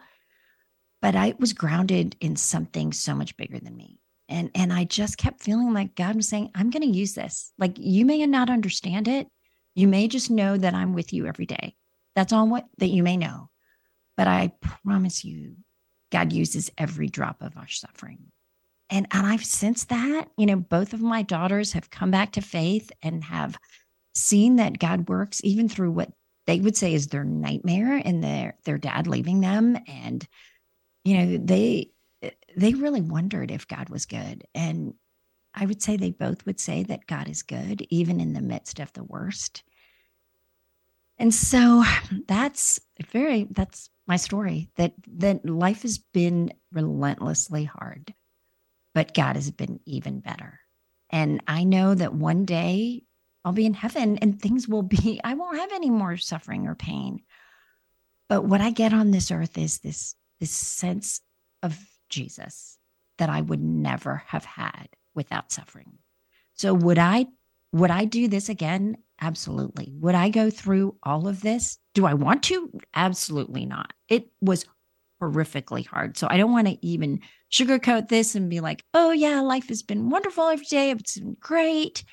but 1.03 1.17
I 1.17 1.35
was 1.39 1.53
grounded 1.53 2.17
in 2.21 2.37
something 2.37 2.93
so 2.93 3.15
much 3.15 3.37
bigger 3.37 3.59
than 3.59 3.77
me 3.77 3.99
and 4.29 4.51
and 4.55 4.73
i 4.73 4.85
just 4.85 5.19
kept 5.19 5.43
feeling 5.43 5.73
like 5.73 5.95
god 5.95 6.17
was 6.17 6.29
saying 6.29 6.51
i'm 6.55 6.71
going 6.71 6.83
to 6.83 6.99
use 6.99 7.15
this. 7.15 7.53
Like 7.59 7.77
you 7.79 8.05
may 8.05 8.25
not 8.27 8.51
understand 8.51 9.09
it. 9.09 9.29
You 9.75 9.89
may 9.89 10.09
just 10.09 10.31
know 10.31 10.57
that 10.57 10.75
i'm 10.75 10.95
with 10.95 11.13
you 11.13 11.27
every 11.27 11.47
day. 11.47 11.75
That's 12.15 12.33
all 12.33 12.49
what 12.49 12.67
that 12.79 12.89
you 12.89 13.03
may 13.03 13.17
know. 13.17 13.51
But 14.17 14.29
i 14.29 14.53
promise 14.61 15.25
you 15.25 15.57
god 16.11 16.33
uses 16.33 16.71
every 16.79 17.09
drop 17.09 17.43
of 17.43 17.57
our 17.57 17.69
suffering. 17.69 18.19
And 18.91 19.07
and 19.11 19.27
i've 19.27 19.45
sensed 19.45 19.89
that 19.91 20.29
you 20.37 20.47
know 20.47 20.57
both 20.57 20.93
of 20.93 21.01
my 21.01 21.23
daughters 21.23 21.73
have 21.73 21.91
come 21.91 22.11
back 22.11 22.33
to 22.33 22.41
faith 22.41 22.91
and 23.03 23.25
have 23.25 23.59
seen 24.15 24.57
that 24.57 24.79
god 24.79 25.09
works 25.09 25.41
even 25.45 25.69
through 25.69 25.91
what 25.91 26.11
they 26.47 26.61
would 26.61 26.77
say 26.77 26.95
is 26.95 27.09
their 27.09 27.25
nightmare 27.25 28.01
and 28.05 28.23
their 28.23 28.57
their 28.65 28.79
dad 28.79 29.07
leaving 29.07 29.41
them. 29.41 29.77
And 29.87 30.27
you 31.05 31.19
know 31.19 31.39
they 31.39 31.91
they 32.57 32.73
really 32.73 33.03
wondered 33.03 33.51
if 33.51 33.69
God 33.69 33.91
was 33.91 34.07
good. 34.07 34.45
And 34.55 34.95
I 35.55 35.67
would 35.67 35.83
say 35.83 35.97
they 35.97 36.11
both 36.11 36.45
would 36.47 36.59
say 36.59 36.83
that 36.85 37.07
God 37.07 37.29
is 37.29 37.43
good, 37.43 37.87
even 37.91 38.19
in 38.19 38.33
the 38.33 38.41
midst 38.41 38.81
of 38.81 38.93
the 38.95 39.05
worst. 39.05 39.63
And 41.19 41.33
so 41.33 41.85
that's 42.27 42.81
very, 43.13 43.47
that's 43.51 43.91
my 44.07 44.17
story 44.17 44.69
that, 44.77 44.95
that 45.19 45.47
life 45.47 45.83
has 45.83 45.99
been 45.99 46.53
relentlessly 46.73 47.65
hard, 47.65 48.13
but 48.95 49.15
God 49.15 49.37
has 49.37 49.51
been 49.51 49.81
even 49.87 50.21
better. 50.21 50.61
And 51.11 51.43
I 51.47 51.65
know 51.65 51.95
that 51.95 52.15
one 52.15 52.45
day 52.45 53.03
I'll 53.45 53.53
be 53.53 53.67
in 53.67 53.75
heaven 53.75 54.19
and 54.19 54.41
things 54.41 54.67
will 54.67 54.83
be, 54.83 55.21
I 55.25 55.35
won't 55.35 55.59
have 55.59 55.73
any 55.73 55.91
more 55.91 56.17
suffering 56.17 56.67
or 56.67 56.75
pain. 56.75 57.21
But 58.29 58.45
what 58.45 58.61
I 58.61 58.71
get 58.71 58.93
on 58.93 59.11
this 59.11 59.31
earth 59.31 59.57
is 59.57 59.79
this, 59.79 60.15
this 60.41 60.51
sense 60.51 61.21
of 61.63 61.79
Jesus 62.09 62.79
that 63.19 63.31
I 63.31 63.41
would 63.41 63.63
never 63.63 64.23
have 64.27 64.45
had 64.45 64.89
without 65.15 65.53
suffering. 65.53 65.99
So 66.55 66.75
would 66.75 66.99
I 66.99 67.27
would 67.73 67.91
I 67.91 68.05
do 68.05 68.29
this 68.29 68.49
again? 68.49 68.97
Absolutely. 69.21 69.93
Would 70.01 70.15
I 70.15 70.29
go 70.29 70.51
through 70.51 70.97
all 71.03 71.29
of 71.29 71.41
this? 71.41 71.79
Do 71.95 72.07
I 72.07 72.15
want 72.15 72.43
to? 72.45 72.71
Absolutely 72.95 73.67
not. 73.67 73.93
It 74.09 74.31
was 74.41 74.65
horrifically 75.21 75.87
hard. 75.87 76.17
So 76.17 76.27
I 76.31 76.37
don't 76.37 76.53
want 76.53 76.69
to 76.69 76.87
even 76.87 77.21
sugarcoat 77.51 78.09
this 78.09 78.35
and 78.35 78.51
be 78.51 78.61
like, 78.61 78.85
"Oh 78.95 79.13
yeah, 79.13 79.41
life 79.41 79.69
has 79.69 79.83
been 79.83 80.11
wonderful 80.11 80.49
every 80.49 80.67
day. 80.67 80.91
It's 80.91 81.19
been 81.19 81.37
great." 81.41 82.05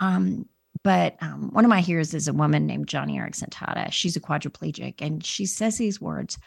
Um, 0.00 0.46
but 0.82 1.16
um, 1.20 1.50
one 1.52 1.64
of 1.64 1.68
my 1.68 1.80
heroes 1.80 2.14
is 2.14 2.28
a 2.28 2.32
woman 2.32 2.66
named 2.66 2.86
Joni 2.86 3.16
Eareckson 3.16 3.50
Tada. 3.50 3.92
She's 3.92 4.16
a 4.16 4.20
quadriplegic, 4.20 4.96
and 5.00 5.24
she 5.24 5.46
says 5.46 5.76
these 5.76 6.00
words: 6.00 6.38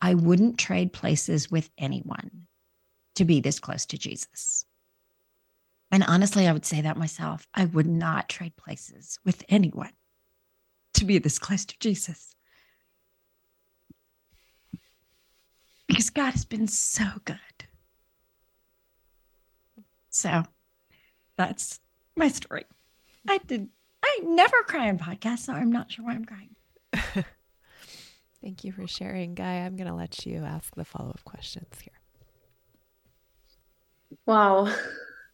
"I 0.00 0.14
wouldn't 0.14 0.58
trade 0.58 0.92
places 0.92 1.50
with 1.50 1.70
anyone 1.78 2.46
to 3.14 3.24
be 3.24 3.40
this 3.40 3.58
close 3.58 3.86
to 3.86 3.98
Jesus." 3.98 4.66
And 5.90 6.02
honestly, 6.02 6.48
I 6.48 6.52
would 6.52 6.64
say 6.64 6.80
that 6.80 6.96
myself. 6.96 7.46
I 7.54 7.66
would 7.66 7.86
not 7.86 8.28
trade 8.28 8.56
places 8.56 9.18
with 9.24 9.44
anyone 9.48 9.92
to 10.94 11.04
be 11.04 11.18
this 11.18 11.38
close 11.38 11.64
to 11.66 11.78
Jesus. 11.78 12.34
Because 15.86 16.10
God 16.10 16.32
has 16.32 16.44
been 16.44 16.66
so 16.66 17.04
good. 17.24 17.38
So 20.10 20.44
that's 21.36 21.80
my 22.16 22.28
story. 22.28 22.64
I 23.28 23.38
did 23.38 23.68
I 24.02 24.20
never 24.22 24.62
cry 24.64 24.88
on 24.88 24.98
podcasts, 24.98 25.40
so 25.40 25.52
I'm 25.52 25.72
not 25.72 25.90
sure 25.90 26.04
why 26.04 26.12
I'm 26.12 26.24
crying. 26.24 26.56
Thank 28.44 28.62
you 28.62 28.72
for 28.72 28.86
sharing, 28.86 29.34
Gaia. 29.34 29.64
I'm 29.64 29.74
gonna 29.74 29.96
let 29.96 30.26
you 30.26 30.44
ask 30.44 30.74
the 30.74 30.84
follow-up 30.84 31.24
questions 31.24 31.80
here. 31.80 31.94
Wow. 34.26 34.70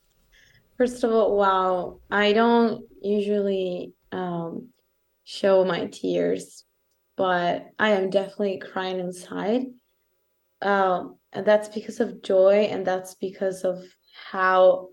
First 0.79 1.03
of 1.03 1.11
all, 1.11 1.37
wow. 1.37 1.99
I 2.09 2.33
don't 2.33 2.85
usually 3.03 3.95
um, 4.13 4.69
show 5.25 5.65
my 5.65 5.87
tears, 5.87 6.65
but 7.17 7.67
I 7.81 7.91
am 7.91 8.11
definitely 8.11 8.61
crying 8.61 9.01
inside. 9.01 9.65
Um, 10.63 11.17
and 11.33 11.45
that's 11.45 11.69
because 11.69 11.99
of 11.99 12.23
joy, 12.23 12.69
and 12.71 12.87
that's 12.87 13.17
because 13.17 13.65
of 13.65 13.83
how, 14.31 14.91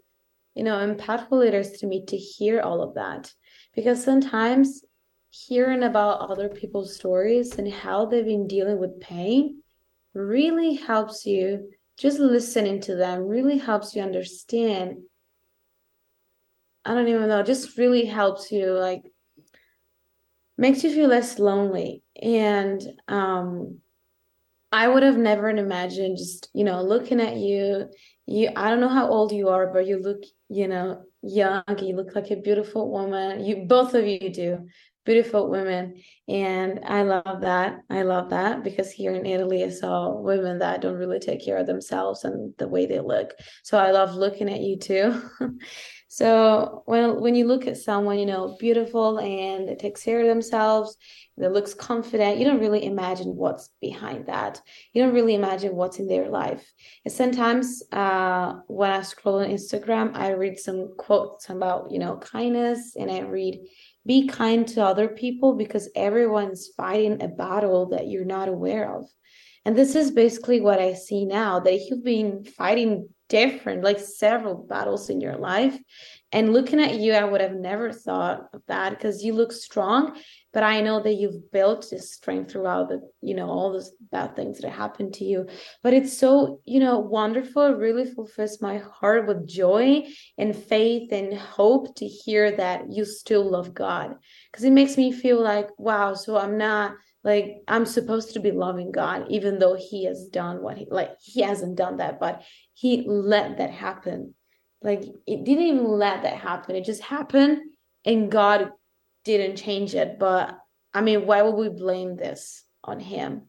you 0.55 0.63
know, 0.63 0.77
impactful 0.77 1.45
it 1.45 1.53
is 1.53 1.73
to 1.81 1.85
me 1.85 2.03
to 2.05 2.17
hear 2.17 2.61
all 2.61 2.81
of 2.81 2.95
that. 2.95 3.31
Because 3.75 4.03
sometimes 4.03 4.81
hearing 5.29 5.83
about 5.83 6.29
other 6.29 6.49
people's 6.49 6.95
stories 6.95 7.57
and 7.57 7.71
how 7.71 8.05
they've 8.05 8.25
been 8.25 8.47
dealing 8.47 8.79
with 8.79 8.99
pain 8.99 9.61
really 10.13 10.75
helps 10.75 11.25
you. 11.25 11.71
Just 11.97 12.19
listening 12.19 12.81
to 12.81 12.95
them 12.95 13.27
really 13.27 13.57
helps 13.57 13.95
you 13.95 14.01
understand 14.01 14.97
I 16.85 16.93
don't 16.93 17.09
even 17.09 17.27
know, 17.27 17.43
just 17.43 17.77
really 17.77 18.05
helps 18.05 18.49
you 18.49 18.71
like 18.71 19.03
makes 20.57 20.83
you 20.83 20.91
feel 20.93 21.09
less 21.09 21.37
lonely. 21.37 22.01
And 22.21 22.81
um 23.07 23.79
I 24.71 24.87
would 24.87 25.03
have 25.03 25.17
never 25.17 25.49
imagined 25.49 26.17
just, 26.17 26.49
you 26.53 26.63
know, 26.63 26.81
looking 26.81 27.21
at 27.21 27.37
you. 27.37 27.89
You 28.25 28.49
I 28.55 28.69
don't 28.69 28.81
know 28.81 28.89
how 28.89 29.07
old 29.09 29.31
you 29.31 29.49
are, 29.49 29.71
but 29.73 29.87
you 29.87 29.99
look, 29.99 30.23
you 30.49 30.67
know, 30.67 31.03
young. 31.21 31.63
You 31.79 31.95
look 31.95 32.15
like 32.15 32.31
a 32.31 32.35
beautiful 32.37 32.89
woman. 32.91 33.43
You 33.43 33.65
both 33.67 33.93
of 33.93 34.05
you 34.05 34.29
do. 34.29 34.67
Beautiful 35.07 35.49
women. 35.49 36.03
And 36.27 36.81
I 36.83 37.03
love 37.03 37.39
that. 37.39 37.79
I 37.89 38.01
love 38.01 38.29
that 38.31 38.61
because 38.61 38.91
here 38.91 39.13
in 39.13 39.25
Italy 39.25 39.63
I 39.63 39.69
saw 39.69 40.11
women 40.11 40.59
that 40.59 40.81
don't 40.81 40.97
really 40.97 41.19
take 41.19 41.45
care 41.45 41.55
of 41.55 41.65
themselves 41.65 42.25
and 42.25 42.53
the 42.57 42.67
way 42.67 42.85
they 42.87 42.99
look. 42.99 43.31
So 43.63 43.77
I 43.77 43.91
love 43.91 44.15
looking 44.15 44.49
at 44.49 44.59
you 44.59 44.77
too. 44.77 45.21
So 46.09 46.83
when 46.85 47.19
when 47.19 47.35
you 47.35 47.45
look 47.45 47.67
at 47.67 47.77
someone, 47.77 48.17
you 48.17 48.25
know, 48.25 48.55
beautiful 48.59 49.19
and 49.19 49.67
that 49.67 49.77
takes 49.79 50.03
care 50.03 50.21
of 50.21 50.27
themselves, 50.27 50.95
that 51.35 51.51
looks 51.51 51.73
confident, 51.73 52.39
you 52.39 52.45
don't 52.45 52.61
really 52.61 52.85
imagine 52.85 53.35
what's 53.35 53.69
behind 53.81 54.25
that. 54.27 54.61
You 54.93 55.03
don't 55.03 55.13
really 55.13 55.35
imagine 55.35 55.75
what's 55.75 55.99
in 55.99 56.07
their 56.07 56.29
life. 56.29 56.65
And 57.03 57.13
sometimes 57.13 57.83
uh, 57.91 58.53
when 58.67 58.89
I 58.89 59.01
scroll 59.01 59.39
on 59.39 59.49
Instagram, 59.49 60.15
I 60.15 60.29
read 60.31 60.57
some 60.57 60.95
quotes 60.97 61.49
about, 61.49 61.91
you 61.91 61.99
know, 61.99 62.17
kindness 62.17 62.95
and 62.95 63.11
I 63.11 63.19
read 63.19 63.59
be 64.07 64.27
kind 64.27 64.67
to 64.69 64.83
other 64.83 65.07
people 65.07 65.53
because 65.53 65.89
everyone's 65.95 66.69
fighting 66.75 67.21
a 67.21 67.27
battle 67.27 67.89
that 67.89 68.07
you're 68.07 68.25
not 68.25 68.47
aware 68.47 68.97
of. 68.97 69.05
And 69.65 69.75
this 69.75 69.95
is 69.95 70.11
basically 70.11 70.61
what 70.61 70.79
I 70.79 70.93
see 70.93 71.25
now 71.25 71.59
that 71.59 71.81
you've 71.81 72.03
been 72.03 72.45
fighting 72.45 73.09
different, 73.27 73.83
like 73.83 73.99
several 73.99 74.55
battles 74.55 75.09
in 75.09 75.19
your 75.19 75.35
life. 75.35 75.77
And 76.31 76.53
looking 76.53 76.79
at 76.79 76.99
you, 76.99 77.13
I 77.13 77.25
would 77.25 77.41
have 77.41 77.55
never 77.55 77.91
thought 77.91 78.47
of 78.53 78.61
that 78.67 78.91
because 78.91 79.23
you 79.23 79.33
look 79.33 79.51
strong. 79.51 80.17
But 80.57 80.63
I 80.63 80.81
know 80.81 80.99
that 81.03 81.13
you've 81.13 81.51
built 81.51 81.87
this 81.91 82.15
strength 82.15 82.49
throughout 82.49 82.89
the, 82.89 83.07
you 83.21 83.35
know, 83.35 83.47
all 83.47 83.71
those 83.71 83.91
bad 84.11 84.35
things 84.35 84.57
that 84.57 84.71
happened 84.71 85.13
to 85.13 85.23
you. 85.23 85.45
But 85.83 85.93
it's 85.93 86.17
so, 86.17 86.61
you 86.65 86.79
know, 86.79 86.97
wonderful. 86.97 87.61
It 87.61 87.77
really 87.77 88.05
fulfills 88.05 88.59
my 88.59 88.79
heart 88.79 89.27
with 89.27 89.47
joy 89.47 90.07
and 90.35 90.55
faith 90.55 91.11
and 91.11 91.31
hope 91.37 91.95
to 91.97 92.07
hear 92.07 92.49
that 92.53 92.91
you 92.91 93.05
still 93.05 93.47
love 93.47 93.75
God. 93.75 94.15
Because 94.51 94.63
it 94.63 94.71
makes 94.71 94.97
me 94.97 95.11
feel 95.11 95.39
like, 95.39 95.67
wow, 95.77 96.15
so 96.15 96.39
I'm 96.39 96.57
not 96.57 96.95
like 97.23 97.57
i'm 97.67 97.85
supposed 97.85 98.33
to 98.33 98.39
be 98.39 98.51
loving 98.51 98.91
god 98.91 99.25
even 99.27 99.57
though 99.57 99.75
he 99.75 100.05
has 100.05 100.27
done 100.27 100.61
what 100.61 100.77
he 100.77 100.85
like 100.89 101.09
he 101.19 101.41
hasn't 101.41 101.75
done 101.75 101.97
that 101.97 102.19
but 102.19 102.43
he 102.73 103.03
let 103.07 103.57
that 103.57 103.71
happen 103.71 104.35
like 104.83 105.01
it 105.25 105.43
didn't 105.43 105.65
even 105.65 105.83
let 105.83 106.21
that 106.21 106.37
happen 106.37 106.75
it 106.75 106.85
just 106.85 107.01
happened 107.01 107.57
and 108.05 108.31
god 108.31 108.69
didn't 109.27 109.57
change 109.57 109.93
it 109.93 110.17
but 110.17 110.57
i 110.93 111.01
mean 111.01 111.27
why 111.27 111.41
would 111.41 111.55
we 111.55 111.69
blame 111.69 112.15
this 112.15 112.63
on 112.83 112.99
him 112.99 113.43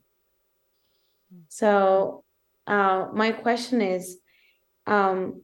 so 1.49 2.25
uh 2.67 3.07
my 3.15 3.33
question 3.33 3.81
is 3.81 4.19
um 4.87 5.43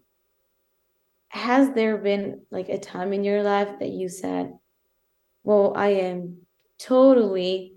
has 1.29 1.73
there 1.73 1.97
been 1.97 2.43
like 2.51 2.69
a 2.69 2.79
time 2.79 3.13
in 3.13 3.25
your 3.25 3.43
life 3.43 3.79
that 3.79 3.91
you 3.91 4.09
said 4.09 4.53
well 5.43 5.73
i 5.77 5.89
am 5.89 6.39
totally 6.79 7.75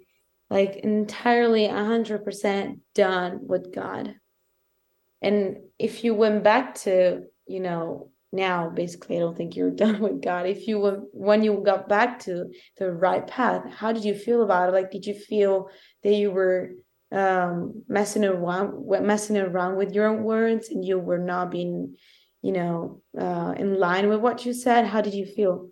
like 0.50 0.78
entirely 0.78 1.68
100% 1.68 2.80
done 2.96 3.40
with 3.42 3.74
God. 3.74 4.16
And 5.22 5.58
if 5.78 6.04
you 6.04 6.14
went 6.14 6.44
back 6.44 6.76
to, 6.82 7.24
you 7.48 7.60
know, 7.60 8.12
now 8.32 8.70
basically 8.70 9.18
I 9.18 9.20
don't 9.20 9.38
think 9.38 9.56
you're 9.56 9.72
done 9.86 10.00
with 10.00 10.22
God. 10.22 10.46
If 10.46 10.68
you 10.68 10.80
went 10.80 11.04
when 11.12 11.44
you 11.44 11.62
got 11.66 11.90
back 11.90 12.20
to 12.22 12.52
the 12.78 12.92
right 12.92 13.26
path, 13.26 13.70
how 13.72 13.92
did 13.92 14.04
you 14.04 14.14
feel 14.14 14.44
about 14.44 14.70
it? 14.70 14.74
Like 14.74 14.92
did 14.92 15.06
you 15.06 15.14
feel 15.14 15.70
that 16.04 16.14
you 16.14 16.32
were 16.32 16.72
um 17.12 17.84
messing 17.88 18.26
around 18.26 18.86
messing 19.06 19.38
around 19.38 19.78
with 19.78 19.94
your 19.94 20.08
own 20.08 20.24
words 20.24 20.70
and 20.70 20.84
you 20.84 21.00
were 21.00 21.20
not 21.20 21.52
being, 21.52 21.96
you 22.42 22.52
know, 22.52 23.02
uh 23.20 23.54
in 23.58 23.80
line 23.80 24.10
with 24.10 24.20
what 24.20 24.46
you 24.46 24.54
said? 24.54 24.86
How 24.86 25.02
did 25.02 25.14
you 25.14 25.26
feel? 25.26 25.70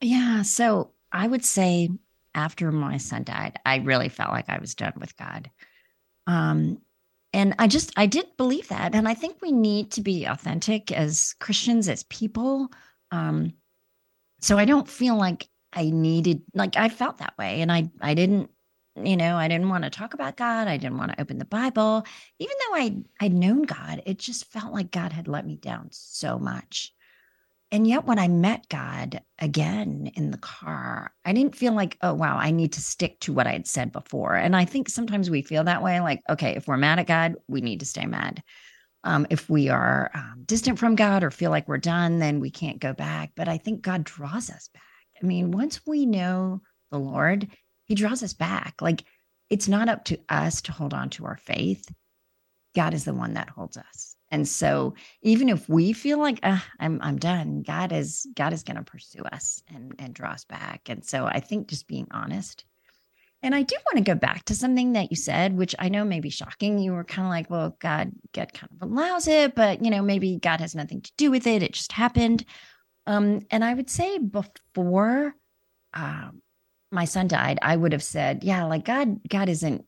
Yeah, 0.00 0.42
so 0.42 0.92
I 1.12 1.26
would 1.26 1.44
say 1.44 1.90
after 2.34 2.70
my 2.72 2.96
son 2.96 3.24
died, 3.24 3.58
I 3.66 3.76
really 3.76 4.08
felt 4.08 4.30
like 4.30 4.48
I 4.48 4.58
was 4.58 4.74
done 4.74 4.94
with 4.96 5.16
God. 5.16 5.50
Um, 6.26 6.80
and 7.32 7.54
I 7.58 7.66
just, 7.66 7.92
I 7.96 8.06
did 8.06 8.26
believe 8.36 8.68
that. 8.68 8.94
And 8.94 9.06
I 9.06 9.14
think 9.14 9.40
we 9.40 9.52
need 9.52 9.92
to 9.92 10.00
be 10.00 10.24
authentic 10.24 10.90
as 10.90 11.34
Christians, 11.38 11.88
as 11.88 12.02
people. 12.04 12.68
Um, 13.10 13.54
so 14.40 14.58
I 14.58 14.64
don't 14.64 14.88
feel 14.88 15.16
like 15.16 15.48
I 15.72 15.90
needed, 15.90 16.42
like 16.54 16.76
I 16.76 16.88
felt 16.88 17.18
that 17.18 17.38
way. 17.38 17.60
And 17.60 17.70
I, 17.70 17.90
I 18.00 18.14
didn't, 18.14 18.50
you 18.96 19.16
know, 19.16 19.36
I 19.36 19.46
didn't 19.46 19.68
want 19.68 19.84
to 19.84 19.90
talk 19.90 20.14
about 20.14 20.36
God. 20.36 20.66
I 20.66 20.76
didn't 20.76 20.98
want 20.98 21.12
to 21.12 21.20
open 21.20 21.38
the 21.38 21.44
Bible. 21.44 22.04
Even 22.40 22.54
though 22.58 22.76
I, 22.76 22.96
I'd 23.20 23.32
known 23.32 23.62
God, 23.62 24.02
it 24.06 24.18
just 24.18 24.50
felt 24.50 24.72
like 24.72 24.90
God 24.90 25.12
had 25.12 25.28
let 25.28 25.46
me 25.46 25.56
down 25.56 25.88
so 25.92 26.38
much. 26.38 26.92
And 27.72 27.86
yet, 27.86 28.04
when 28.04 28.18
I 28.18 28.26
met 28.26 28.68
God 28.68 29.22
again 29.38 30.10
in 30.14 30.32
the 30.32 30.38
car, 30.38 31.12
I 31.24 31.32
didn't 31.32 31.54
feel 31.54 31.72
like, 31.72 31.96
oh, 32.02 32.14
wow, 32.14 32.36
I 32.36 32.50
need 32.50 32.72
to 32.72 32.80
stick 32.80 33.20
to 33.20 33.32
what 33.32 33.46
I 33.46 33.52
had 33.52 33.68
said 33.68 33.92
before. 33.92 34.34
And 34.34 34.56
I 34.56 34.64
think 34.64 34.88
sometimes 34.88 35.30
we 35.30 35.42
feel 35.42 35.62
that 35.64 35.82
way 35.82 36.00
like, 36.00 36.20
okay, 36.28 36.56
if 36.56 36.66
we're 36.66 36.76
mad 36.76 36.98
at 36.98 37.06
God, 37.06 37.36
we 37.46 37.60
need 37.60 37.80
to 37.80 37.86
stay 37.86 38.06
mad. 38.06 38.42
Um, 39.04 39.26
if 39.30 39.48
we 39.48 39.68
are 39.68 40.10
um, 40.14 40.42
distant 40.46 40.78
from 40.78 40.96
God 40.96 41.22
or 41.22 41.30
feel 41.30 41.50
like 41.50 41.68
we're 41.68 41.78
done, 41.78 42.18
then 42.18 42.40
we 42.40 42.50
can't 42.50 42.80
go 42.80 42.92
back. 42.92 43.32
But 43.36 43.48
I 43.48 43.56
think 43.56 43.82
God 43.82 44.02
draws 44.04 44.50
us 44.50 44.68
back. 44.74 44.82
I 45.22 45.24
mean, 45.24 45.52
once 45.52 45.80
we 45.86 46.06
know 46.06 46.62
the 46.90 46.98
Lord, 46.98 47.48
He 47.84 47.94
draws 47.94 48.22
us 48.22 48.34
back. 48.34 48.82
Like 48.82 49.04
it's 49.48 49.68
not 49.68 49.88
up 49.88 50.04
to 50.06 50.18
us 50.28 50.62
to 50.62 50.72
hold 50.72 50.92
on 50.92 51.10
to 51.10 51.26
our 51.26 51.36
faith, 51.36 51.88
God 52.74 52.94
is 52.94 53.04
the 53.04 53.14
one 53.14 53.34
that 53.34 53.50
holds 53.50 53.76
us. 53.76 54.09
And 54.30 54.46
so 54.48 54.94
even 55.22 55.48
if 55.48 55.68
we 55.68 55.92
feel 55.92 56.18
like 56.18 56.40
I'm 56.42 57.00
I'm 57.02 57.18
done, 57.18 57.62
God 57.62 57.92
is 57.92 58.26
God 58.34 58.52
is 58.52 58.62
going 58.62 58.76
to 58.76 58.84
pursue 58.84 59.22
us 59.24 59.62
and 59.74 59.94
and 59.98 60.14
draw 60.14 60.30
us 60.30 60.44
back. 60.44 60.88
And 60.88 61.04
so 61.04 61.26
I 61.26 61.40
think 61.40 61.68
just 61.68 61.86
being 61.88 62.06
honest 62.10 62.64
And 63.42 63.54
I 63.54 63.62
do 63.62 63.74
want 63.86 64.04
to 64.04 64.12
go 64.12 64.18
back 64.18 64.44
to 64.46 64.54
something 64.54 64.92
that 64.92 65.10
you 65.10 65.16
said, 65.16 65.56
which 65.56 65.74
I 65.78 65.88
know 65.88 66.04
may 66.04 66.20
be 66.20 66.28
shocking. 66.30 66.78
You 66.78 66.92
were 66.92 67.04
kind 67.04 67.26
of 67.26 67.30
like, 67.30 67.48
well, 67.50 67.76
God, 67.80 68.12
God 68.34 68.52
kind 68.52 68.70
of 68.80 68.90
allows 68.90 69.28
it, 69.28 69.54
but 69.54 69.82
you 69.82 69.90
know, 69.90 70.02
maybe 70.02 70.36
God 70.38 70.60
has 70.60 70.74
nothing 70.74 71.00
to 71.02 71.12
do 71.16 71.30
with 71.30 71.46
it. 71.46 71.62
It 71.62 71.72
just 71.72 71.92
happened. 71.92 72.44
Um, 73.06 73.40
and 73.50 73.64
I 73.64 73.72
would 73.74 73.88
say 73.90 74.18
before 74.18 75.34
um, 75.94 76.42
my 76.92 77.06
son 77.06 77.28
died, 77.28 77.58
I 77.62 77.76
would 77.76 77.92
have 77.92 78.02
said, 78.02 78.44
yeah, 78.44 78.64
like 78.64 78.84
God, 78.84 79.20
God 79.28 79.48
isn't 79.48 79.86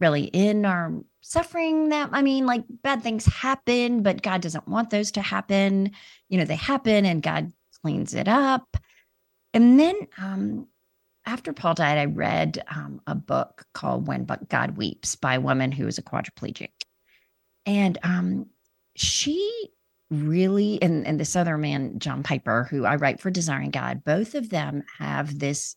really 0.00 0.24
in 0.24 0.64
our 0.64 0.94
suffering 1.20 1.90
that 1.90 2.10
I 2.12 2.22
mean, 2.22 2.46
like 2.46 2.64
bad 2.82 3.02
things 3.02 3.26
happen, 3.26 4.02
but 4.02 4.22
God 4.22 4.40
doesn't 4.40 4.68
want 4.68 4.90
those 4.90 5.12
to 5.12 5.22
happen. 5.22 5.92
You 6.28 6.38
know, 6.38 6.44
they 6.44 6.56
happen 6.56 7.04
and 7.04 7.22
God 7.22 7.52
cleans 7.82 8.14
it 8.14 8.28
up. 8.28 8.76
And 9.54 9.78
then 9.78 9.96
um, 10.18 10.68
after 11.26 11.52
Paul 11.52 11.74
died, 11.74 11.98
I 11.98 12.06
read 12.06 12.62
um, 12.74 13.00
a 13.06 13.14
book 13.14 13.64
called 13.74 14.06
When 14.06 14.24
But 14.24 14.48
God 14.48 14.76
Weeps 14.76 15.16
by 15.16 15.34
a 15.34 15.40
woman 15.40 15.72
who 15.72 15.86
is 15.86 15.98
a 15.98 16.02
quadriplegic. 16.02 16.70
And 17.66 17.98
um, 18.02 18.46
she 18.96 19.70
really, 20.10 20.80
and, 20.80 21.06
and 21.06 21.20
this 21.20 21.36
other 21.36 21.58
man, 21.58 21.98
John 21.98 22.22
Piper, 22.22 22.64
who 22.70 22.84
I 22.84 22.96
write 22.96 23.20
for 23.20 23.30
Desiring 23.30 23.70
God, 23.70 24.04
both 24.04 24.34
of 24.34 24.48
them 24.48 24.84
have 24.98 25.38
this 25.38 25.76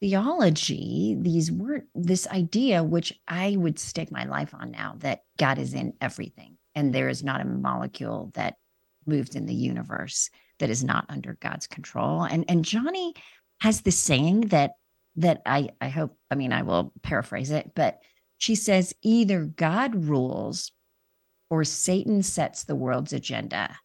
theology, 0.00 1.16
these 1.18 1.50
word, 1.50 1.86
this 1.94 2.26
idea, 2.28 2.82
which 2.82 3.18
I 3.26 3.56
would 3.56 3.78
stake 3.78 4.12
my 4.12 4.24
life 4.24 4.54
on 4.54 4.70
now, 4.70 4.96
that 4.98 5.20
God 5.38 5.58
is 5.58 5.74
in 5.74 5.94
everything. 6.00 6.58
And 6.74 6.94
there 6.94 7.08
is 7.08 7.24
not 7.24 7.40
a 7.40 7.46
molecule 7.46 8.30
that 8.34 8.56
moves 9.06 9.34
in 9.34 9.46
the 9.46 9.54
universe 9.54 10.30
that 10.58 10.70
is 10.70 10.84
not 10.84 11.06
under 11.08 11.36
God's 11.40 11.66
control. 11.66 12.22
And 12.22 12.44
and 12.48 12.64
Joni 12.64 13.16
has 13.60 13.80
this 13.80 13.98
saying 13.98 14.42
that 14.48 14.72
that 15.16 15.42
I 15.46 15.70
I 15.80 15.88
hope 15.88 16.16
I 16.30 16.34
mean 16.34 16.52
I 16.52 16.62
will 16.62 16.92
paraphrase 17.02 17.50
it, 17.50 17.72
but 17.74 18.00
she 18.38 18.54
says 18.54 18.94
either 19.02 19.44
God 19.44 19.94
rules 19.94 20.72
or 21.48 21.64
Satan 21.64 22.22
sets 22.22 22.64
the 22.64 22.74
world's 22.74 23.12
agenda 23.12 23.76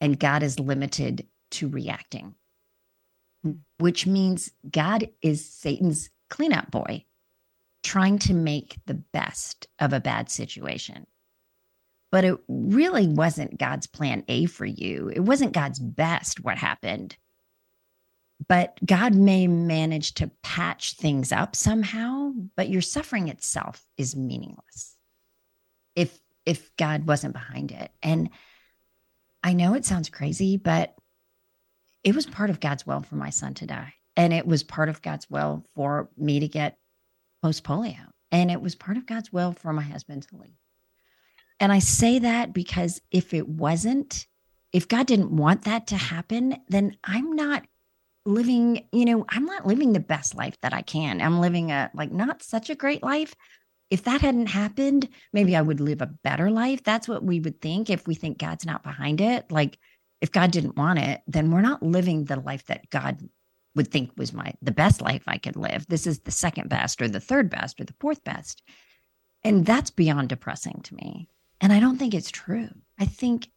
and 0.00 0.18
God 0.18 0.42
is 0.42 0.58
limited 0.58 1.26
to 1.52 1.68
reacting. 1.68 2.34
Which 3.78 4.06
means 4.06 4.52
God 4.70 5.08
is 5.20 5.44
Satan's 5.44 6.10
cleanup 6.30 6.70
boy 6.70 7.04
trying 7.82 8.18
to 8.20 8.34
make 8.34 8.76
the 8.86 8.94
best 8.94 9.66
of 9.80 9.92
a 9.92 10.00
bad 10.00 10.30
situation. 10.30 11.06
But 12.10 12.24
it 12.24 12.38
really 12.46 13.08
wasn't 13.08 13.58
God's 13.58 13.86
plan 13.86 14.22
A 14.28 14.46
for 14.46 14.66
you. 14.66 15.10
It 15.14 15.20
wasn't 15.20 15.52
God's 15.52 15.78
best 15.78 16.44
what 16.44 16.58
happened 16.58 17.16
but 18.48 18.78
God 18.84 19.14
may 19.14 19.46
manage 19.46 20.14
to 20.14 20.30
patch 20.42 20.94
things 20.94 21.32
up 21.32 21.54
somehow, 21.54 22.32
but 22.56 22.68
your 22.68 22.82
suffering 22.82 23.28
itself 23.28 23.86
is 23.96 24.16
meaningless 24.16 24.96
if 25.94 26.18
if 26.44 26.74
God 26.76 27.06
wasn't 27.06 27.34
behind 27.34 27.70
it. 27.70 27.92
And 28.02 28.30
I 29.44 29.52
know 29.52 29.74
it 29.74 29.84
sounds 29.84 30.08
crazy, 30.08 30.56
but 30.56 30.94
it 32.04 32.14
was 32.14 32.26
part 32.26 32.50
of 32.50 32.60
God's 32.60 32.86
will 32.86 33.02
for 33.02 33.16
my 33.16 33.30
son 33.30 33.54
to 33.54 33.66
die. 33.66 33.94
And 34.16 34.32
it 34.32 34.46
was 34.46 34.62
part 34.62 34.88
of 34.88 35.02
God's 35.02 35.28
will 35.30 35.64
for 35.74 36.08
me 36.16 36.40
to 36.40 36.48
get 36.48 36.78
post 37.42 37.64
polio. 37.64 38.10
And 38.30 38.50
it 38.50 38.60
was 38.60 38.74
part 38.74 38.96
of 38.96 39.06
God's 39.06 39.32
will 39.32 39.52
for 39.52 39.72
my 39.72 39.82
husband 39.82 40.26
to 40.28 40.36
leave. 40.36 40.56
And 41.60 41.72
I 41.72 41.78
say 41.78 42.18
that 42.18 42.52
because 42.52 43.00
if 43.10 43.32
it 43.32 43.48
wasn't, 43.48 44.26
if 44.72 44.88
God 44.88 45.06
didn't 45.06 45.36
want 45.36 45.64
that 45.64 45.88
to 45.88 45.96
happen, 45.96 46.56
then 46.68 46.96
I'm 47.04 47.32
not 47.32 47.64
living, 48.24 48.86
you 48.92 49.04
know, 49.04 49.24
I'm 49.28 49.44
not 49.44 49.66
living 49.66 49.92
the 49.92 50.00
best 50.00 50.34
life 50.34 50.56
that 50.62 50.72
I 50.72 50.82
can. 50.82 51.20
I'm 51.20 51.40
living 51.40 51.70
a 51.70 51.90
like 51.94 52.10
not 52.10 52.42
such 52.42 52.70
a 52.70 52.74
great 52.74 53.02
life. 53.02 53.34
If 53.90 54.04
that 54.04 54.22
hadn't 54.22 54.46
happened, 54.46 55.08
maybe 55.32 55.54
I 55.54 55.62
would 55.62 55.80
live 55.80 56.00
a 56.00 56.06
better 56.06 56.50
life. 56.50 56.82
That's 56.82 57.06
what 57.06 57.22
we 57.22 57.40
would 57.40 57.60
think 57.60 57.90
if 57.90 58.06
we 58.06 58.14
think 58.14 58.38
God's 58.38 58.64
not 58.64 58.82
behind 58.82 59.20
it. 59.20 59.52
Like 59.52 59.78
if 60.22 60.30
God 60.30 60.52
didn't 60.52 60.76
want 60.76 61.00
it, 61.00 61.20
then 61.26 61.50
we're 61.50 61.60
not 61.60 61.82
living 61.82 62.24
the 62.24 62.40
life 62.40 62.64
that 62.66 62.88
God 62.90 63.28
would 63.74 63.88
think 63.88 64.12
was 64.16 64.32
my 64.32 64.54
the 64.62 64.70
best 64.70 65.02
life 65.02 65.24
I 65.26 65.36
could 65.36 65.56
live. 65.56 65.84
This 65.88 66.06
is 66.06 66.20
the 66.20 66.30
second 66.30 66.68
best 66.68 67.02
or 67.02 67.08
the 67.08 67.20
third 67.20 67.50
best 67.50 67.80
or 67.80 67.84
the 67.84 67.94
fourth 67.98 68.22
best. 68.22 68.62
And 69.42 69.66
that's 69.66 69.90
beyond 69.90 70.28
depressing 70.28 70.80
to 70.84 70.94
me. 70.94 71.28
And 71.60 71.72
I 71.72 71.80
don't 71.80 71.98
think 71.98 72.14
it's 72.14 72.30
true. 72.30 72.68
I 73.00 73.04
think 73.04 73.48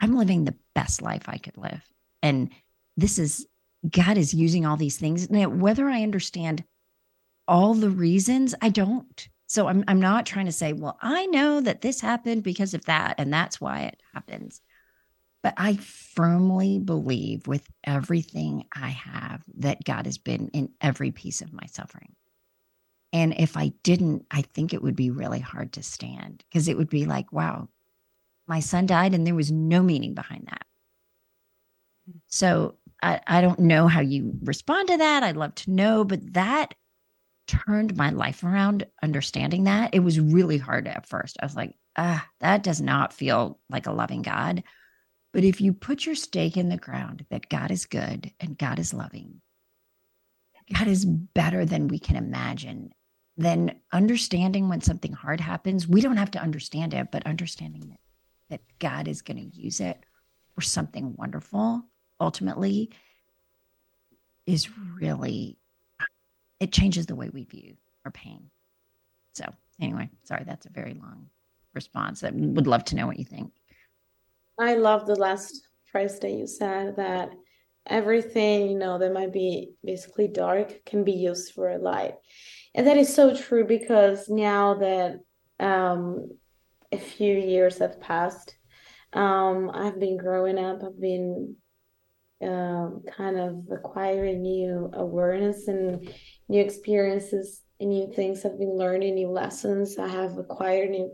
I'm 0.00 0.16
living 0.16 0.44
the 0.44 0.54
best 0.74 1.02
life 1.02 1.24
I 1.26 1.38
could 1.38 1.58
live. 1.58 1.82
And 2.22 2.50
this 2.96 3.18
is 3.18 3.46
God 3.90 4.16
is 4.16 4.32
using 4.32 4.64
all 4.64 4.76
these 4.76 4.96
things. 4.96 5.28
Now, 5.28 5.48
whether 5.48 5.88
I 5.88 6.04
understand 6.04 6.62
all 7.48 7.74
the 7.74 7.90
reasons, 7.90 8.54
I 8.62 8.68
don't. 8.68 9.28
So 9.46 9.66
I'm 9.66 9.82
I'm 9.88 10.00
not 10.00 10.26
trying 10.26 10.46
to 10.46 10.52
say, 10.52 10.72
well, 10.72 10.96
I 11.02 11.26
know 11.26 11.60
that 11.60 11.80
this 11.80 12.00
happened 12.00 12.44
because 12.44 12.72
of 12.72 12.84
that, 12.84 13.16
and 13.18 13.32
that's 13.32 13.60
why 13.60 13.80
it 13.82 14.00
happens. 14.12 14.60
But 15.44 15.54
I 15.58 15.76
firmly 15.76 16.78
believe 16.78 17.46
with 17.46 17.68
everything 17.84 18.64
I 18.74 18.88
have 18.88 19.44
that 19.58 19.84
God 19.84 20.06
has 20.06 20.16
been 20.16 20.48
in 20.48 20.70
every 20.80 21.10
piece 21.10 21.42
of 21.42 21.52
my 21.52 21.66
suffering. 21.66 22.14
And 23.12 23.34
if 23.38 23.54
I 23.54 23.74
didn't, 23.82 24.24
I 24.30 24.40
think 24.40 24.72
it 24.72 24.82
would 24.82 24.96
be 24.96 25.10
really 25.10 25.40
hard 25.40 25.74
to 25.74 25.82
stand 25.82 26.42
because 26.48 26.66
it 26.66 26.78
would 26.78 26.88
be 26.88 27.04
like, 27.04 27.30
wow, 27.30 27.68
my 28.46 28.60
son 28.60 28.86
died 28.86 29.12
and 29.12 29.26
there 29.26 29.34
was 29.34 29.52
no 29.52 29.82
meaning 29.82 30.14
behind 30.14 30.48
that. 30.50 30.64
So 32.28 32.76
I, 33.02 33.20
I 33.26 33.40
don't 33.42 33.60
know 33.60 33.86
how 33.86 34.00
you 34.00 34.32
respond 34.42 34.88
to 34.88 34.96
that. 34.96 35.22
I'd 35.22 35.36
love 35.36 35.54
to 35.56 35.70
know, 35.70 36.04
but 36.04 36.32
that 36.32 36.72
turned 37.48 37.98
my 37.98 38.08
life 38.08 38.42
around 38.42 38.86
understanding 39.02 39.64
that. 39.64 39.94
It 39.94 40.00
was 40.00 40.18
really 40.18 40.56
hard 40.56 40.88
at 40.88 41.06
first. 41.06 41.36
I 41.42 41.44
was 41.44 41.54
like, 41.54 41.76
ah, 41.98 42.26
that 42.40 42.62
does 42.62 42.80
not 42.80 43.12
feel 43.12 43.60
like 43.68 43.86
a 43.86 43.92
loving 43.92 44.22
God. 44.22 44.64
But 45.34 45.42
if 45.42 45.60
you 45.60 45.72
put 45.72 46.06
your 46.06 46.14
stake 46.14 46.56
in 46.56 46.68
the 46.68 46.76
ground 46.76 47.26
that 47.28 47.48
God 47.48 47.72
is 47.72 47.86
good 47.86 48.30
and 48.38 48.56
God 48.56 48.78
is 48.78 48.94
loving, 48.94 49.40
God 50.72 50.86
is 50.86 51.04
better 51.04 51.64
than 51.64 51.88
we 51.88 51.98
can 51.98 52.14
imagine, 52.14 52.94
then 53.36 53.80
understanding 53.92 54.68
when 54.68 54.80
something 54.80 55.12
hard 55.12 55.40
happens, 55.40 55.88
we 55.88 56.00
don't 56.00 56.18
have 56.18 56.30
to 56.30 56.38
understand 56.38 56.94
it, 56.94 57.08
but 57.10 57.26
understanding 57.26 57.88
that, 57.88 57.98
that 58.48 58.60
God 58.78 59.08
is 59.08 59.22
going 59.22 59.38
to 59.38 59.60
use 59.60 59.80
it 59.80 59.98
for 60.54 60.60
something 60.60 61.16
wonderful 61.18 61.82
ultimately 62.20 62.90
is 64.46 64.68
really 65.00 65.58
it 66.60 66.70
changes 66.70 67.06
the 67.06 67.16
way 67.16 67.28
we 67.30 67.42
view 67.42 67.76
our 68.04 68.12
pain. 68.12 68.50
So 69.32 69.52
anyway, 69.80 70.10
sorry, 70.22 70.44
that's 70.46 70.66
a 70.66 70.70
very 70.70 70.94
long 70.94 71.28
response. 71.74 72.22
I 72.22 72.30
would 72.30 72.68
love 72.68 72.84
to 72.84 72.94
know 72.94 73.08
what 73.08 73.18
you 73.18 73.24
think. 73.24 73.50
I 74.58 74.74
love 74.74 75.06
the 75.06 75.16
last 75.16 75.66
phrase 75.90 76.18
that 76.20 76.30
you 76.30 76.46
said 76.46 76.96
that 76.96 77.30
everything, 77.86 78.70
you 78.70 78.78
know, 78.78 78.98
that 78.98 79.12
might 79.12 79.32
be 79.32 79.72
basically 79.84 80.28
dark 80.28 80.84
can 80.86 81.04
be 81.04 81.12
used 81.12 81.52
for 81.52 81.76
light. 81.78 82.14
And 82.74 82.86
that 82.86 82.96
is 82.96 83.14
so 83.14 83.36
true 83.36 83.64
because 83.64 84.28
now 84.28 84.74
that 84.74 85.20
um, 85.60 86.30
a 86.92 86.98
few 86.98 87.34
years 87.34 87.78
have 87.78 88.00
passed, 88.00 88.56
um, 89.12 89.70
I've 89.72 90.00
been 90.00 90.16
growing 90.16 90.58
up, 90.58 90.82
I've 90.84 91.00
been 91.00 91.56
um, 92.42 93.02
kind 93.16 93.38
of 93.38 93.64
acquiring 93.70 94.42
new 94.42 94.90
awareness 94.92 95.68
and 95.68 96.12
new 96.48 96.60
experiences 96.60 97.62
and 97.80 97.90
new 97.90 98.12
things 98.12 98.44
I've 98.44 98.58
been 98.58 98.76
learning, 98.76 99.14
new 99.14 99.30
lessons 99.30 99.98
I 99.98 100.08
have 100.08 100.36
acquired, 100.38 100.90
new, 100.90 101.12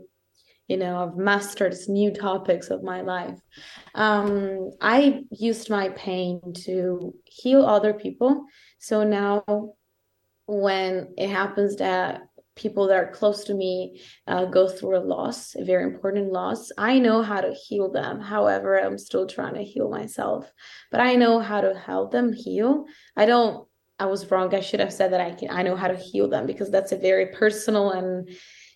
you 0.67 0.77
know, 0.77 1.03
I've 1.03 1.17
mastered 1.17 1.75
new 1.87 2.11
topics 2.11 2.69
of 2.69 2.83
my 2.83 3.01
life. 3.01 3.39
Um, 3.93 4.71
I 4.81 5.23
used 5.29 5.69
my 5.69 5.89
pain 5.89 6.41
to 6.65 7.13
heal 7.25 7.65
other 7.65 7.93
people. 7.93 8.45
So 8.79 9.03
now 9.03 9.73
when 10.45 11.13
it 11.17 11.29
happens 11.29 11.77
that 11.77 12.21
people 12.55 12.87
that 12.87 12.97
are 12.97 13.11
close 13.11 13.43
to 13.45 13.53
me 13.53 14.01
uh, 14.27 14.45
go 14.45 14.67
through 14.67 14.97
a 14.97 14.99
loss, 14.99 15.55
a 15.55 15.63
very 15.63 15.83
important 15.83 16.31
loss. 16.31 16.69
I 16.77 16.99
know 16.99 17.21
how 17.21 17.41
to 17.41 17.53
heal 17.53 17.91
them. 17.91 18.19
However, 18.19 18.77
I'm 18.77 18.97
still 18.97 19.25
trying 19.25 19.55
to 19.55 19.63
heal 19.63 19.89
myself, 19.89 20.51
but 20.91 20.99
I 20.99 21.15
know 21.15 21.39
how 21.39 21.61
to 21.61 21.73
help 21.73 22.11
them 22.11 22.33
heal. 22.33 22.85
I 23.15 23.25
don't. 23.25 23.67
I 23.99 24.05
was 24.05 24.29
wrong. 24.31 24.53
I 24.55 24.61
should 24.61 24.79
have 24.79 24.91
said 24.91 25.13
that 25.13 25.21
I 25.21 25.31
can. 25.31 25.49
I 25.51 25.61
know 25.61 25.75
how 25.75 25.87
to 25.87 25.95
heal 25.95 26.27
them 26.27 26.45
because 26.45 26.71
that's 26.71 26.91
a 26.91 26.97
very 26.97 27.27
personal 27.27 27.91
and 27.91 28.29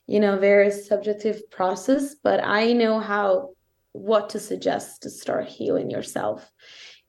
you 0.07 0.19
know 0.19 0.37
very 0.37 0.71
subjective 0.71 1.49
process. 1.49 2.15
But 2.15 2.43
I 2.43 2.73
know 2.73 2.99
how 2.99 3.51
what 3.91 4.29
to 4.29 4.39
suggest 4.39 5.03
to 5.03 5.09
start 5.09 5.47
healing 5.47 5.89
yourself. 5.89 6.51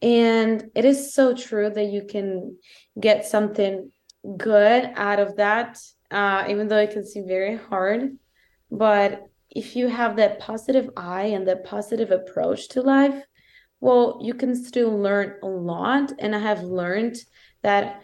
And 0.03 0.71
it 0.75 0.85
is 0.85 1.15
so 1.15 1.35
true 1.35 1.71
that 1.71 1.87
you 1.87 2.05
can 2.09 2.57
get 3.01 3.27
something 3.27 3.91
good 4.37 4.91
out 4.95 5.19
of 5.19 5.37
that 5.37 5.79
uh, 6.11 6.45
even 6.49 6.69
though 6.69 6.79
it 6.79 6.91
can 6.91 7.05
seem 7.07 7.27
very 7.27 7.57
hard. 7.57 8.17
But 8.71 9.23
if 9.51 9.77
you 9.77 9.89
have 9.89 10.17
that 10.17 10.41
positive 10.41 10.91
eye 10.97 11.27
and 11.27 11.47
that 11.49 11.65
positive 11.65 12.11
approach 12.11 12.69
to 12.71 12.83
life, 12.83 13.23
well, 13.81 14.19
you 14.23 14.35
can 14.35 14.55
still 14.55 14.97
learn 14.97 15.37
a 15.43 15.47
lot. 15.47 16.13
And 16.19 16.35
I 16.35 16.39
have 16.39 16.63
learned 16.63 17.17
that 17.63 18.03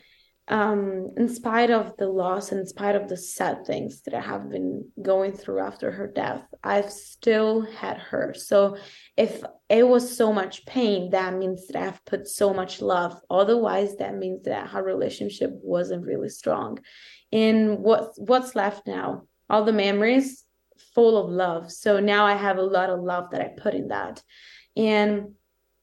um, 0.48 1.12
in 1.16 1.28
spite 1.28 1.70
of 1.70 1.96
the 1.96 2.08
loss, 2.08 2.50
in 2.50 2.66
spite 2.66 2.96
of 2.96 3.08
the 3.08 3.16
sad 3.16 3.64
things 3.64 4.02
that 4.02 4.14
I 4.14 4.20
have 4.20 4.50
been 4.50 4.90
going 5.00 5.32
through 5.32 5.60
after 5.60 5.92
her 5.92 6.08
death, 6.08 6.42
I've 6.64 6.90
still 6.90 7.62
had 7.62 7.98
her. 7.98 8.34
So 8.34 8.76
if 9.16 9.42
it 9.68 9.86
was 9.86 10.16
so 10.16 10.32
much 10.32 10.66
pain, 10.66 11.10
that 11.10 11.34
means 11.34 11.68
that 11.68 11.80
I've 11.80 12.04
put 12.04 12.26
so 12.26 12.52
much 12.52 12.82
love. 12.82 13.20
Otherwise, 13.30 13.96
that 13.96 14.16
means 14.16 14.44
that 14.44 14.74
our 14.74 14.82
relationship 14.82 15.50
wasn't 15.62 16.06
really 16.06 16.28
strong. 16.28 16.80
And 17.30 17.78
what 17.78 18.12
what's 18.16 18.56
left 18.56 18.86
now? 18.86 19.22
All 19.48 19.64
the 19.64 19.72
memories 19.72 20.44
full 20.94 21.24
of 21.24 21.30
love. 21.30 21.70
So 21.70 22.00
now 22.00 22.26
I 22.26 22.34
have 22.34 22.58
a 22.58 22.62
lot 22.62 22.90
of 22.90 23.00
love 23.00 23.30
that 23.30 23.40
I 23.40 23.48
put 23.56 23.74
in 23.74 23.88
that. 23.88 24.22
And 24.76 25.34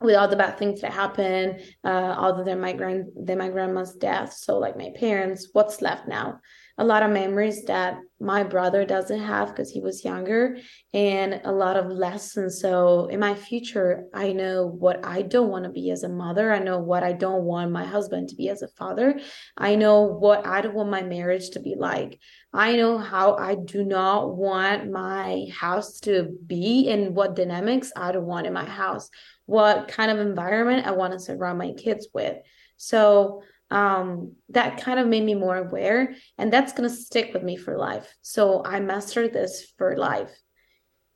with 0.02 0.16
all 0.16 0.28
the 0.28 0.36
bad 0.36 0.58
things 0.58 0.82
that 0.82 0.94
happen, 0.94 1.60
uh, 1.84 1.88
other 1.88 2.44
than 2.44 2.62
my 2.62 2.74
grand 2.74 3.08
than 3.16 3.38
my 3.38 3.50
grandma's 3.50 3.96
death. 3.96 4.34
So 4.34 4.58
like 4.58 4.78
my 4.78 4.92
parents, 4.96 5.50
what's 5.54 5.82
left 5.82 6.08
now? 6.08 6.40
A 6.80 6.84
lot 6.84 7.04
of 7.04 7.12
memories 7.12 7.66
that 7.66 8.00
my 8.20 8.42
brother 8.42 8.86
doesn't 8.86 9.20
have 9.20 9.50
because 9.50 9.70
he 9.70 9.82
was 9.82 10.04
younger, 10.04 10.58
and 10.94 11.42
a 11.44 11.52
lot 11.52 11.78
of 11.78 11.92
lessons. 11.92 12.60
So 12.60 13.06
in 13.08 13.20
my 13.20 13.36
future, 13.36 14.06
I 14.14 14.32
know 14.32 14.66
what 14.66 15.06
I 15.06 15.22
don't 15.22 15.50
want 15.50 15.66
to 15.66 15.72
be 15.72 15.92
as 15.92 16.04
a 16.04 16.10
mother. 16.10 16.52
I 16.52 16.60
know 16.60 16.80
what 16.80 17.04
I 17.04 17.14
don't 17.14 17.44
want 17.44 17.72
my 17.72 17.86
husband 17.86 18.30
to 18.30 18.36
be 18.36 18.50
as 18.50 18.62
a 18.62 18.68
father. 18.70 19.20
I 19.58 19.76
know 19.76 20.02
what 20.04 20.48
I 20.48 20.62
don't 20.62 20.74
want 20.74 20.90
my 20.90 21.04
marriage 21.04 21.52
to 21.52 21.60
be 21.60 21.76
like. 21.78 22.20
I 22.54 22.76
know 22.76 22.98
how 22.98 23.36
I 23.36 23.56
do 23.56 23.84
not 23.84 24.36
want 24.36 24.90
my 24.90 25.46
house 25.54 26.00
to 26.02 26.36
be 26.48 26.90
and 26.90 27.16
what 27.16 27.36
dynamics 27.36 27.92
I 27.96 28.12
don't 28.14 28.26
want 28.26 28.48
in 28.48 28.54
my 28.54 28.66
house 28.66 29.10
what 29.50 29.88
kind 29.88 30.12
of 30.12 30.20
environment 30.20 30.86
I 30.86 30.92
want 30.92 31.14
to 31.14 31.20
surround 31.20 31.58
my 31.58 31.72
kids 31.72 32.08
with. 32.14 32.38
So 32.78 33.42
um, 33.72 34.34
that 34.50 34.82
kind 34.82 35.00
of 35.00 35.08
made 35.08 35.24
me 35.24 35.36
more 35.36 35.58
aware, 35.58 36.16
and 36.38 36.52
that's 36.52 36.74
going 36.74 36.90
to 36.90 36.96
stick 36.96 37.34
with 37.34 37.44
me 37.44 37.56
for 37.56 37.78
life. 37.78 38.16
So 38.22 38.64
I 38.66 38.80
mastered 38.80 39.34
this 39.34 39.74
for 39.78 39.96
life. 39.96 40.32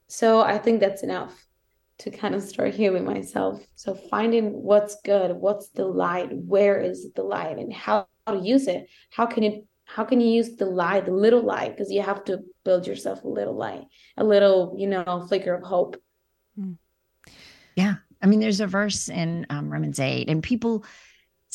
So 0.08 0.42
I 0.42 0.58
think 0.58 0.80
that's 0.80 1.04
enough 1.04 1.34
to 2.00 2.12
kind 2.12 2.36
of 2.36 2.44
start 2.44 2.74
healing 2.74 3.06
myself. 3.06 3.66
So 3.76 3.96
finding 3.96 4.52
what's 4.52 4.98
good, 5.04 5.32
what's 5.32 5.70
the 5.70 5.86
light, 5.86 6.30
where 6.32 6.80
is 6.80 7.12
the 7.14 7.24
light, 7.24 7.58
and 7.58 7.74
how 7.74 8.08
to 8.28 8.38
use 8.38 8.68
it. 8.68 8.88
How 9.10 9.26
can 9.26 9.44
you 9.44 9.68
how 9.86 10.04
can 10.04 10.22
you 10.22 10.28
use 10.28 10.56
the 10.56 10.66
light, 10.66 11.06
the 11.06 11.12
little 11.12 11.44
light, 11.44 11.72
because 11.72 11.92
you 11.92 12.02
have 12.02 12.24
to 12.26 12.40
build 12.64 12.88
yourself 12.88 13.24
a 13.24 13.28
little 13.28 13.56
light, 13.56 13.84
a 14.18 14.24
little, 14.24 14.76
you 14.78 14.88
know, 14.88 15.26
flicker 15.28 15.54
of 15.54 15.64
hope. 15.64 16.02
Hmm. 16.58 16.74
Yeah, 17.76 17.96
I 18.22 18.28
mean, 18.28 18.40
there's 18.40 18.62
a 18.62 18.68
verse 18.68 19.10
in 19.10 19.46
um, 19.50 19.72
Romans 19.72 20.00
8, 20.00 20.30
and 20.30 20.42
people 20.42 20.86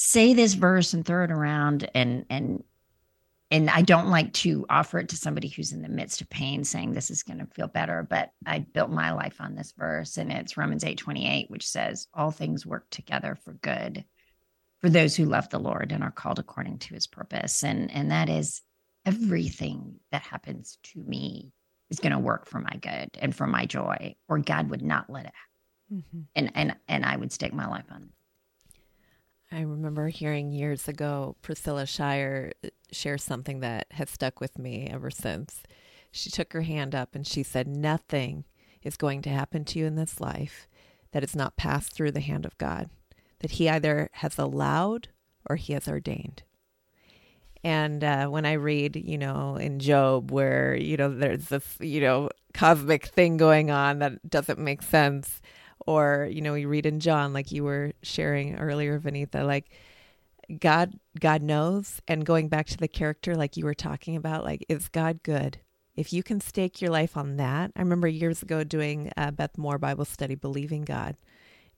say 0.01 0.33
this 0.33 0.55
verse 0.55 0.95
and 0.95 1.05
throw 1.05 1.25
it 1.25 1.33
around 1.33 1.91
and 1.93 2.25
and 2.31 2.63
and 3.51 3.69
I 3.69 3.83
don't 3.83 4.11
like 4.11 4.33
to 4.35 4.65
offer 4.71 4.99
it 5.01 5.09
to 5.09 5.17
somebody 5.17 5.49
who's 5.49 5.73
in 5.73 5.83
the 5.83 5.89
midst 5.89 6.21
of 6.21 6.31
pain 6.31 6.63
saying 6.63 6.93
this 6.93 7.11
is 7.11 7.23
going 7.23 7.39
to 7.39 7.47
feel 7.47 7.67
better, 7.67 8.07
but 8.09 8.31
I 8.45 8.59
built 8.61 8.91
my 8.91 9.11
life 9.11 9.41
on 9.41 9.57
this 9.57 9.73
verse 9.77 10.17
and 10.17 10.31
it's 10.31 10.57
Romans 10.57 10.85
8:28 10.85 11.51
which 11.51 11.67
says, 11.67 12.07
All 12.15 12.31
things 12.31 12.65
work 12.65 12.89
together 12.91 13.37
for 13.43 13.55
good 13.55 14.05
for 14.79 14.89
those 14.89 15.17
who 15.17 15.25
love 15.25 15.49
the 15.49 15.59
Lord 15.59 15.91
and 15.91 16.05
are 16.05 16.13
called 16.13 16.39
according 16.39 16.79
to 16.79 16.95
his 16.95 17.09
purpose. 17.09 17.65
And 17.65 17.91
and 17.91 18.13
that 18.13 18.29
is 18.29 18.63
everything 19.05 19.99
that 20.13 20.23
happens 20.23 20.79
to 20.85 21.01
me 21.01 21.53
is 21.91 21.99
going 21.99 22.13
to 22.13 22.21
work 22.21 22.47
for 22.47 22.61
my 22.61 22.77
good 22.81 23.11
and 23.21 23.35
for 23.35 23.49
my 23.49 23.67
joy, 23.67 24.15
or 24.29 24.39
God 24.39 24.71
would 24.71 24.83
not 24.83 25.11
let 25.11 25.27
it 25.27 25.33
mm-hmm. 25.93 26.21
and 26.37 26.53
and 26.55 26.77
and 26.87 27.05
I 27.05 27.17
would 27.17 27.33
stake 27.33 27.53
my 27.53 27.67
life 27.67 27.87
on. 27.91 28.11
I 29.51 29.63
remember 29.63 30.09
hearing 30.09 30.53
years 30.53 30.89
ago 30.89 31.37
Priscilla 31.41 31.87
Shirer 31.87 32.53
uh, 32.65 32.69
share 32.93 33.19
something 33.19 33.61
that 33.61 33.87
has 33.93 34.11
stuck 34.11 34.41
with 34.41 34.59
me 34.59 34.89
ever 34.91 35.11
since. 35.11 35.63
She 36.11 36.31
took 36.31 36.53
her 36.53 36.63
hand 36.63 36.95
up 36.95 37.15
and 37.15 37.27
she 37.27 37.43
said, 37.43 37.67
Nothing 37.67 38.45
is 38.83 38.97
going 38.97 39.23
to 39.23 39.31
happen 39.31 39.65
to 39.67 39.79
you 39.79 39.87
in 39.87 39.97
this 39.97 40.21
life 40.21 40.69
that 41.13 41.25
is 41.25 41.35
not 41.35 41.57
passed 41.57 41.93
through 41.93 42.13
the 42.13 42.21
hand 42.21 42.45
of 42.45 42.59
God, 42.59 42.91
that 43.41 43.53
He 43.53 43.69
either 43.69 44.11
has 44.13 44.39
allowed 44.39 45.09
or 45.49 45.57
He 45.57 45.73
has 45.73 45.89
ordained. 45.89 46.43
And 47.65 48.05
uh, 48.05 48.27
when 48.27 48.47
I 48.47 48.53
read, 48.53 48.97
you 48.97 49.19
know, 49.19 49.57
in 49.57 49.81
Job, 49.81 50.31
where, 50.31 50.77
you 50.77 50.97
know, 50.97 51.09
there's 51.09 51.49
this, 51.49 51.77
you 51.81 52.01
know, 52.01 52.31
cosmic 52.55 53.07
thing 53.07 53.37
going 53.37 53.71
on 53.71 53.99
that 53.99 54.29
doesn't 54.29 54.59
make 54.59 54.83
sense, 54.83 55.41
or 55.87 56.29
you 56.31 56.41
know 56.41 56.53
we 56.53 56.65
read 56.65 56.87
in 56.87 57.01
john 57.01 57.33
like 57.33 57.53
you 57.53 57.65
were 57.65 57.93
sharing 58.03 58.57
earlier 58.57 58.99
Vaneetha 58.99 59.47
like 59.47 59.71
god 60.61 60.99
god 61.21 61.43
knows 61.43 62.01
and 62.09 62.25
going 62.25 62.49
back 62.49 62.67
to 62.67 62.79
the 62.79 62.89
character 62.89 63.37
like 63.37 63.57
you 63.57 63.65
were 63.65 63.75
talking 63.75 64.17
about 64.17 64.45
like 64.45 64.65
is 64.69 64.89
god 64.89 65.23
good? 65.23 65.59
If 65.97 66.13
you 66.13 66.23
can 66.23 66.41
stake 66.41 66.81
your 66.81 66.91
life 66.91 67.17
on 67.17 67.37
that 67.39 67.73
i 67.75 67.81
remember 67.81 68.07
years 68.07 68.43
ago 68.43 68.65
doing 68.65 69.13
a 69.17 69.33
beth 69.33 69.59
moore 69.59 69.79
bible 69.79 70.05
study 70.05 70.37
believing 70.37 70.83
god 70.83 71.17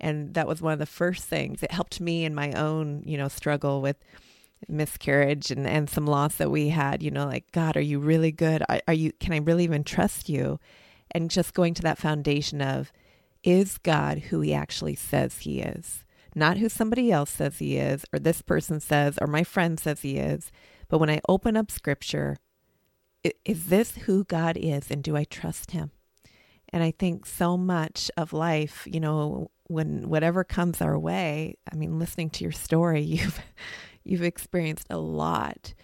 and 0.00 0.34
that 0.34 0.46
was 0.46 0.62
one 0.62 0.72
of 0.72 0.78
the 0.78 0.86
first 0.86 1.24
things. 1.24 1.62
It 1.62 1.72
helped 1.72 2.00
me 2.00 2.24
in 2.24 2.34
my 2.34 2.52
own 2.52 3.02
you 3.04 3.16
know 3.16 3.28
struggle 3.28 3.82
with 3.82 3.96
miscarriage 4.68 5.50
and, 5.50 5.66
and 5.66 5.88
some 5.88 6.06
loss 6.06 6.34
that 6.36 6.50
we 6.50 6.68
had 6.68 7.02
you 7.02 7.10
know 7.10 7.24
like 7.24 7.50
god 7.50 7.76
are 7.76 7.82
you 7.82 7.98
really 7.98 8.32
good? 8.32 8.62
Are, 8.68 8.80
are 8.88 8.94
you 8.94 9.12
can 9.12 9.32
i 9.32 9.38
really 9.38 9.64
even 9.64 9.84
trust 9.84 10.28
you? 10.28 10.58
And 11.12 11.30
just 11.30 11.54
going 11.54 11.74
to 11.74 11.82
that 11.82 11.98
foundation 11.98 12.62
of 12.62 12.92
is 13.42 13.78
God 13.78 14.18
who 14.18 14.40
he 14.40 14.52
actually 14.54 14.94
says 14.94 15.38
he 15.38 15.60
is? 15.60 16.04
Not 16.34 16.58
who 16.58 16.68
somebody 16.68 17.10
else 17.10 17.30
says 17.30 17.58
he 17.58 17.76
is, 17.76 18.04
or 18.12 18.18
this 18.18 18.42
person 18.42 18.80
says, 18.80 19.18
or 19.20 19.26
my 19.26 19.42
friend 19.42 19.80
says 19.80 20.02
he 20.02 20.16
is. 20.16 20.52
But 20.88 20.98
when 20.98 21.10
I 21.10 21.20
open 21.28 21.56
up 21.56 21.70
scripture, 21.70 22.36
is 23.44 23.66
this 23.66 23.96
who 23.96 24.24
God 24.24 24.56
is? 24.56 24.90
And 24.90 25.02
do 25.02 25.16
I 25.16 25.24
trust 25.24 25.72
him? 25.72 25.90
And 26.72 26.82
I 26.82 26.92
think 26.92 27.26
so 27.26 27.56
much 27.56 28.10
of 28.16 28.32
life, 28.32 28.86
you 28.90 29.00
know, 29.00 29.50
when 29.64 30.08
whatever 30.08 30.44
comes 30.44 30.80
our 30.80 30.98
way, 30.98 31.56
I 31.72 31.76
mean, 31.76 31.98
listening 31.98 32.30
to 32.30 32.44
your 32.44 32.52
story, 32.52 33.00
you've 33.02 33.40
you've 34.04 34.22
experienced 34.22 34.86
a 34.90 34.98
lot, 34.98 35.74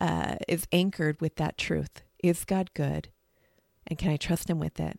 uh, 0.00 0.36
is 0.48 0.66
anchored 0.72 1.20
with 1.20 1.36
that 1.36 1.58
truth. 1.58 2.02
Is 2.22 2.44
God 2.44 2.70
good? 2.74 3.08
And 3.86 3.98
can 3.98 4.10
I 4.10 4.16
trust 4.16 4.48
him 4.48 4.58
with 4.58 4.78
it? 4.80 4.98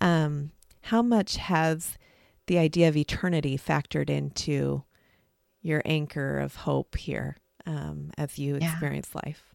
Um, 0.00 0.52
how 0.88 1.02
much 1.02 1.36
has 1.36 1.98
the 2.46 2.56
idea 2.56 2.88
of 2.88 2.96
eternity 2.96 3.58
factored 3.58 4.08
into 4.08 4.82
your 5.60 5.82
anchor 5.84 6.38
of 6.38 6.56
hope 6.56 6.96
here 6.96 7.36
um, 7.66 8.10
as 8.16 8.38
you 8.38 8.56
yeah. 8.58 8.70
experience 8.70 9.14
life? 9.14 9.54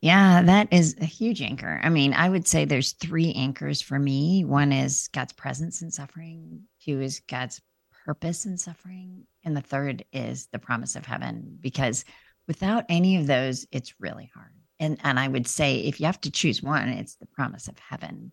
Yeah. 0.00 0.38
yeah, 0.38 0.42
that 0.44 0.68
is 0.72 0.96
a 0.98 1.04
huge 1.04 1.42
anchor. 1.42 1.78
I 1.82 1.90
mean, 1.90 2.14
I 2.14 2.30
would 2.30 2.48
say 2.48 2.64
there's 2.64 2.92
three 2.92 3.34
anchors 3.34 3.82
for 3.82 3.98
me. 3.98 4.46
One 4.46 4.72
is 4.72 5.08
God's 5.12 5.34
presence 5.34 5.82
in 5.82 5.90
suffering, 5.90 6.62
two 6.82 7.02
is 7.02 7.20
God's 7.28 7.60
purpose 8.06 8.46
in 8.46 8.56
suffering, 8.56 9.26
and 9.44 9.54
the 9.54 9.60
third 9.60 10.06
is 10.10 10.46
the 10.52 10.58
promise 10.58 10.96
of 10.96 11.04
heaven. 11.04 11.58
Because 11.60 12.06
without 12.48 12.86
any 12.88 13.18
of 13.18 13.26
those, 13.26 13.66
it's 13.72 14.00
really 14.00 14.30
hard. 14.34 14.52
And 14.80 14.98
and 15.04 15.20
I 15.20 15.28
would 15.28 15.46
say 15.46 15.80
if 15.80 16.00
you 16.00 16.06
have 16.06 16.20
to 16.22 16.30
choose 16.30 16.62
one, 16.62 16.88
it's 16.88 17.16
the 17.16 17.26
promise 17.26 17.68
of 17.68 17.78
heaven 17.78 18.32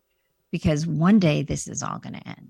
because 0.51 0.87
one 0.87 1.19
day 1.19 1.43
this 1.43 1.67
is 1.67 1.83
all 1.83 1.99
going 1.99 2.15
to 2.15 2.27
end. 2.27 2.49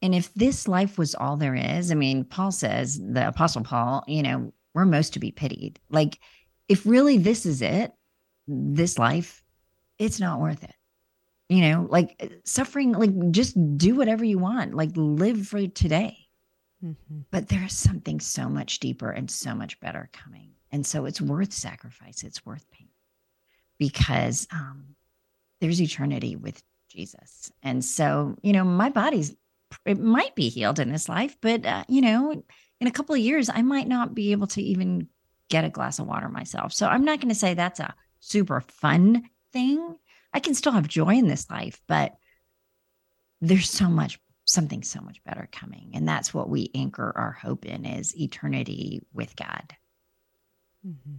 And 0.00 0.14
if 0.14 0.32
this 0.34 0.66
life 0.66 0.98
was 0.98 1.14
all 1.14 1.36
there 1.36 1.54
is, 1.54 1.92
I 1.92 1.94
mean, 1.94 2.24
Paul 2.24 2.50
says, 2.50 3.00
the 3.00 3.28
Apostle 3.28 3.62
Paul, 3.62 4.04
you 4.08 4.22
know, 4.22 4.52
we're 4.74 4.84
most 4.84 5.12
to 5.12 5.20
be 5.20 5.30
pitied. 5.30 5.78
Like, 5.90 6.18
if 6.68 6.86
really 6.86 7.18
this 7.18 7.46
is 7.46 7.62
it, 7.62 7.92
this 8.48 8.98
life, 8.98 9.44
it's 9.98 10.18
not 10.18 10.40
worth 10.40 10.64
it. 10.64 10.74
You 11.48 11.60
know, 11.60 11.86
like 11.88 12.40
suffering, 12.44 12.92
like 12.92 13.30
just 13.30 13.56
do 13.76 13.94
whatever 13.94 14.24
you 14.24 14.38
want, 14.38 14.74
like 14.74 14.90
live 14.94 15.46
for 15.46 15.66
today. 15.68 16.16
Mm-hmm. 16.84 17.20
But 17.30 17.48
there 17.48 17.62
is 17.64 17.76
something 17.76 18.18
so 18.20 18.48
much 18.48 18.80
deeper 18.80 19.10
and 19.10 19.30
so 19.30 19.54
much 19.54 19.78
better 19.78 20.08
coming. 20.12 20.50
And 20.72 20.86
so 20.86 21.04
it's 21.04 21.20
worth 21.20 21.52
sacrifice, 21.52 22.24
it's 22.24 22.44
worth 22.46 22.68
pain 22.70 22.88
because 23.78 24.48
um, 24.50 24.96
there's 25.60 25.80
eternity 25.82 26.36
with 26.36 26.62
Jesus. 26.92 27.50
And 27.62 27.84
so, 27.84 28.36
you 28.42 28.52
know, 28.52 28.64
my 28.64 28.90
body's 28.90 29.34
it 29.86 29.98
might 29.98 30.34
be 30.34 30.50
healed 30.50 30.78
in 30.78 30.92
this 30.92 31.08
life, 31.08 31.36
but 31.40 31.64
uh, 31.64 31.84
you 31.88 32.02
know, 32.02 32.44
in 32.80 32.86
a 32.86 32.92
couple 32.92 33.14
of 33.14 33.20
years 33.20 33.48
I 33.48 33.62
might 33.62 33.88
not 33.88 34.14
be 34.14 34.32
able 34.32 34.46
to 34.48 34.62
even 34.62 35.08
get 35.48 35.64
a 35.64 35.70
glass 35.70 35.98
of 35.98 36.06
water 36.06 36.28
myself. 36.28 36.72
So 36.72 36.86
I'm 36.86 37.04
not 37.04 37.20
going 37.20 37.30
to 37.30 37.34
say 37.34 37.54
that's 37.54 37.80
a 37.80 37.94
super 38.20 38.60
fun 38.60 39.24
thing. 39.52 39.96
I 40.34 40.40
can 40.40 40.54
still 40.54 40.72
have 40.72 40.88
joy 40.88 41.14
in 41.14 41.26
this 41.26 41.50
life, 41.50 41.80
but 41.86 42.16
there's 43.40 43.68
so 43.68 43.88
much 43.88 44.18
something 44.44 44.82
so 44.82 45.00
much 45.00 45.22
better 45.24 45.48
coming 45.52 45.92
and 45.94 46.06
that's 46.06 46.34
what 46.34 46.48
we 46.48 46.70
anchor 46.74 47.12
our 47.16 47.30
hope 47.30 47.64
in 47.64 47.84
is 47.84 48.18
eternity 48.20 49.00
with 49.12 49.36
god 49.36 49.74
mm-hmm. 50.86 51.16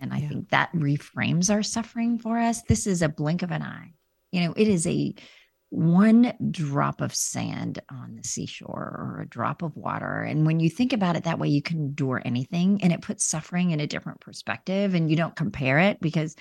and 0.00 0.14
i 0.14 0.18
yeah. 0.18 0.28
think 0.28 0.48
that 0.48 0.72
reframes 0.72 1.52
our 1.52 1.62
suffering 1.62 2.18
for 2.18 2.38
us 2.38 2.62
this 2.62 2.86
is 2.86 3.02
a 3.02 3.08
blink 3.08 3.42
of 3.42 3.50
an 3.50 3.62
eye 3.62 3.92
you 4.34 4.40
know, 4.40 4.54
it 4.56 4.68
is 4.68 4.86
a 4.86 5.14
one 5.70 6.34
drop 6.50 7.00
of 7.00 7.14
sand 7.14 7.80
on 7.90 8.16
the 8.16 8.22
seashore 8.24 8.96
or 8.98 9.20
a 9.22 9.28
drop 9.28 9.62
of 9.62 9.76
water. 9.76 10.20
And 10.22 10.46
when 10.46 10.60
you 10.60 10.70
think 10.70 10.92
about 10.92 11.16
it 11.16 11.24
that 11.24 11.38
way, 11.38 11.48
you 11.48 11.62
can 11.62 11.78
endure 11.78 12.20
anything 12.24 12.82
and 12.82 12.92
it 12.92 13.02
puts 13.02 13.24
suffering 13.24 13.70
in 13.70 13.80
a 13.80 13.86
different 13.86 14.20
perspective 14.20 14.94
and 14.94 15.10
you 15.10 15.16
don't 15.16 15.34
compare 15.34 15.78
it 15.78 16.00
because 16.00 16.36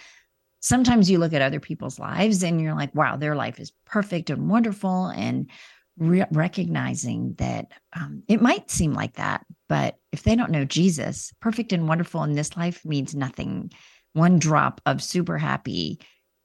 sometimes 0.59 1.09
you 1.09 1.17
look 1.19 1.33
at 1.33 1.41
other 1.41 1.59
people's 1.59 1.99
lives 1.99 2.43
and 2.43 2.61
you're 2.61 2.75
like, 2.75 2.93
wow, 2.95 3.15
their 3.15 3.35
life 3.35 3.59
is 3.59 3.71
perfect 3.85 4.29
and 4.29 4.49
wonderful. 4.49 5.07
And 5.07 5.49
re- 5.97 6.25
recognizing 6.31 7.35
that 7.37 7.67
um, 7.95 8.23
it 8.27 8.41
might 8.41 8.71
seem 8.71 8.93
like 8.93 9.15
that, 9.15 9.45
but 9.69 9.97
if 10.11 10.23
they 10.23 10.35
don't 10.35 10.51
know 10.51 10.65
Jesus, 10.65 11.33
perfect 11.39 11.73
and 11.73 11.87
wonderful 11.87 12.23
in 12.23 12.33
this 12.33 12.55
life 12.55 12.85
means 12.85 13.15
nothing. 13.15 13.71
One 14.13 14.37
drop 14.37 14.79
of 14.85 15.01
super 15.01 15.37
happy 15.37 15.99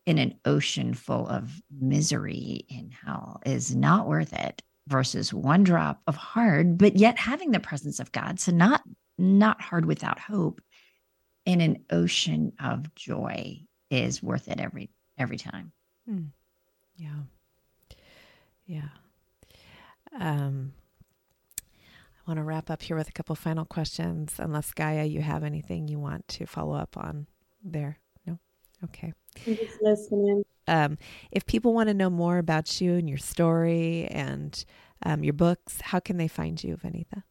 in 0.09 0.17
an 0.17 0.35
ocean 0.47 0.95
full 0.95 1.29
of 1.29 1.61
misery 1.71 2.65
in 2.71 2.91
hell 2.91 3.43
is 3.45 3.77
not 3.77 4.09
worth 4.09 4.33
it 4.33 4.63
versus 4.87 5.35
one 5.35 5.63
drop 5.63 6.01
of 6.07 6.17
hard 6.17 6.79
but 6.79 6.97
yet 6.97 7.19
having 7.19 7.51
the 7.51 7.61
presence 7.61 8.01
of 8.01 8.11
god. 8.11 8.41
So 8.41 8.51
not 8.51 8.83
not 9.19 9.61
hard 9.61 9.85
without 9.85 10.19
hope 10.19 10.63
in 11.45 11.61
an 11.61 11.85
ocean 11.91 12.55
of 12.59 12.95
joy 12.95 13.61
is 13.91 14.23
worth 14.23 14.49
it 14.49 14.59
every 14.59 14.89
every 15.19 15.37
time. 15.37 15.73
Hmm. 16.09 16.29
yeah. 16.97 17.21
Yeah. 18.65 18.89
Um 20.19 20.73
i 22.27 22.31
want 22.31 22.39
to 22.39 22.45
wrap 22.45 22.71
up 22.71 22.81
here 22.81 22.97
with 22.97 23.11
a 23.11 23.13
couple 23.13 23.37
final 23.37 23.67
questions. 23.67 24.37
Unless 24.39 24.73
gaia 24.73 25.05
you 25.05 25.21
have 25.21 25.45
anything 25.45 25.87
you 25.87 25.99
want 25.99 26.27
to 26.29 26.47
follow 26.47 26.77
up 26.77 26.97
on 26.97 27.27
there 27.63 27.99
okay 28.85 29.13
I'm 29.47 29.57
just 29.57 29.83
listening. 29.83 30.45
Um, 30.67 30.99
if 31.31 31.47
people 31.47 31.75
want 31.75 31.89
to 31.89 31.95
know 31.95 32.11
more 32.11 32.39
about 32.39 32.81
you 32.81 32.95
and 32.95 33.09
your 33.09 33.19
story 33.19 34.07
and 34.11 34.65
um, 35.05 35.23
your 35.25 35.33
books, 35.33 35.81
how 35.81 36.01
can 36.01 36.17
they 36.17 36.29
find 36.29 36.63
you, 36.63 36.77
Vaneetha? 36.77 37.23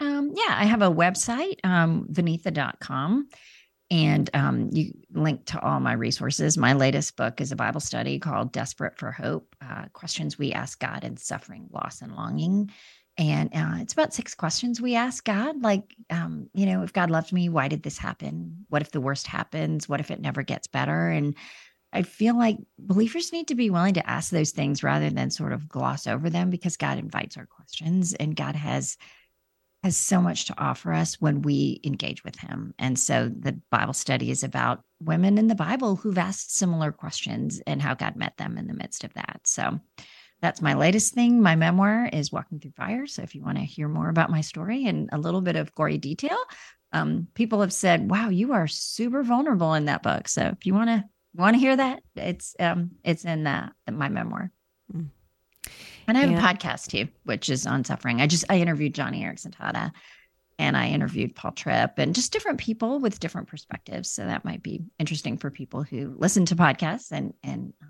Um, 0.00 0.32
yeah, 0.34 0.54
I 0.56 0.64
have 0.64 0.82
a 0.82 0.90
website, 0.90 1.64
um, 1.64 2.08
vaneetha.com, 2.10 3.28
and 3.90 4.30
um, 4.34 4.70
you 4.72 4.92
link 5.12 5.44
to 5.46 5.60
all 5.60 5.78
my 5.78 5.92
resources. 5.92 6.58
My 6.58 6.72
latest 6.72 7.16
book 7.16 7.40
is 7.40 7.52
a 7.52 7.56
Bible 7.56 7.80
study 7.80 8.18
called 8.18 8.52
Desperate 8.52 8.98
for 8.98 9.12
Hope 9.12 9.54
uh, 9.60 9.84
Questions 9.92 10.38
We 10.38 10.52
Ask 10.52 10.80
God 10.80 11.04
in 11.04 11.16
Suffering, 11.16 11.68
Loss, 11.70 12.02
and 12.02 12.16
Longing. 12.16 12.70
And 13.18 13.50
uh, 13.54 13.74
it's 13.80 13.92
about 13.92 14.14
six 14.14 14.34
questions 14.34 14.80
we 14.80 14.94
ask 14.94 15.22
God, 15.22 15.60
like, 15.62 15.94
um, 16.08 16.48
you 16.54 16.64
know, 16.64 16.82
if 16.82 16.92
God 16.92 17.10
loved 17.10 17.32
me, 17.32 17.48
why 17.48 17.68
did 17.68 17.82
this 17.82 17.98
happen? 17.98 18.64
What 18.68 18.82
if 18.82 18.90
the 18.90 19.02
worst 19.02 19.26
happens? 19.26 19.88
What 19.88 20.00
if 20.00 20.10
it 20.10 20.20
never 20.20 20.42
gets 20.42 20.66
better? 20.66 21.08
And 21.08 21.36
I 21.92 22.02
feel 22.02 22.36
like 22.38 22.56
believers 22.78 23.32
need 23.32 23.48
to 23.48 23.54
be 23.54 23.68
willing 23.68 23.94
to 23.94 24.10
ask 24.10 24.30
those 24.30 24.52
things 24.52 24.82
rather 24.82 25.10
than 25.10 25.30
sort 25.30 25.52
of 25.52 25.68
gloss 25.68 26.06
over 26.06 26.30
them 26.30 26.48
because 26.48 26.78
God 26.78 26.98
invites 26.98 27.36
our 27.36 27.46
questions 27.46 28.14
and 28.14 28.34
God 28.34 28.56
has 28.56 28.96
has 29.82 29.96
so 29.96 30.20
much 30.20 30.44
to 30.44 30.54
offer 30.58 30.92
us 30.92 31.20
when 31.20 31.42
we 31.42 31.80
engage 31.82 32.22
with 32.22 32.38
him. 32.38 32.72
And 32.78 32.96
so 32.96 33.28
the 33.28 33.60
Bible 33.68 33.94
study 33.94 34.30
is 34.30 34.44
about 34.44 34.82
women 35.00 35.38
in 35.38 35.48
the 35.48 35.56
Bible 35.56 35.96
who've 35.96 36.18
asked 36.18 36.54
similar 36.54 36.92
questions 36.92 37.60
and 37.66 37.82
how 37.82 37.94
God 37.94 38.14
met 38.14 38.36
them 38.36 38.56
in 38.58 38.68
the 38.68 38.74
midst 38.74 39.02
of 39.02 39.12
that. 39.14 39.40
So 39.44 39.80
that's 40.42 40.60
my 40.60 40.74
latest 40.74 41.14
thing. 41.14 41.40
My 41.40 41.54
memoir 41.54 42.10
is 42.12 42.32
Walking 42.32 42.58
Through 42.58 42.72
Fire. 42.72 43.06
So 43.06 43.22
if 43.22 43.34
you 43.34 43.42
want 43.42 43.58
to 43.58 43.64
hear 43.64 43.88
more 43.88 44.08
about 44.08 44.28
my 44.28 44.40
story 44.40 44.86
and 44.86 45.08
a 45.12 45.18
little 45.18 45.40
bit 45.40 45.56
of 45.56 45.74
gory 45.74 45.98
detail, 45.98 46.36
um, 46.92 47.28
people 47.34 47.60
have 47.60 47.72
said, 47.72 48.10
"Wow, 48.10 48.28
you 48.28 48.52
are 48.52 48.66
super 48.66 49.22
vulnerable 49.22 49.72
in 49.74 49.86
that 49.86 50.02
book." 50.02 50.28
So 50.28 50.42
if 50.42 50.66
you 50.66 50.74
want 50.74 50.90
to 50.90 51.04
want 51.34 51.54
to 51.54 51.60
hear 51.60 51.76
that, 51.76 52.02
it's 52.16 52.56
um, 52.58 52.90
it's 53.04 53.24
in 53.24 53.46
uh, 53.46 53.70
my 53.90 54.08
memoir. 54.08 54.50
Mm. 54.92 55.08
And 56.08 56.18
I 56.18 56.22
have 56.22 56.32
yeah. 56.32 56.38
a 56.38 56.54
podcast 56.54 56.88
too, 56.88 57.08
which 57.22 57.48
is 57.48 57.66
on 57.66 57.84
suffering. 57.84 58.20
I 58.20 58.26
just 58.26 58.44
I 58.50 58.58
interviewed 58.58 58.94
Joni 58.94 59.22
Eareckson 59.22 59.54
Tada 59.54 59.92
and 60.58 60.76
I 60.76 60.88
interviewed 60.88 61.34
Paul 61.36 61.52
Tripp 61.52 61.98
and 61.98 62.14
just 62.14 62.32
different 62.32 62.58
people 62.58 62.98
with 62.98 63.20
different 63.20 63.48
perspectives. 63.48 64.10
So 64.10 64.26
that 64.26 64.44
might 64.44 64.62
be 64.62 64.82
interesting 64.98 65.38
for 65.38 65.50
people 65.50 65.82
who 65.82 66.14
listen 66.18 66.46
to 66.46 66.56
podcasts 66.56 67.12
and 67.12 67.32
and 67.42 67.72
uh, 67.80 67.86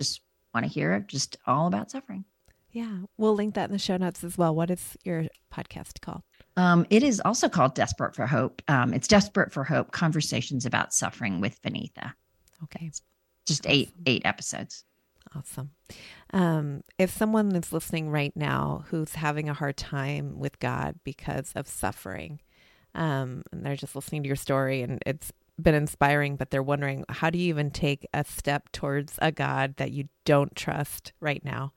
just 0.00 0.20
want 0.54 0.66
to 0.66 0.72
hear 0.72 1.00
just 1.00 1.36
all 1.46 1.66
about 1.66 1.90
suffering. 1.90 2.24
Yeah, 2.70 2.98
we'll 3.16 3.34
link 3.34 3.54
that 3.54 3.68
in 3.68 3.72
the 3.72 3.78
show 3.78 3.96
notes 3.96 4.22
as 4.22 4.36
well. 4.36 4.54
What 4.54 4.70
is 4.70 4.96
your 5.04 5.26
podcast 5.52 6.00
called? 6.00 6.22
Um, 6.56 6.86
it 6.90 7.02
is 7.02 7.20
also 7.24 7.48
called 7.48 7.74
Desperate 7.74 8.14
for 8.14 8.26
Hope. 8.26 8.62
Um, 8.68 8.92
it's 8.92 9.08
Desperate 9.08 9.52
for 9.52 9.64
Hope: 9.64 9.90
Conversations 9.92 10.66
about 10.66 10.92
Suffering 10.92 11.40
with 11.40 11.60
Vaneetha. 11.62 12.12
Okay, 12.64 12.86
it's 12.86 13.02
just 13.46 13.66
awesome. 13.66 13.72
eight 13.72 13.90
eight 14.06 14.22
episodes. 14.24 14.84
Awesome. 15.34 15.70
Um, 16.32 16.82
if 16.98 17.10
someone 17.10 17.54
is 17.54 17.72
listening 17.72 18.10
right 18.10 18.34
now 18.34 18.84
who's 18.88 19.14
having 19.14 19.48
a 19.48 19.54
hard 19.54 19.76
time 19.76 20.38
with 20.38 20.58
God 20.58 20.96
because 21.04 21.52
of 21.54 21.68
suffering, 21.68 22.40
um, 22.94 23.42
and 23.52 23.64
they're 23.64 23.76
just 23.76 23.94
listening 23.94 24.22
to 24.22 24.26
your 24.26 24.36
story 24.36 24.82
and 24.82 25.02
it's 25.06 25.32
been 25.60 25.74
inspiring, 25.74 26.36
but 26.36 26.50
they're 26.50 26.62
wondering 26.62 27.04
how 27.08 27.30
do 27.30 27.38
you 27.38 27.48
even 27.48 27.70
take 27.70 28.06
a 28.14 28.24
step 28.24 28.70
towards 28.72 29.18
a 29.20 29.32
God 29.32 29.76
that 29.76 29.92
you 29.92 30.08
don't 30.24 30.54
trust 30.54 31.12
right 31.20 31.44
now? 31.44 31.72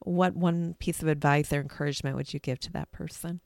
What 0.00 0.36
one 0.36 0.74
piece 0.78 1.02
of 1.02 1.08
advice 1.08 1.52
or 1.52 1.60
encouragement 1.60 2.16
would 2.16 2.32
you 2.32 2.40
give 2.40 2.60
to 2.60 2.72
that 2.72 2.92
person? 2.92 3.40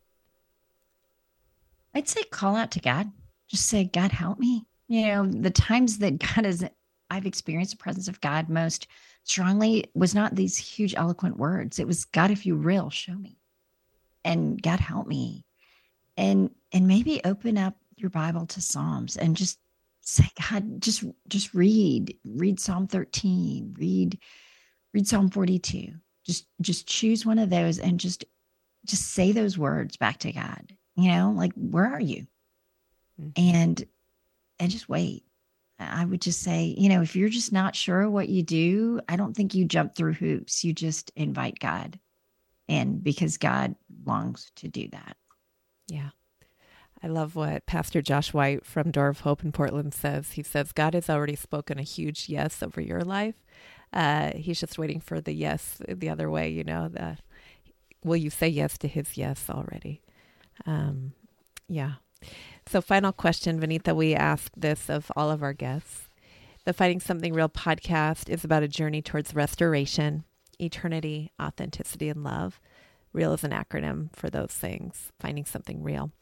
I'd 1.94 2.08
say 2.08 2.22
call 2.24 2.56
out 2.56 2.70
to 2.72 2.80
God. 2.80 3.10
Just 3.48 3.66
say, 3.66 3.84
God, 3.84 4.12
help 4.12 4.38
me. 4.38 4.66
You 4.88 5.06
know, 5.06 5.26
the 5.26 5.50
times 5.50 5.98
that 5.98 6.18
God 6.18 6.44
has, 6.44 6.64
I've 7.10 7.26
experienced 7.26 7.72
the 7.72 7.82
presence 7.82 8.08
of 8.08 8.20
God 8.20 8.48
most 8.48 8.86
strongly 9.24 9.90
was 9.94 10.14
not 10.14 10.34
these 10.34 10.56
huge, 10.56 10.94
eloquent 10.94 11.36
words. 11.36 11.78
It 11.78 11.86
was, 11.86 12.04
God, 12.04 12.30
if 12.30 12.46
you 12.46 12.54
real, 12.54 12.90
show 12.90 13.14
me. 13.14 13.38
And 14.24 14.60
God, 14.60 14.80
help 14.80 15.06
me. 15.06 15.44
And, 16.16 16.50
and 16.72 16.86
maybe 16.86 17.20
open 17.24 17.56
up 17.56 17.76
your 18.00 18.10
Bible 18.10 18.46
to 18.46 18.60
Psalms 18.60 19.16
and 19.16 19.36
just 19.36 19.58
say, 20.00 20.28
God, 20.50 20.80
just 20.80 21.04
just 21.28 21.54
read, 21.54 22.16
read 22.24 22.60
Psalm 22.60 22.86
13, 22.86 23.76
read, 23.78 24.18
read 24.92 25.06
Psalm 25.06 25.30
42. 25.30 25.92
Just 26.24 26.46
just 26.60 26.86
choose 26.86 27.24
one 27.24 27.38
of 27.38 27.50
those 27.50 27.78
and 27.78 27.98
just 27.98 28.24
just 28.84 29.08
say 29.12 29.32
those 29.32 29.58
words 29.58 29.96
back 29.96 30.18
to 30.18 30.32
God. 30.32 30.74
You 30.96 31.10
know, 31.10 31.32
like, 31.34 31.52
where 31.54 31.86
are 31.86 32.00
you? 32.00 32.26
Mm-hmm. 33.20 33.30
And 33.36 33.86
and 34.58 34.70
just 34.70 34.88
wait. 34.88 35.24
I 35.78 36.04
would 36.04 36.20
just 36.20 36.42
say, 36.42 36.74
you 36.76 36.90
know, 36.90 37.00
if 37.00 37.16
you're 37.16 37.30
just 37.30 37.52
not 37.52 37.74
sure 37.74 38.08
what 38.10 38.28
you 38.28 38.42
do, 38.42 39.00
I 39.08 39.16
don't 39.16 39.34
think 39.34 39.54
you 39.54 39.64
jump 39.64 39.94
through 39.94 40.12
hoops. 40.12 40.62
You 40.62 40.74
just 40.74 41.10
invite 41.16 41.58
God 41.58 41.98
in 42.68 42.98
because 42.98 43.38
God 43.38 43.74
longs 44.04 44.52
to 44.56 44.68
do 44.68 44.88
that. 44.88 45.16
Yeah. 45.88 46.10
I 47.02 47.08
love 47.08 47.34
what 47.34 47.64
Pastor 47.64 48.02
Josh 48.02 48.34
White 48.34 48.66
from 48.66 48.90
Door 48.90 49.08
of 49.08 49.20
Hope 49.20 49.42
in 49.42 49.52
Portland 49.52 49.94
says. 49.94 50.32
He 50.32 50.42
says, 50.42 50.72
God 50.72 50.92
has 50.94 51.08
already 51.08 51.36
spoken 51.36 51.78
a 51.78 51.82
huge 51.82 52.28
yes 52.28 52.62
over 52.62 52.80
your 52.80 53.00
life. 53.00 53.36
Uh, 53.92 54.32
he's 54.36 54.60
just 54.60 54.78
waiting 54.78 55.00
for 55.00 55.20
the 55.20 55.32
yes 55.32 55.80
the 55.88 56.10
other 56.10 56.30
way, 56.30 56.50
you 56.50 56.62
know. 56.62 56.88
The, 56.88 57.16
will 58.04 58.16
you 58.16 58.28
say 58.28 58.48
yes 58.48 58.76
to 58.78 58.88
his 58.88 59.16
yes 59.16 59.46
already? 59.48 60.02
Um, 60.66 61.12
yeah. 61.68 61.94
So, 62.66 62.82
final 62.82 63.12
question, 63.12 63.58
Vaneetha, 63.58 63.96
we 63.96 64.14
ask 64.14 64.52
this 64.54 64.90
of 64.90 65.10
all 65.16 65.30
of 65.30 65.42
our 65.42 65.54
guests. 65.54 66.08
The 66.66 66.74
Finding 66.74 67.00
Something 67.00 67.32
Real 67.32 67.48
podcast 67.48 68.28
is 68.28 68.44
about 68.44 68.62
a 68.62 68.68
journey 68.68 69.00
towards 69.00 69.34
restoration, 69.34 70.24
eternity, 70.60 71.32
authenticity, 71.40 72.10
and 72.10 72.22
love. 72.22 72.60
Real 73.14 73.32
is 73.32 73.42
an 73.42 73.52
acronym 73.52 74.14
for 74.14 74.28
those 74.28 74.52
things, 74.52 75.10
finding 75.18 75.46
something 75.46 75.82
real 75.82 76.12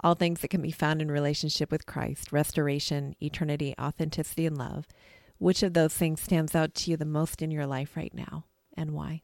all 0.00 0.14
things 0.14 0.40
that 0.40 0.48
can 0.48 0.62
be 0.62 0.70
found 0.70 1.00
in 1.00 1.10
relationship 1.10 1.70
with 1.70 1.86
Christ, 1.86 2.32
restoration, 2.32 3.14
eternity, 3.20 3.74
authenticity, 3.80 4.46
and 4.46 4.56
love. 4.58 4.86
Which 5.38 5.62
of 5.62 5.74
those 5.74 5.94
things 5.94 6.20
stands 6.20 6.54
out 6.54 6.74
to 6.74 6.90
you 6.90 6.96
the 6.96 7.04
most 7.04 7.42
in 7.42 7.50
your 7.50 7.66
life 7.66 7.96
right 7.96 8.14
now 8.14 8.44
and 8.76 8.92
why? 8.92 9.22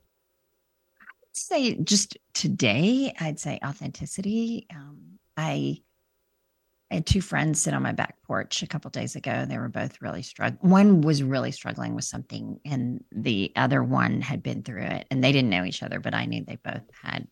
I'd 1.01 1.37
say 1.37 1.75
just 1.77 2.16
today, 2.35 3.14
I'd 3.18 3.41
say 3.41 3.59
authenticity. 3.64 4.66
Um, 4.75 5.18
I, 5.37 5.81
I 6.91 6.97
had 6.97 7.07
two 7.07 7.23
friends 7.23 7.62
sit 7.62 7.73
on 7.73 7.83
my 7.83 7.93
back 7.93 8.16
porch 8.27 8.62
a 8.62 8.66
couple 8.66 8.91
days 8.91 9.16
ago. 9.16 9.47
They 9.47 9.57
were 9.57 9.70
both 9.70 10.03
really 10.03 10.23
struggling. 10.23 10.70
One 10.70 11.01
was 11.01 11.23
really 11.23 11.53
struggling 11.53 11.95
with 11.95 12.05
something, 12.05 12.61
and 12.66 13.03
the 13.11 13.51
other 13.57 13.83
one 13.83 14.20
had 14.20 14.43
been 14.43 14.62
through 14.62 14.83
it. 14.83 15.07
And 15.11 15.25
they 15.25 15.33
didn't 15.33 15.51
know 15.51 15.64
each 15.64 15.83
other, 15.83 16.01
but 16.01 16.14
I 16.14 16.27
knew 16.27 16.45
they 16.45 16.59
both 16.62 16.83
had 17.03 17.27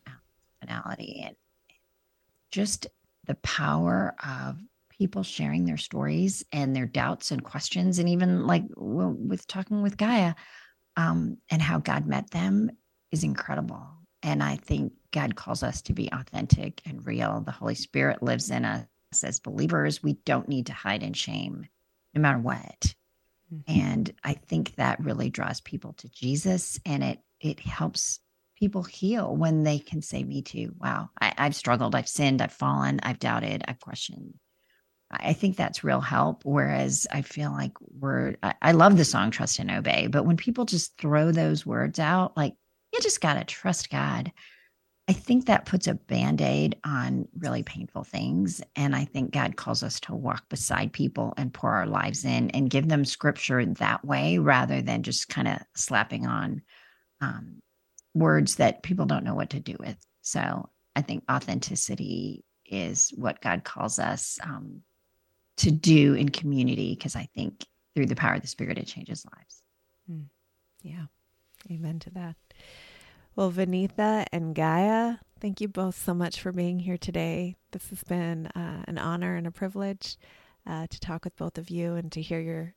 finality 0.61 1.23
and 1.27 1.37
just 2.51 2.87
the 3.31 3.37
power 3.37 4.13
of 4.27 4.59
people 4.89 5.23
sharing 5.23 5.65
their 5.65 5.77
stories 5.77 6.45
and 6.51 6.75
their 6.75 6.85
doubts 6.85 7.31
and 7.31 7.45
questions 7.45 8.01
and 8.01 8.09
even 8.09 8.45
like 8.45 8.65
with 8.75 9.47
talking 9.47 9.83
with 9.83 9.97
gaia 9.97 10.35
um, 10.97 11.39
and 11.49 11.63
how 11.63 11.79
god 11.79 12.09
met 12.09 12.29
them 12.33 12.73
is 13.13 13.23
incredible. 13.23 13.87
And 14.25 14.43
i 14.43 14.57
think 14.57 14.93
god 15.13 15.37
calls 15.37 15.63
us 15.63 15.81
to 15.83 15.93
be 15.93 16.11
authentic 16.13 16.83
and 16.85 17.07
real. 17.07 17.41
The 17.41 17.53
holy 17.53 17.77
spirit 17.77 18.21
lives 18.21 18.51
in 18.51 18.65
us 18.65 18.85
as 19.23 19.39
believers. 19.39 20.03
We 20.03 20.15
don't 20.25 20.49
need 20.49 20.67
to 20.67 20.73
hide 20.73 21.05
in 21.05 21.13
shame 21.13 21.69
no 22.13 22.21
matter 22.21 22.41
what. 22.41 22.95
Mm-hmm. 23.53 23.81
and 23.81 24.15
i 24.25 24.35
think 24.35 24.75
that 24.77 25.01
really 25.01 25.31
draws 25.31 25.61
people 25.61 25.93
to 25.95 26.09
jesus 26.09 26.79
and 26.85 27.03
it 27.03 27.19
it 27.41 27.61
helps 27.61 28.21
people 28.61 28.83
heal 28.83 29.35
when 29.35 29.65
they 29.65 29.79
can 29.79 30.03
say, 30.03 30.23
Me 30.23 30.43
too. 30.43 30.75
Wow, 30.79 31.11
I, 31.21 31.33
I've 31.37 31.57
struggled, 31.57 31.95
I've 31.95 32.09
sinned, 32.09 32.43
I've 32.43 32.53
fallen, 32.53 33.01
I've 33.03 33.19
doubted, 33.19 33.65
I've 33.67 33.81
questioned. 33.81 34.35
I 35.11 35.33
think 35.33 35.57
that's 35.57 35.83
real 35.83 36.01
help. 36.01 36.45
Whereas 36.45 37.07
I 37.11 37.23
feel 37.23 37.51
like 37.51 37.73
we're, 37.81 38.37
I, 38.45 38.55
I 38.63 38.73
love 38.73 38.97
the 38.97 39.05
song 39.05 39.33
Trust 39.33 39.59
and 39.59 39.71
Obey, 39.71 40.07
but 40.07 40.25
when 40.25 40.37
people 40.37 40.67
just 40.67 40.97
throw 40.99 41.33
those 41.33 41.67
words 41.67 41.99
out, 41.99 42.37
like, 42.37 42.55
you 42.93 43.01
just 43.01 43.21
got 43.21 43.35
to 43.35 43.45
trust 43.45 43.91
God. 43.91 44.33
I 45.09 45.13
think 45.13 45.47
that 45.47 45.67
puts 45.67 45.89
a 45.89 45.95
band 45.95 46.41
aid 46.41 46.77
on 46.85 47.27
really 47.37 47.65
painful 47.65 48.05
things. 48.05 48.63
And 48.77 48.95
I 48.95 49.05
think 49.05 49.33
God 49.33 49.57
calls 49.57 49.83
us 49.83 49.99
to 50.01 50.15
walk 50.15 50.49
beside 50.49 50.93
people 50.93 51.35
and 51.37 51.53
pour 51.53 51.73
our 51.73 51.87
lives 51.87 52.25
in 52.25 52.51
and 52.51 52.71
give 52.71 52.89
them 52.89 53.05
scripture 53.05 53.65
that 53.65 54.05
way 54.05 54.39
rather 54.39 54.83
than 54.83 55.03
just 55.03 55.29
kind 55.29 55.49
of 55.49 55.59
slapping 55.75 56.27
on 56.27 56.63
um, 57.21 57.61
words 58.15 58.57
that 58.57 58.83
people 58.83 59.07
don't 59.07 59.25
know 59.25 59.35
what 59.35 59.51
to 59.51 59.61
do 59.61 59.77
with. 59.79 59.97
So 60.23 60.69
I 60.97 61.03
think 61.03 61.25
authenticity 61.31 62.45
is 62.67 63.13
what 63.17 63.41
God 63.41 63.65
calls 63.65 63.99
us 63.99 64.39
um, 64.43 64.83
to 65.59 65.71
do 65.71 66.15
in 66.15 66.29
community 66.29 66.95
because 66.95 67.17
I 67.17 67.29
think 67.35 67.65
through 67.95 68.07
the 68.07 68.17
power 68.17 68.35
of 68.35 68.43
the 68.43 68.49
Spirit, 68.49 68.79
it 68.79 68.87
changes 68.87 69.25
lives. 69.37 69.63
Mm. 70.11 70.27
Yeah. 70.83 71.07
Amen 71.71 71.99
to 72.01 72.11
that. 72.11 72.37
Well, 73.37 73.53
Vaneetha 73.53 74.27
and 74.33 74.55
Gaia, 74.55 75.17
thank 75.41 75.61
you 75.61 75.69
both 75.69 75.97
so 75.97 76.15
much 76.15 76.41
for 76.41 76.53
being 76.53 76.81
here 76.81 76.99
today. 76.99 77.57
This 77.71 77.91
has 77.91 78.03
been 78.03 78.47
uh, 78.49 78.85
an 78.89 78.99
honor 78.99 79.37
and 79.37 79.47
a 79.47 79.51
privilege 79.51 80.17
uh, 80.67 80.87
to 80.89 81.01
talk 81.01 81.25
with 81.25 81.37
both 81.37 81.59
of 81.59 81.71
you 81.71 81.95
and 81.95 82.11
to 82.13 82.21
hear 82.21 82.41
your 82.41 82.75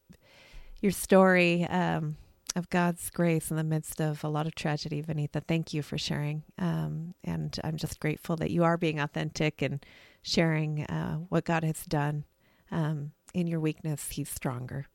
your 0.82 0.92
story 0.92 1.66
um, 1.68 2.18
of 2.56 2.70
God's 2.70 3.10
grace 3.10 3.50
in 3.50 3.58
the 3.58 3.64
midst 3.64 4.00
of 4.00 4.24
a 4.24 4.30
lot 4.30 4.46
of 4.46 4.56
tragedy. 4.56 5.02
Vaneetha, 5.02 5.44
thank 5.48 5.74
you 5.74 5.82
for 5.82 5.98
sharing, 5.98 6.44
um, 6.58 7.14
and 7.24 7.60
I'm 7.64 7.78
just 7.78 8.00
grateful 8.00 8.36
that 8.38 8.52
you 8.52 8.64
are 8.64 8.78
being 8.78 9.00
authentic 9.00 9.62
and 9.62 9.84
sharing 10.22 10.84
uh, 10.86 11.18
what 11.30 11.46
God 11.46 11.64
has 11.64 11.84
done. 11.86 12.26
Um, 12.72 13.12
in 13.34 13.48
your 13.48 13.60
weakness, 13.60 14.10
He's 14.12 14.30
stronger. 14.30 14.88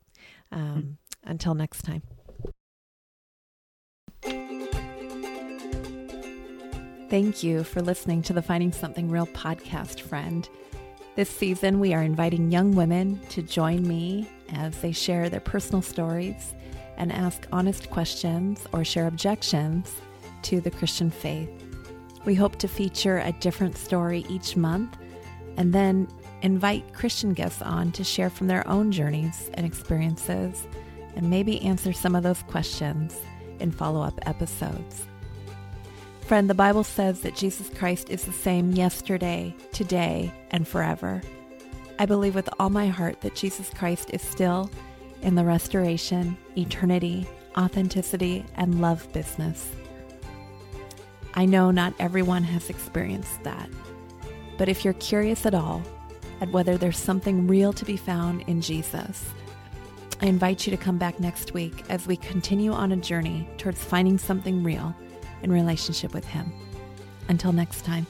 Mm-hmm. 0.53 0.91
Until 1.23 1.53
next 1.53 1.81
time. 1.83 2.01
Thank 7.09 7.41
you 7.41 7.63
for 7.63 7.81
listening 7.81 8.21
to 8.23 8.33
the 8.33 8.41
Finding 8.41 8.71
Something 8.71 9.09
Real 9.09 9.25
podcast, 9.27 9.99
friend. 10.01 10.47
This 11.15 11.29
season, 11.29 11.79
we 11.79 11.93
are 11.93 12.03
inviting 12.03 12.51
young 12.51 12.75
women 12.75 13.19
to 13.29 13.41
join 13.41 13.87
me 13.87 14.29
as 14.53 14.79
they 14.79 14.91
share 14.91 15.27
their 15.27 15.39
personal 15.39 15.81
stories 15.81 16.53
and 16.99 17.11
ask 17.11 17.47
honest 17.51 17.89
questions 17.89 18.67
or 18.71 18.83
share 18.83 19.07
objections 19.07 19.95
to 20.43 20.61
the 20.61 20.71
Christian 20.71 21.09
faith. 21.09 21.49
We 22.25 22.35
hope 22.35 22.57
to 22.57 22.67
feature 22.67 23.17
a 23.19 23.31
different 23.39 23.77
story 23.77 24.25
each 24.29 24.55
month 24.55 24.97
and 25.57 25.73
then 25.73 26.07
invite 26.41 26.93
Christian 26.93 27.33
guests 27.33 27.61
on 27.61 27.91
to 27.93 28.03
share 28.03 28.29
from 28.29 28.47
their 28.47 28.67
own 28.67 28.91
journeys 28.91 29.49
and 29.55 29.65
experiences 29.65 30.67
and 31.15 31.29
maybe 31.29 31.61
answer 31.61 31.91
some 31.91 32.15
of 32.15 32.23
those 32.23 32.43
questions 32.43 33.17
in 33.59 33.71
follow 33.71 34.01
up 34.01 34.19
episodes. 34.27 35.05
Friend, 36.21 36.49
the 36.49 36.53
Bible 36.53 36.83
says 36.83 37.21
that 37.21 37.35
Jesus 37.35 37.69
Christ 37.69 38.09
is 38.09 38.23
the 38.23 38.31
same 38.31 38.71
yesterday, 38.71 39.55
today, 39.71 40.31
and 40.51 40.67
forever. 40.67 41.21
I 41.97 42.05
believe 42.05 42.35
with 42.35 42.49
all 42.59 42.69
my 42.69 42.87
heart 42.87 43.21
that 43.21 43.35
Jesus 43.35 43.71
Christ 43.71 44.11
is 44.13 44.21
still 44.21 44.69
in 45.21 45.35
the 45.35 45.43
restoration, 45.43 46.37
eternity, 46.57 47.27
authenticity, 47.57 48.45
and 48.55 48.81
love 48.81 49.11
business. 49.13 49.71
I 51.33 51.45
know 51.45 51.71
not 51.71 51.93
everyone 51.99 52.43
has 52.43 52.69
experienced 52.69 53.43
that, 53.43 53.69
but 54.57 54.69
if 54.69 54.83
you're 54.83 54.93
curious 54.95 55.45
at 55.45 55.53
all 55.53 55.81
at 56.41 56.51
whether 56.51 56.77
there's 56.77 56.97
something 56.97 57.47
real 57.47 57.73
to 57.73 57.85
be 57.85 57.97
found 57.97 58.41
in 58.43 58.61
Jesus, 58.61 59.25
I 60.21 60.25
invite 60.25 60.67
you 60.67 60.71
to 60.71 60.77
come 60.77 60.97
back 60.97 61.19
next 61.19 61.53
week 61.53 61.83
as 61.89 62.05
we 62.07 62.17
continue 62.17 62.71
on 62.71 62.91
a 62.91 62.97
journey 62.97 63.47
towards 63.57 63.83
finding 63.83 64.17
something 64.17 64.63
real 64.63 64.93
in 65.43 65.51
relationship 65.51 66.13
with 66.13 66.25
Him. 66.25 66.51
Until 67.29 67.53
next 67.53 67.85
time. 67.85 68.05